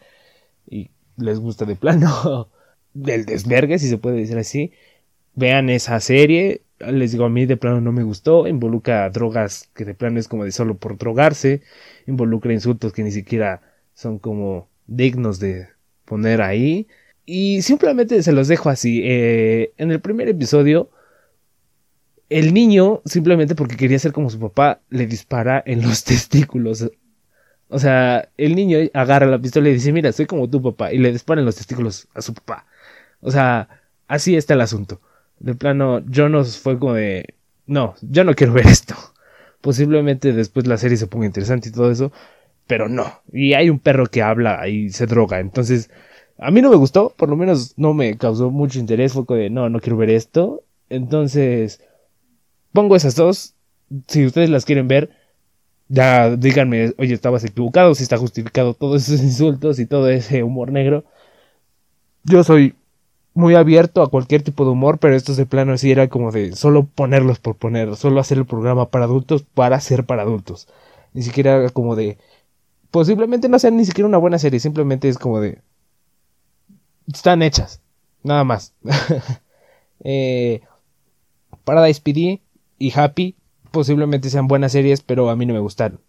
y 0.70 0.92
les 1.18 1.40
gusta 1.40 1.66
de 1.66 1.76
plano 1.76 2.48
del 2.94 3.26
desvergue, 3.26 3.80
si 3.80 3.90
se 3.90 3.98
puede 3.98 4.18
decir 4.18 4.38
así, 4.38 4.72
vean 5.34 5.72
esa 5.72 6.00
serie. 6.00 6.62
Les 6.80 7.12
digo, 7.12 7.26
a 7.26 7.30
mí 7.30 7.48
de 7.48 7.58
plano 7.58 7.82
no 7.82 7.92
me 7.92 8.04
gustó. 8.04 8.48
Involucra 8.48 9.10
drogas 9.10 9.70
que 9.74 9.84
de 9.84 9.96
plano 9.96 10.20
es 10.20 10.28
como 10.28 10.46
de 10.46 10.52
solo 10.52 10.78
por 10.78 10.98
drogarse. 10.98 11.62
Involucra 12.06 12.54
insultos 12.54 12.94
que 12.94 13.04
ni 13.04 13.12
siquiera 13.12 13.62
son 13.96 14.20
como 14.20 14.70
dignos 14.86 15.40
de 15.40 15.68
poner 16.06 16.42
ahí. 16.42 16.88
Y 17.26 17.64
simplemente 17.64 18.22
se 18.22 18.32
los 18.32 18.48
dejo 18.48 18.70
así. 18.70 19.02
Eh, 19.04 19.74
en 19.78 19.92
el 19.92 20.00
primer 20.00 20.30
episodio, 20.30 20.90
el 22.30 22.54
niño, 22.54 23.02
simplemente 23.06 23.56
porque 23.56 23.76
quería 23.76 23.98
ser 23.98 24.14
como 24.14 24.30
su 24.30 24.40
papá, 24.40 24.82
le 24.90 25.08
dispara 25.08 25.62
en 25.66 25.82
los 25.82 26.04
testículos 26.06 26.92
o 27.70 27.80
sea, 27.80 28.30
el 28.38 28.56
niño 28.56 28.80
agarra 28.94 29.28
la 29.28 29.40
pistola 29.40 29.70
y 29.70 29.74
dice, 29.74 29.94
mira, 29.94 30.12
soy 30.12 30.26
como 30.26 30.50
tu 30.50 30.62
papá, 30.62 30.92
y 30.92 30.98
le 30.98 31.12
disparan 31.12 31.46
los 31.46 31.56
testículos 31.56 32.08
a 32.14 32.22
su 32.22 32.34
papá. 32.34 32.66
O 33.22 33.32
sea, 33.32 33.70
así 34.08 34.36
está 34.36 34.56
el 34.56 34.62
asunto. 34.62 35.02
De 35.40 35.56
plano, 35.56 36.02
no 36.02 36.44
fue 36.46 36.80
como 36.80 36.94
de, 36.96 37.36
no, 37.68 37.96
yo 38.02 38.24
no 38.24 38.34
quiero 38.34 38.54
ver 38.54 38.68
esto. 38.68 38.96
Posiblemente 39.62 40.34
después 40.34 40.68
la 40.68 40.78
serie 40.78 40.98
se 40.98 41.08
ponga 41.08 41.28
interesante 41.28 41.70
y 41.70 41.72
todo 41.72 41.92
eso, 41.92 42.12
pero 42.66 42.90
no. 42.90 43.22
Y 43.32 43.54
hay 43.54 43.70
un 43.70 43.80
perro 43.80 44.08
que 44.08 44.24
habla 44.24 44.68
y 44.68 44.90
se 44.90 45.06
droga, 45.06 45.40
entonces, 45.40 45.92
a 46.40 46.52
mí 46.52 46.62
no 46.62 46.70
me 46.70 46.76
gustó, 46.76 47.14
por 47.16 47.30
lo 47.30 47.36
menos 47.36 47.74
no 47.78 47.94
me 47.94 48.18
causó 48.18 48.50
mucho 48.50 48.80
interés, 48.80 49.14
fue 49.14 49.26
como 49.26 49.40
de, 49.40 49.50
no, 49.50 49.70
no 49.70 49.80
quiero 49.80 49.98
ver 49.98 50.10
esto. 50.10 50.64
Entonces, 50.90 51.82
pongo 52.74 52.96
esas 52.96 53.16
dos, 53.16 53.54
si 54.08 54.26
ustedes 54.26 54.50
las 54.50 54.66
quieren 54.66 54.88
ver, 54.88 55.12
ya 55.90 56.36
díganme, 56.36 56.94
oye, 56.98 57.14
estabas 57.14 57.44
equivocado, 57.44 57.96
si 57.96 58.04
está 58.04 58.18
justificado 58.18 58.74
todos 58.76 59.10
esos 59.10 59.22
insultos 59.24 59.80
y 59.80 59.86
todo 59.88 60.10
ese 60.10 60.44
humor 60.44 60.72
negro. 60.72 61.04
Yo 62.24 62.44
soy 62.44 62.76
muy 63.34 63.56
abierto 63.56 64.02
a 64.02 64.10
cualquier 64.10 64.44
tipo 64.44 64.66
de 64.66 64.72
humor, 64.72 65.00
pero 65.00 65.16
estos 65.16 65.38
de 65.38 65.46
plano 65.46 65.78
sí 65.78 65.92
era 65.92 66.10
como 66.10 66.32
de 66.32 66.56
solo 66.56 66.86
ponerlos 66.86 67.40
por 67.40 67.56
poner, 67.58 67.96
solo 67.96 68.20
hacer 68.20 68.38
el 68.38 68.46
programa 68.46 68.90
para 68.90 69.06
adultos 69.06 69.44
para 69.44 69.80
ser 69.82 70.06
para 70.06 70.24
adultos. 70.24 70.68
Ni 71.14 71.24
siquiera 71.24 71.70
como 71.72 71.96
de 71.96 72.18
posiblemente 72.92 73.50
no 73.50 73.60
sean 73.60 73.78
ni 73.78 73.86
siquiera 73.86 74.08
una 74.08 74.18
buena 74.18 74.40
serie, 74.40 74.60
simplemente 74.60 75.10
es 75.10 75.18
como 75.18 75.42
de 75.42 75.62
están 77.08 77.42
hechas, 77.42 77.82
nada 78.24 78.44
más. 78.44 78.74
eh, 80.04 80.62
Paradise 81.64 82.02
PD 82.02 82.42
y 82.78 82.92
Happy 82.98 83.36
posiblemente 83.72 84.30
sean 84.30 84.48
buenas 84.48 84.72
series, 84.72 85.02
pero 85.02 85.30
a 85.30 85.36
mí 85.36 85.46
no 85.46 85.54
me 85.54 85.60
gustaron. 85.60 86.00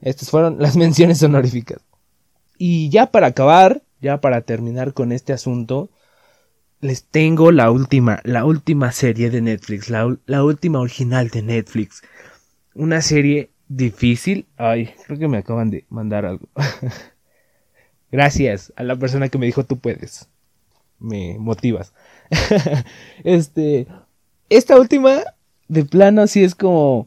Estas 0.00 0.30
fueron 0.30 0.60
las 0.60 0.76
menciones 0.76 1.22
honoríficas. 1.22 1.80
Y 2.58 2.90
ya 2.90 3.06
para 3.06 3.28
acabar, 3.28 3.82
ya 4.00 4.20
para 4.20 4.42
terminar 4.42 4.92
con 4.92 5.12
este 5.12 5.32
asunto, 5.32 5.90
les 6.80 7.04
tengo 7.04 7.52
la 7.52 7.70
última, 7.70 8.20
la 8.24 8.44
última 8.44 8.92
serie 8.92 9.30
de 9.30 9.42
Netflix, 9.42 9.90
la, 9.90 10.44
última 10.44 10.80
original 10.80 11.28
de 11.28 11.42
Netflix. 11.42 12.02
Una 12.74 13.02
serie 13.02 13.50
difícil. 13.68 14.46
Ay, 14.56 14.94
creo 15.06 15.18
que 15.18 15.28
me 15.28 15.38
acaban 15.38 15.70
de 15.70 15.84
mandar 15.90 16.24
algo. 16.24 16.48
Gracias 18.10 18.72
a 18.76 18.82
la 18.82 18.96
persona 18.96 19.28
que 19.28 19.38
me 19.38 19.46
dijo 19.46 19.64
tú 19.64 19.78
puedes. 19.78 20.28
Me 20.98 21.38
motivas. 21.38 21.92
este, 23.24 23.86
esta 24.48 24.78
última 24.78 25.22
de 25.70 25.84
plano 25.84 26.26
sí 26.26 26.42
es 26.42 26.54
como... 26.54 27.06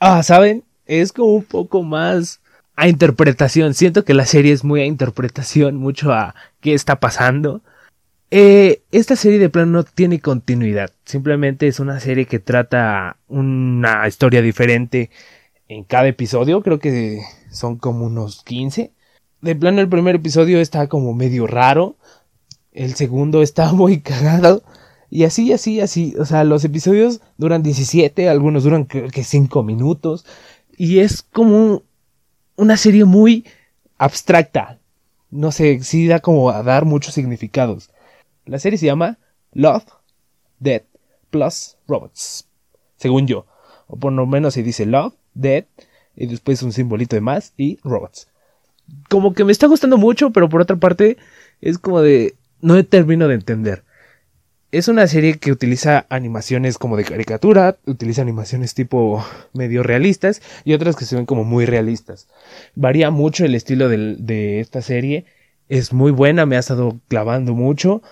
Ah, 0.00 0.22
¿saben? 0.24 0.64
Es 0.84 1.12
como 1.12 1.32
un 1.34 1.44
poco 1.44 1.84
más 1.84 2.40
a 2.74 2.88
interpretación. 2.88 3.72
Siento 3.72 4.04
que 4.04 4.14
la 4.14 4.26
serie 4.26 4.52
es 4.52 4.64
muy 4.64 4.80
a 4.80 4.84
interpretación, 4.84 5.76
mucho 5.76 6.12
a 6.12 6.34
qué 6.60 6.74
está 6.74 6.98
pasando. 6.98 7.62
Eh, 8.32 8.82
esta 8.90 9.14
serie 9.14 9.38
de 9.38 9.48
plano 9.48 9.70
no 9.70 9.84
tiene 9.84 10.18
continuidad. 10.20 10.90
Simplemente 11.04 11.68
es 11.68 11.78
una 11.78 12.00
serie 12.00 12.26
que 12.26 12.40
trata 12.40 13.16
una 13.28 14.08
historia 14.08 14.42
diferente 14.42 15.10
en 15.68 15.84
cada 15.84 16.08
episodio. 16.08 16.62
Creo 16.62 16.80
que 16.80 17.20
son 17.52 17.76
como 17.76 18.06
unos 18.06 18.42
15. 18.42 18.90
De 19.40 19.54
plano 19.54 19.80
el 19.80 19.88
primer 19.88 20.16
episodio 20.16 20.58
está 20.58 20.88
como 20.88 21.14
medio 21.14 21.46
raro. 21.46 21.96
El 22.72 22.94
segundo 22.96 23.40
está 23.40 23.72
muy 23.72 24.00
cagado. 24.00 24.64
Y 25.14 25.22
así, 25.22 25.52
así, 25.52 25.80
así. 25.80 26.12
O 26.18 26.24
sea, 26.24 26.42
los 26.42 26.64
episodios 26.64 27.20
duran 27.38 27.62
17, 27.62 28.28
algunos 28.28 28.64
duran 28.64 28.84
creo 28.84 29.08
que 29.10 29.22
5 29.22 29.62
minutos. 29.62 30.26
Y 30.76 30.98
es 30.98 31.22
como 31.22 31.84
una 32.56 32.76
serie 32.76 33.04
muy 33.04 33.44
abstracta. 33.96 34.80
No 35.30 35.52
sé, 35.52 35.78
sí 35.84 36.08
da 36.08 36.18
como 36.18 36.50
a 36.50 36.64
dar 36.64 36.84
muchos 36.84 37.14
significados. 37.14 37.90
La 38.44 38.58
serie 38.58 38.76
se 38.76 38.86
llama 38.86 39.18
Love, 39.52 39.84
Dead 40.58 40.82
plus 41.30 41.76
Robots. 41.86 42.48
Según 42.96 43.28
yo. 43.28 43.46
O 43.86 43.96
por 43.96 44.12
lo 44.12 44.26
menos 44.26 44.54
se 44.54 44.64
dice 44.64 44.84
Love, 44.84 45.14
Dead 45.32 45.66
y 46.16 46.26
después 46.26 46.60
un 46.64 46.72
simbolito 46.72 47.14
de 47.14 47.20
más 47.20 47.52
y 47.56 47.78
Robots. 47.84 48.26
Como 49.08 49.32
que 49.32 49.44
me 49.44 49.52
está 49.52 49.68
gustando 49.68 49.96
mucho, 49.96 50.30
pero 50.30 50.48
por 50.48 50.60
otra 50.60 50.74
parte 50.74 51.18
es 51.60 51.78
como 51.78 52.00
de... 52.00 52.34
No 52.60 52.84
termino 52.84 53.28
de 53.28 53.36
entender 53.36 53.84
es 54.78 54.88
una 54.88 55.06
serie 55.06 55.38
que 55.38 55.52
utiliza 55.52 56.04
animaciones 56.08 56.78
como 56.78 56.96
de 56.96 57.04
caricatura, 57.04 57.78
utiliza 57.86 58.22
animaciones 58.22 58.74
tipo 58.74 59.24
medio 59.52 59.84
realistas 59.84 60.42
y 60.64 60.72
otras 60.72 60.96
que 60.96 61.04
se 61.04 61.14
ven 61.14 61.26
como 61.26 61.44
muy 61.44 61.64
realistas. 61.64 62.26
Varía 62.74 63.12
mucho 63.12 63.44
el 63.44 63.54
estilo 63.54 63.88
de, 63.88 64.58
esta 64.58 64.82
serie, 64.82 65.26
es 65.68 65.92
muy 65.92 66.10
buena, 66.10 66.44
me 66.44 66.56
ha 66.56 66.58
estado 66.58 66.98
clavando 67.06 67.54
mucho 67.54 68.02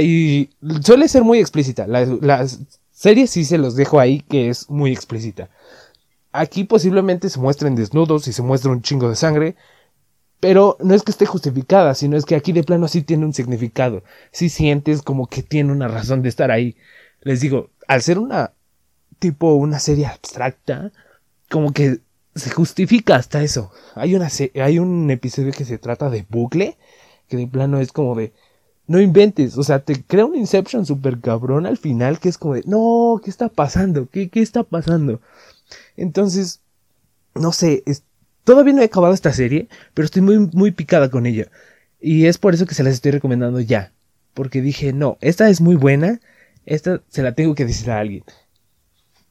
y 0.00 0.50
suele 0.82 1.08
ser 1.08 1.24
muy 1.24 1.38
explícita. 1.38 1.86
Las 1.86 2.60
series 2.90 3.30
sí 3.30 3.46
se 3.46 3.56
los 3.56 3.74
dejo 3.74 3.98
ahí 3.98 4.20
que 4.20 4.50
es 4.50 4.68
muy 4.68 4.92
explícita. 4.92 5.48
Aquí 6.30 6.64
posiblemente 6.64 7.30
se 7.30 7.40
muestren 7.40 7.74
desnudos 7.74 8.28
y 8.28 8.34
se 8.34 8.42
muestra 8.42 8.70
un 8.70 8.82
chingo 8.82 9.08
de 9.08 9.16
sangre, 9.16 9.56
pero 10.42 10.76
no 10.80 10.92
es 10.96 11.04
que 11.04 11.12
esté 11.12 11.24
justificada, 11.24 11.94
sino 11.94 12.16
es 12.16 12.24
que 12.24 12.34
aquí 12.34 12.50
de 12.50 12.64
plano 12.64 12.88
sí 12.88 13.02
tiene 13.02 13.24
un 13.24 13.32
significado. 13.32 14.02
Sí 14.32 14.48
sientes 14.48 15.00
como 15.00 15.28
que 15.28 15.44
tiene 15.44 15.70
una 15.70 15.86
razón 15.86 16.20
de 16.20 16.28
estar 16.28 16.50
ahí. 16.50 16.76
Les 17.20 17.40
digo, 17.40 17.70
al 17.86 18.02
ser 18.02 18.18
una 18.18 18.52
tipo 19.20 19.54
una 19.54 19.78
serie 19.78 20.06
abstracta, 20.06 20.90
como 21.48 21.72
que 21.72 22.00
se 22.34 22.50
justifica 22.50 23.14
hasta 23.14 23.44
eso. 23.44 23.70
Hay 23.94 24.16
una 24.16 24.28
hay 24.56 24.80
un 24.80 25.12
episodio 25.12 25.52
que 25.52 25.64
se 25.64 25.78
trata 25.78 26.10
de 26.10 26.26
bucle, 26.28 26.76
que 27.28 27.36
de 27.36 27.46
plano 27.46 27.78
es 27.78 27.92
como 27.92 28.16
de 28.16 28.32
no 28.88 29.00
inventes, 29.00 29.56
o 29.56 29.62
sea, 29.62 29.84
te 29.84 30.02
crea 30.02 30.26
un 30.26 30.34
Inception 30.34 30.84
super 30.84 31.20
cabrón 31.20 31.66
al 31.66 31.78
final 31.78 32.18
que 32.18 32.28
es 32.28 32.36
como 32.36 32.54
de, 32.54 32.64
no, 32.66 33.20
¿qué 33.22 33.30
está 33.30 33.48
pasando? 33.48 34.08
¿Qué, 34.10 34.28
qué 34.28 34.42
está 34.42 34.64
pasando? 34.64 35.20
Entonces, 35.96 36.62
no 37.36 37.52
sé, 37.52 37.84
es, 37.86 38.02
Todavía 38.44 38.72
no 38.74 38.82
he 38.82 38.86
acabado 38.86 39.14
esta 39.14 39.32
serie, 39.32 39.68
pero 39.94 40.06
estoy 40.06 40.22
muy, 40.22 40.38
muy 40.52 40.70
picada 40.72 41.10
con 41.10 41.26
ella. 41.26 41.48
Y 42.00 42.26
es 42.26 42.38
por 42.38 42.54
eso 42.54 42.66
que 42.66 42.74
se 42.74 42.82
las 42.82 42.94
estoy 42.94 43.12
recomendando 43.12 43.60
ya. 43.60 43.92
Porque 44.34 44.60
dije, 44.60 44.92
no, 44.92 45.18
esta 45.20 45.48
es 45.48 45.60
muy 45.60 45.76
buena, 45.76 46.20
esta 46.66 47.00
se 47.08 47.22
la 47.22 47.32
tengo 47.32 47.54
que 47.54 47.64
decir 47.64 47.90
a 47.90 48.00
alguien. 48.00 48.24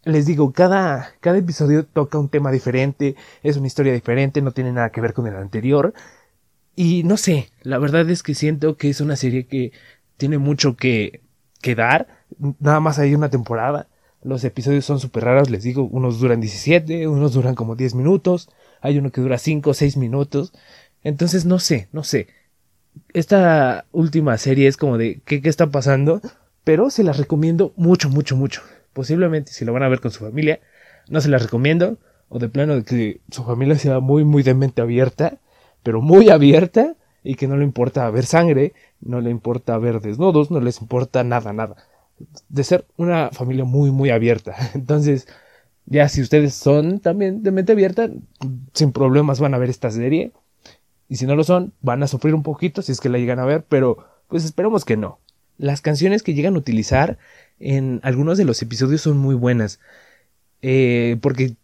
Les 0.04 0.26
digo, 0.26 0.52
cada, 0.52 1.14
cada 1.20 1.38
episodio 1.38 1.86
toca 1.86 2.18
un 2.18 2.30
tema 2.30 2.52
diferente, 2.52 3.16
es 3.44 3.58
una 3.58 3.68
historia 3.68 3.94
diferente, 3.94 4.42
no 4.42 4.52
tiene 4.52 4.72
nada 4.72 4.92
que 4.92 5.02
ver 5.02 5.14
con 5.14 5.28
el 5.28 5.36
anterior. 5.36 5.94
Y 6.76 7.04
no 7.04 7.18
sé, 7.18 7.52
la 7.64 7.78
verdad 7.78 8.10
es 8.10 8.24
que 8.24 8.34
siento 8.34 8.78
que 8.78 8.90
es 8.90 9.02
una 9.02 9.16
serie 9.16 9.46
que 9.46 9.72
tiene 10.18 10.38
mucho 10.38 10.76
que, 10.76 11.22
que 11.62 11.76
dar. 11.76 12.08
Nada 12.60 12.80
más 12.80 13.00
hay 13.00 13.14
una 13.14 13.30
temporada. 13.30 13.88
Los 14.24 14.44
episodios 14.44 14.86
son 14.86 15.00
súper 15.00 15.26
raros, 15.26 15.50
les 15.50 15.64
digo, 15.64 15.84
unos 15.84 16.20
duran 16.20 16.42
17, 16.42 17.08
unos 17.08 17.34
duran 17.34 17.56
como 17.56 17.76
10 17.76 17.96
minutos, 17.96 18.50
hay 18.82 18.98
uno 18.98 19.12
que 19.12 19.22
dura 19.22 19.38
5 19.38 19.70
o 19.70 19.74
6 19.74 19.98
minutos. 19.98 20.54
Entonces 21.04 21.46
no 21.46 21.60
sé, 21.60 21.88
no 21.92 22.04
sé. 22.04 22.28
Esta 23.14 23.86
última 23.92 24.38
serie 24.38 24.68
es 24.68 24.78
como 24.78 24.98
de 24.98 25.22
¿qué, 25.26 25.42
está 25.44 25.68
pasando? 25.68 26.22
Pero 26.64 26.90
se 26.90 27.04
las 27.04 27.18
recomiendo 27.18 27.74
mucho, 27.78 28.10
mucho, 28.10 28.36
mucho. 28.36 28.62
Posiblemente 28.94 29.52
si 29.52 29.66
lo 29.66 29.74
van 29.74 29.84
a 29.84 29.90
ver 29.90 30.02
con 30.02 30.12
su 30.12 30.26
familia, 30.26 30.60
no 31.08 31.22
se 31.22 31.30
las 31.30 31.44
recomiendo. 31.44 31.98
O 32.30 32.40
de 32.40 32.50
plano 32.50 32.76
de 32.76 32.84
que 32.84 33.22
su 33.30 33.44
familia 33.44 33.78
sea 33.78 34.00
muy, 34.00 34.24
muy 34.24 34.42
de 34.44 34.54
mente 34.54 34.82
abierta, 34.82 35.40
pero 35.84 36.02
muy 36.02 36.30
abierta, 36.30 36.96
y 37.24 37.36
que 37.36 37.48
no 37.48 37.58
le 37.58 37.64
importa 37.64 38.10
ver 38.10 38.26
sangre, 38.26 38.74
no 39.00 39.22
le 39.22 39.30
importa 39.30 39.78
ver 39.78 40.02
desnudos, 40.02 40.52
no 40.52 40.60
les 40.60 40.82
importa 40.82 41.24
nada, 41.24 41.54
nada. 41.54 41.76
De 42.50 42.64
ser 42.64 42.86
una 42.98 43.30
familia 43.32 43.66
muy, 43.66 43.92
muy 43.92 44.10
abierta. 44.10 44.56
Entonces, 44.74 45.28
ya 45.86 46.08
si 46.10 46.22
ustedes 46.22 46.54
son 46.54 47.00
también 47.00 47.44
de 47.44 47.52
mente 47.52 47.74
abierta, 47.74 48.10
sin 48.74 48.92
problemas 48.92 49.40
van 49.40 49.54
a 49.54 49.58
ver 49.58 49.70
esta 49.70 49.92
serie. 49.92 50.32
Y 51.10 51.18
si 51.18 51.26
no 51.26 51.36
lo 51.36 51.44
son, 51.44 51.74
van 51.82 52.04
a 52.04 52.08
sufrir 52.08 52.34
un 52.34 52.44
poquito 52.44 52.82
si 52.82 52.92
es 52.92 53.02
que 53.02 53.10
la 53.10 53.18
llegan 53.18 53.40
a 53.40 53.46
ver, 53.46 53.66
pero 53.68 54.06
pues 54.28 54.46
esperemos 54.46 54.86
que 54.86 54.98
no. 54.98 55.20
Las 55.58 55.82
canciones 55.82 56.24
que 56.24 56.34
llegan 56.34 56.56
a 56.56 56.60
utilizar 56.60 57.18
en 57.60 58.00
algunos 58.04 58.38
de 58.38 58.46
los 58.46 58.62
episodios 58.62 59.02
son 59.02 59.18
muy 59.18 59.36
buenas. 59.36 59.80
Eh, 60.62 61.18
porque 61.22 61.56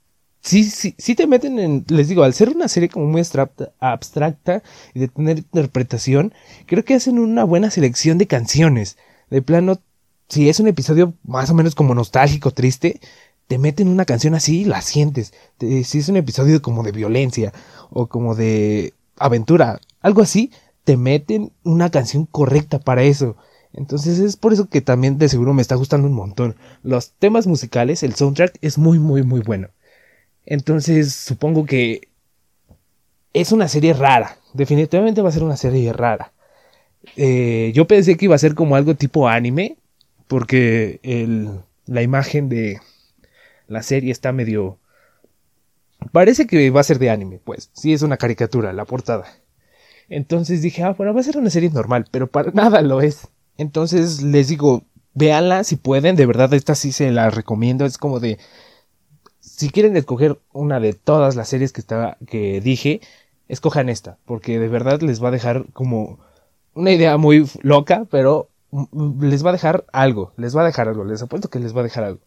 sí, 0.42 0.64
sí, 0.66 0.96
sí 0.98 1.16
te 1.16 1.28
meten 1.28 1.60
en, 1.60 1.86
les 1.88 2.08
digo, 2.08 2.24
al 2.24 2.34
ser 2.34 2.50
una 2.50 2.68
serie 2.68 2.90
como 2.90 3.06
muy 3.08 3.22
abstracta, 3.22 3.72
abstracta 3.80 4.64
y 4.94 5.00
de 5.00 5.08
tener 5.08 5.38
interpretación, 5.40 6.34
creo 6.66 6.84
que 6.84 6.96
hacen 6.96 7.20
una 7.20 7.44
buena 7.44 7.72
selección 7.72 8.18
de 8.18 8.28
canciones. 8.28 8.98
De 9.30 9.42
plano, 9.42 9.80
si 10.30 10.50
es 10.50 10.60
un 10.60 10.68
episodio 10.68 11.14
más 11.24 11.50
o 11.50 11.54
menos 11.54 11.76
como 11.76 11.96
nostálgico, 11.96 12.52
triste, 12.52 13.00
te 13.48 13.58
meten 13.58 13.88
una 13.88 14.06
canción 14.06 14.36
así 14.36 14.62
y 14.62 14.66
la 14.66 14.82
sientes. 14.82 15.34
si 15.60 16.00
es 16.00 16.10
un 16.10 16.18
episodio 16.18 16.62
como 16.62 16.84
de 16.84 16.92
violencia 16.92 17.54
o 17.90 18.08
como 18.08 18.36
de 18.36 18.94
aventura, 19.18 19.80
algo 20.02 20.22
así, 20.22 20.52
te 20.84 20.98
meten 20.98 21.52
una 21.64 21.90
canción 21.90 22.26
correcta 22.26 22.80
para 22.80 23.04
eso. 23.04 23.36
Entonces 23.74 24.20
es 24.20 24.38
por 24.38 24.54
eso 24.54 24.70
que 24.70 24.82
también 24.82 25.18
de 25.18 25.30
seguro 25.30 25.54
me 25.54 25.62
está 25.62 25.76
gustando 25.76 26.08
un 26.08 26.14
montón. 26.14 26.56
Los 26.84 27.12
temas 27.12 27.48
musicales, 27.48 28.04
el 28.04 28.16
soundtrack 28.16 28.58
es 28.62 28.78
muy, 28.78 29.00
muy, 29.00 29.24
muy 29.24 29.42
bueno. 29.42 29.70
Entonces 30.46 31.14
supongo 31.14 31.66
que 31.66 32.08
es 33.34 33.52
una 33.52 33.68
serie 33.68 33.94
rara. 33.94 34.38
Definitivamente 34.54 35.22
va 35.22 35.30
a 35.30 35.34
ser 35.34 35.44
una 35.44 35.58
serie 35.58 35.94
rara. 35.94 36.34
Eh, 37.16 37.72
yo 37.76 37.86
pensé 37.88 38.18
que 38.18 38.26
iba 38.26 38.36
a 38.36 38.40
ser 38.40 38.56
como 38.56 38.76
algo 38.76 38.96
tipo 38.96 39.28
anime. 39.28 39.78
Porque 40.28 41.00
el, 41.04 41.50
la 41.86 42.02
imagen 42.02 42.50
de 42.50 42.82
la 43.68 43.84
serie 43.84 44.12
está 44.12 44.32
medio... 44.32 44.80
Parece 46.12 46.48
que 46.48 46.70
va 46.70 46.82
a 46.82 46.84
ser 46.84 47.00
de 47.00 47.10
anime, 47.10 47.40
pues. 47.44 47.70
Sí, 47.74 47.94
es 47.94 48.02
una 48.02 48.18
caricatura, 48.18 48.72
la 48.74 48.86
portada. 48.86 49.26
Entonces 50.10 50.62
dije, 50.62 50.84
ah, 50.84 50.94
bueno, 50.94 51.14
va 51.14 51.20
a 51.20 51.24
ser 51.24 51.38
una 51.38 51.50
serie 51.50 51.70
normal, 51.70 52.06
pero 52.12 52.28
para 52.28 52.52
nada 52.52 52.82
lo 52.82 53.02
es. 53.02 53.28
Entonces 53.58 54.22
les 54.22 54.48
digo, 54.48 54.84
véanla 55.14 55.64
si 55.64 55.76
pueden, 55.76 56.16
de 56.16 56.26
verdad 56.26 56.54
esta 56.54 56.76
sí 56.76 56.92
se 56.92 57.12
la 57.12 57.30
recomiendo, 57.30 57.86
es 57.86 57.98
como 57.98 58.20
de 58.20 58.38
si 59.40 59.70
quieren 59.72 59.98
escoger 59.98 60.40
una 60.54 60.80
de 60.80 60.94
todas 60.94 61.36
las 61.36 61.50
series 61.50 61.74
que 61.74 61.82
estaba 61.82 62.18
que 62.28 62.62
dije, 62.62 63.02
escojan 63.48 63.90
esta, 63.90 64.18
porque 64.26 64.60
de 64.60 64.68
verdad 64.68 65.02
les 65.02 65.24
va 65.24 65.30
a 65.30 65.32
dejar 65.32 65.66
como 65.74 66.20
una 66.76 66.92
idea 66.92 67.18
muy 67.18 67.50
loca, 67.62 68.06
pero 68.12 68.50
les 69.20 69.44
va 69.44 69.50
a 69.50 69.54
dejar 69.54 69.86
algo, 69.92 70.34
les 70.38 70.56
va 70.56 70.62
a 70.62 70.66
dejar 70.66 70.88
algo, 70.88 71.04
les 71.04 71.24
apuesto 71.24 71.50
que 71.50 71.60
les 71.60 71.76
va 71.76 71.80
a 71.80 71.84
dejar 71.84 72.04
algo. 72.04 72.20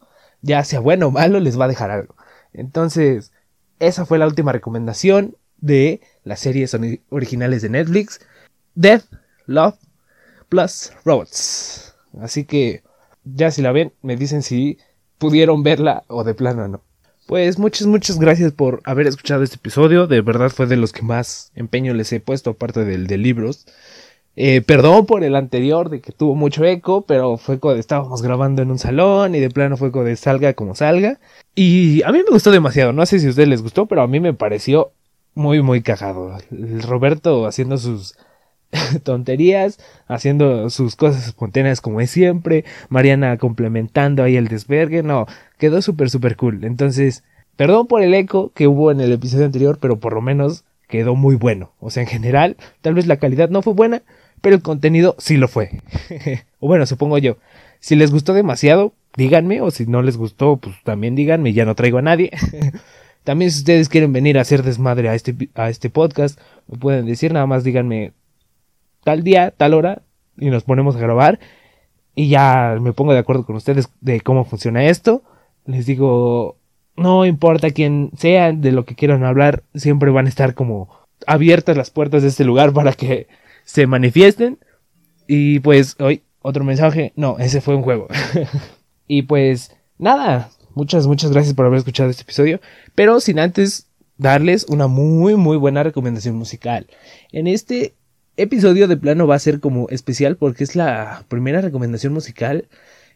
Ya 0.43 0.64
sea 0.64 0.80
bueno 0.80 1.09
o 1.09 1.11
malo, 1.11 1.41
les 1.41 1.59
va 1.59 1.66
a 1.66 1.68
dejar 1.68 1.91
algo. 1.91 2.14
Entonces, 2.53 3.32
esa 3.78 4.07
fue 4.07 4.18
la 4.18 4.26
última 4.26 4.53
recomendación 4.53 5.36
de 5.59 6.01
las 6.24 6.41
series 6.41 6.76
originales 7.11 7.62
de 7.62 7.68
Netflix. 7.70 8.20
Death, 8.74 9.05
Love, 9.47 9.76
Plus 10.49 10.93
Robots. 11.05 11.95
Así 12.20 12.45
que 12.45 12.82
ya 13.24 13.51
si 13.51 13.62
la 13.62 13.72
ven, 13.72 13.93
me 14.03 14.16
dicen 14.16 14.43
si 14.43 14.78
pudieron 15.18 15.62
verla 15.62 16.05
o 16.09 16.24
de 16.24 16.34
plano 16.34 16.66
no. 16.68 16.82
Pues 17.26 17.59
muchas, 17.59 17.86
muchas 17.86 18.18
gracias 18.18 18.53
por 18.53 18.80
haber 18.84 19.07
escuchado 19.07 19.45
este 19.45 19.57
episodio. 19.57 20.09
De 20.09 20.20
verdad 20.20 20.51
fue 20.51 20.66
de 20.66 20.76
los 20.76 20.93
que 20.93 21.03
más 21.03 21.53
empeño 21.55 21.95
les 21.95 22.12
he 22.12 22.18
puesto, 22.18 22.51
aparte 22.51 22.84
del 22.84 23.07
de 23.07 23.18
libros. 23.18 23.66
Eh, 24.43 24.62
perdón 24.62 25.05
por 25.05 25.22
el 25.22 25.36
anterior 25.36 25.91
de 25.91 26.01
que 26.01 26.12
tuvo 26.12 26.34
mucho 26.34 26.64
eco, 26.64 27.03
pero 27.03 27.36
fue 27.36 27.61
cuando 27.61 27.78
estábamos 27.78 28.22
grabando 28.22 28.62
en 28.62 28.70
un 28.70 28.78
salón 28.78 29.34
y 29.34 29.38
de 29.38 29.51
plano 29.51 29.76
fue 29.76 29.93
cuando 29.93 30.16
salga 30.16 30.55
como 30.55 30.74
salga. 30.74 31.20
Y 31.55 32.03
a 32.05 32.11
mí 32.11 32.20
me 32.24 32.30
gustó 32.30 32.51
demasiado. 32.51 32.95
No 32.95 33.05
sé 33.05 33.18
si 33.18 33.26
a 33.26 33.30
ustedes 33.30 33.51
les 33.51 33.61
gustó, 33.62 33.84
pero 33.84 34.01
a 34.01 34.07
mí 34.07 34.18
me 34.18 34.32
pareció 34.32 34.93
muy, 35.34 35.61
muy 35.61 35.82
cagado. 35.82 36.38
Roberto 36.88 37.45
haciendo 37.45 37.76
sus 37.76 38.16
tonterías, 39.03 39.78
haciendo 40.09 40.70
sus 40.70 40.97
cosas 40.97 41.26
espontáneas 41.26 41.82
como 41.82 42.01
es 42.01 42.11
siempre, 42.11 42.64
Mariana 42.88 43.36
complementando 43.36 44.22
ahí 44.22 44.36
el 44.36 44.49
desvergue, 44.49 45.03
no, 45.03 45.26
quedó 45.59 45.82
súper, 45.82 46.09
súper 46.09 46.36
cool. 46.36 46.64
Entonces, 46.64 47.24
perdón 47.57 47.86
por 47.88 48.01
el 48.01 48.14
eco 48.14 48.53
que 48.55 48.68
hubo 48.68 48.91
en 48.91 49.03
el 49.03 49.12
episodio 49.12 49.45
anterior, 49.45 49.76
pero 49.78 50.01
por 50.01 50.14
lo 50.14 50.22
menos 50.22 50.64
quedó 50.88 51.14
muy 51.14 51.36
bueno. 51.36 51.72
O 51.78 51.91
sea, 51.91 52.03
en 52.03 52.09
general, 52.09 52.57
tal 52.80 52.95
vez 52.95 53.07
la 53.07 53.18
calidad 53.18 53.51
no 53.51 53.61
fue 53.61 53.74
buena, 53.74 54.03
pero 54.41 54.57
el 54.57 54.62
contenido 54.62 55.16
sí 55.18 55.36
lo 55.36 55.49
fue. 55.49 55.82
o 56.61 56.68
bueno, 56.68 56.86
supongo 56.86 57.18
yo. 57.18 57.36
Si 57.80 57.97
les 57.97 58.11
gustó 58.11 58.34
demasiado, 58.34 58.93
díganme, 59.16 59.61
o 59.61 59.70
si 59.70 59.86
no 59.86 60.03
les 60.03 60.16
gustó, 60.16 60.57
pues 60.57 60.76
también 60.84 61.14
díganme, 61.14 61.53
ya 61.53 61.64
no 61.64 61.74
traigo 61.74 61.99
a 61.99 62.03
nadie. 62.03 62.30
también 63.24 63.51
si 63.51 63.59
ustedes 63.61 63.88
quieren 63.88 64.12
venir 64.12 64.38
a 64.38 64.43
hacer 64.43 64.62
desmadre 64.62 65.09
a 65.09 65.14
este, 65.14 65.34
a 65.55 65.68
este 65.68 65.91
podcast, 65.91 66.38
me 66.68 66.78
pueden 66.78 67.07
decir, 67.07 67.32
nada 67.32 67.47
más 67.47 67.64
díganme 67.64 68.12
tal 69.05 69.22
día, 69.22 69.53
tal 69.57 69.74
hora, 69.74 70.03
y 70.38 70.51
nos 70.51 70.64
ponemos 70.64 70.97
a 70.97 71.01
grabar. 71.01 71.38
Y 72.14 72.28
ya 72.28 72.76
me 72.80 72.93
pongo 72.93 73.12
de 73.12 73.18
acuerdo 73.18 73.47
con 73.47 73.57
ustedes 73.57 73.88
de 74.01 74.20
cómo 74.20 74.45
funciona 74.45 74.84
esto. 74.84 75.22
Les 75.64 75.86
digo, 75.86 76.57
no 76.97 77.24
importa 77.24 77.70
quién 77.70 78.11
sea, 78.16 78.53
de 78.53 78.72
lo 78.72 78.84
que 78.84 78.95
quieran 78.95 79.24
hablar, 79.24 79.62
siempre 79.74 80.11
van 80.11 80.26
a 80.26 80.28
estar 80.28 80.55
como 80.55 80.91
abiertas 81.26 81.76
las 81.76 81.91
puertas 81.91 82.22
de 82.22 82.28
este 82.28 82.45
lugar 82.45 82.72
para 82.72 82.93
que 82.93 83.26
se 83.71 83.87
manifiesten. 83.87 84.59
Y 85.29 85.61
pues 85.61 85.95
hoy 86.01 86.23
otro 86.43 86.64
mensaje, 86.64 87.12
no, 87.14 87.39
ese 87.39 87.61
fue 87.61 87.77
un 87.77 87.83
juego. 87.83 88.09
y 89.07 89.23
pues 89.23 89.77
nada, 89.97 90.51
muchas, 90.75 91.07
muchas 91.07 91.31
gracias 91.31 91.55
por 91.55 91.66
haber 91.66 91.79
escuchado 91.79 92.11
este 92.11 92.23
episodio, 92.23 92.61
pero 92.97 93.21
sin 93.21 93.39
antes 93.39 93.87
darles 94.16 94.66
una 94.68 94.89
muy, 94.89 95.37
muy 95.37 95.57
buena 95.57 95.85
recomendación 95.85 96.35
musical. 96.35 96.89
En 97.31 97.47
este 97.47 97.95
episodio 98.37 98.89
de 98.89 98.97
plano 98.97 99.29
va 99.29 99.37
a 99.37 99.41
ser 99.41 99.61
como 99.61 99.89
especial 99.91 100.37
porque 100.37 100.64
es 100.64 100.75
la 100.75 101.25
primera 101.29 101.61
recomendación 101.61 102.12
musical 102.12 102.68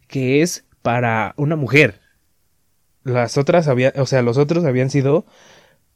que 0.07 0.41
es 0.41 0.65
para 0.83 1.35
una 1.37 1.57
mujer. 1.57 2.01
Las 3.03 3.37
otras 3.39 3.67
habían, 3.67 3.93
o 3.97 4.07
sea, 4.07 4.23
los 4.23 4.39
otros 4.39 4.65
habían 4.65 4.89
sido, 4.89 5.27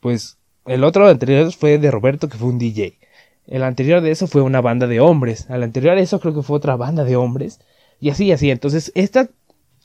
pues, 0.00 0.38
el 0.66 0.82
otro 0.82 1.06
anterior 1.06 1.52
fue 1.52 1.78
de 1.78 1.90
Roberto, 1.90 2.28
que 2.28 2.36
fue 2.36 2.48
un 2.48 2.58
DJ. 2.58 2.98
El 3.48 3.62
anterior 3.62 4.02
de 4.02 4.10
eso 4.10 4.26
fue 4.26 4.42
una 4.42 4.60
banda 4.60 4.86
de 4.86 5.00
hombres. 5.00 5.48
Al 5.48 5.62
anterior 5.62 5.96
de 5.96 6.02
eso 6.02 6.20
creo 6.20 6.34
que 6.34 6.42
fue 6.42 6.56
otra 6.56 6.76
banda 6.76 7.04
de 7.04 7.16
hombres. 7.16 7.60
Y 7.98 8.10
así, 8.10 8.30
así. 8.30 8.50
Entonces, 8.50 8.92
esta, 8.94 9.28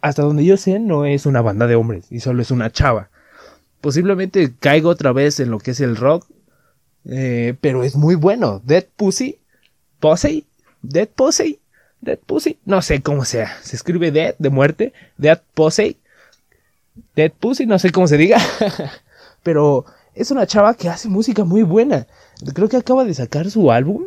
hasta 0.02 0.22
donde 0.22 0.44
yo 0.46 0.58
sé, 0.58 0.80
no 0.80 1.06
es 1.06 1.26
una 1.26 1.42
banda 1.42 1.66
de 1.66 1.76
hombres. 1.76 2.12
Y 2.12 2.20
solo 2.20 2.42
es 2.42 2.52
una 2.52 2.72
chava. 2.72 3.10
Posiblemente 3.80 4.54
caigo 4.60 4.90
otra 4.90 5.14
vez 5.14 5.40
en 5.40 5.50
lo 5.50 5.60
que 5.60 5.72
es 5.72 5.80
el 5.80 5.96
rock. 5.96 6.28
Eh, 7.06 7.56
pero 7.62 7.84
es 7.84 7.96
muy 7.96 8.16
bueno. 8.16 8.62
Dead 8.66 8.86
Pussy. 8.98 9.40
Pussy. 10.00 10.46
Dead 10.82 11.08
Pussy. 11.08 11.60
Dead 12.02 12.20
Pussy. 12.20 12.60
No 12.66 12.82
sé 12.82 13.02
cómo 13.02 13.24
sea. 13.24 13.58
Se 13.64 13.78
escribe 13.78 14.12
Dead 14.12 14.36
de 14.40 14.50
muerte. 14.50 14.94
Dead 15.18 15.42
Pussy. 15.54 15.98
Dead 17.16 17.32
Pussy. 17.32 17.66
No 17.66 17.80
sé 17.80 17.92
cómo 17.92 18.08
se 18.08 18.18
diga. 18.18 18.42
pero 19.44 19.86
es 20.16 20.32
una 20.32 20.46
chava 20.46 20.74
que 20.74 20.90
hace 20.90 21.08
música 21.08 21.46
muy 21.46 21.64
buena. 21.64 22.08
Creo 22.54 22.70
que 22.70 22.78
acaba 22.78 23.04
de 23.04 23.14
sacar 23.14 23.50
su 23.50 23.72
álbum. 23.72 24.06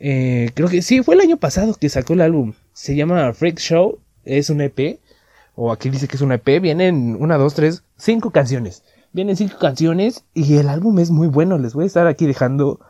Eh, 0.00 0.50
creo 0.54 0.68
que 0.68 0.82
sí, 0.82 1.02
fue 1.02 1.14
el 1.14 1.20
año 1.20 1.36
pasado 1.38 1.74
que 1.74 1.88
sacó 1.88 2.12
el 2.12 2.20
álbum. 2.20 2.54
Se 2.72 2.94
llama 2.94 3.32
Freak 3.32 3.58
Show. 3.58 3.98
Es 4.24 4.50
un 4.50 4.60
EP. 4.60 5.00
O 5.54 5.72
aquí 5.72 5.90
dice 5.90 6.06
que 6.06 6.16
es 6.16 6.22
un 6.22 6.32
EP. 6.32 6.60
Vienen 6.60 7.16
una, 7.18 7.36
dos, 7.36 7.54
tres, 7.54 7.82
cinco 7.96 8.30
canciones. 8.30 8.84
Vienen 9.12 9.36
cinco 9.36 9.58
canciones 9.58 10.24
y 10.34 10.56
el 10.56 10.68
álbum 10.68 10.98
es 10.98 11.10
muy 11.10 11.28
bueno. 11.28 11.58
Les 11.58 11.74
voy 11.74 11.84
a 11.84 11.86
estar 11.86 12.06
aquí 12.06 12.26
dejando 12.26 12.80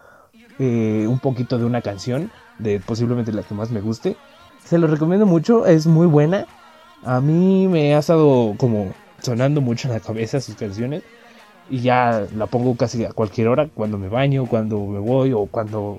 eh, 0.58 1.06
un 1.08 1.20
poquito 1.20 1.58
de 1.58 1.64
una 1.64 1.80
canción, 1.80 2.32
de 2.58 2.80
posiblemente 2.80 3.32
la 3.32 3.42
que 3.42 3.54
más 3.54 3.70
me 3.70 3.80
guste. 3.80 4.16
Se 4.64 4.78
lo 4.78 4.88
recomiendo 4.88 5.24
mucho, 5.24 5.66
es 5.66 5.86
muy 5.86 6.06
buena. 6.06 6.46
A 7.04 7.20
mí 7.20 7.68
me 7.68 7.94
ha 7.94 8.00
estado 8.00 8.54
como 8.58 8.92
sonando 9.22 9.60
mucho 9.60 9.88
en 9.88 9.94
la 9.94 10.00
cabeza 10.00 10.40
sus 10.40 10.56
canciones. 10.56 11.04
Y 11.70 11.80
ya 11.80 12.26
la 12.34 12.46
pongo 12.46 12.76
casi 12.76 13.04
a 13.04 13.12
cualquier 13.12 13.48
hora, 13.48 13.68
cuando 13.74 13.98
me 13.98 14.08
baño, 14.08 14.46
cuando 14.46 14.78
me 14.86 14.98
voy 14.98 15.32
o 15.32 15.46
cuando 15.46 15.98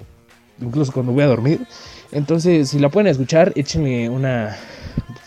incluso 0.61 0.91
cuando 0.91 1.11
voy 1.11 1.23
a 1.23 1.27
dormir. 1.27 1.61
Entonces, 2.11 2.69
si 2.69 2.79
la 2.79 2.89
pueden 2.89 3.07
escuchar, 3.07 3.53
échenle 3.55 4.09
una, 4.09 4.55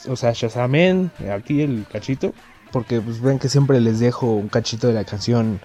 o 0.09 0.17
sea, 0.17 0.33
Shazamen, 0.33 1.11
aquí 1.33 1.63
el 1.63 1.87
cachito, 1.91 2.33
porque 2.73 3.01
pues 3.01 3.21
ven 3.21 3.39
que 3.39 3.49
siempre 3.49 3.81
les 3.81 4.01
dejo 4.01 4.33
un 4.33 4.49
cachito 4.49 4.89
de 4.89 4.95
la 4.95 5.05
canción 5.05 5.61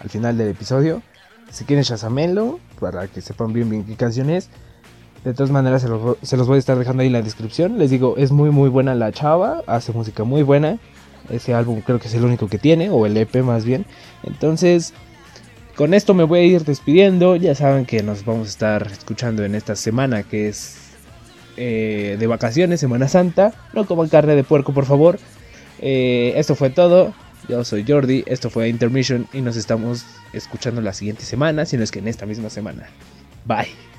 al 0.00 0.10
final 0.10 0.38
del 0.38 0.48
episodio. 0.48 1.02
Si 1.50 1.64
quieren 1.64 1.84
Shazamenlo, 1.84 2.58
para 2.80 3.06
que 3.08 3.20
sepan 3.20 3.52
bien 3.52 3.68
bien 3.68 3.84
qué 3.84 3.96
canción 3.96 4.30
es. 4.30 4.48
De 5.24 5.34
todas 5.34 5.52
maneras 5.52 5.82
se 5.82 5.88
los, 5.88 6.16
se 6.22 6.36
los 6.36 6.48
voy 6.48 6.56
a 6.56 6.58
estar 6.58 6.76
dejando 6.78 7.02
ahí 7.02 7.06
en 7.08 7.12
la 7.12 7.22
descripción. 7.22 7.78
Les 7.78 7.90
digo, 7.90 8.16
es 8.16 8.32
muy 8.32 8.50
muy 8.50 8.68
buena 8.68 8.94
la 8.94 9.12
chava, 9.12 9.62
hace 9.66 9.92
música 9.92 10.24
muy 10.24 10.42
buena. 10.42 10.78
Ese 11.30 11.54
álbum 11.54 11.80
creo 11.80 11.98
que 11.98 12.08
es 12.08 12.14
el 12.14 12.24
único 12.24 12.48
que 12.48 12.58
tiene, 12.58 12.90
o 12.90 13.06
el 13.06 13.16
EP 13.16 13.36
más 13.42 13.64
bien. 13.64 13.86
Entonces, 14.22 14.92
con 15.76 15.94
esto 15.94 16.14
me 16.14 16.24
voy 16.24 16.40
a 16.40 16.44
ir 16.44 16.64
despidiendo. 16.64 17.36
Ya 17.36 17.54
saben 17.54 17.86
que 17.86 18.02
nos 18.02 18.24
vamos 18.24 18.48
a 18.48 18.50
estar 18.50 18.88
escuchando 18.90 19.44
en 19.44 19.54
esta 19.54 19.76
semana 19.76 20.22
que 20.22 20.48
es 20.48 20.76
eh, 21.56 22.16
de 22.18 22.26
vacaciones, 22.26 22.80
Semana 22.80 23.08
Santa. 23.08 23.52
No 23.72 23.86
coman 23.86 24.08
carne 24.08 24.34
de 24.34 24.44
puerco, 24.44 24.72
por 24.72 24.84
favor. 24.84 25.18
Eh, 25.80 26.34
esto 26.36 26.54
fue 26.54 26.70
todo. 26.70 27.14
Yo 27.48 27.64
soy 27.64 27.84
Jordi, 27.86 28.22
esto 28.26 28.50
fue 28.50 28.68
Intermission 28.68 29.26
y 29.32 29.40
nos 29.40 29.56
estamos 29.56 30.04
escuchando 30.32 30.80
la 30.80 30.92
siguiente 30.92 31.24
semana, 31.24 31.66
si 31.66 31.76
no 31.76 31.82
es 31.82 31.90
que 31.90 31.98
en 31.98 32.08
esta 32.08 32.24
misma 32.24 32.50
semana. 32.50 32.86
Bye. 33.44 33.91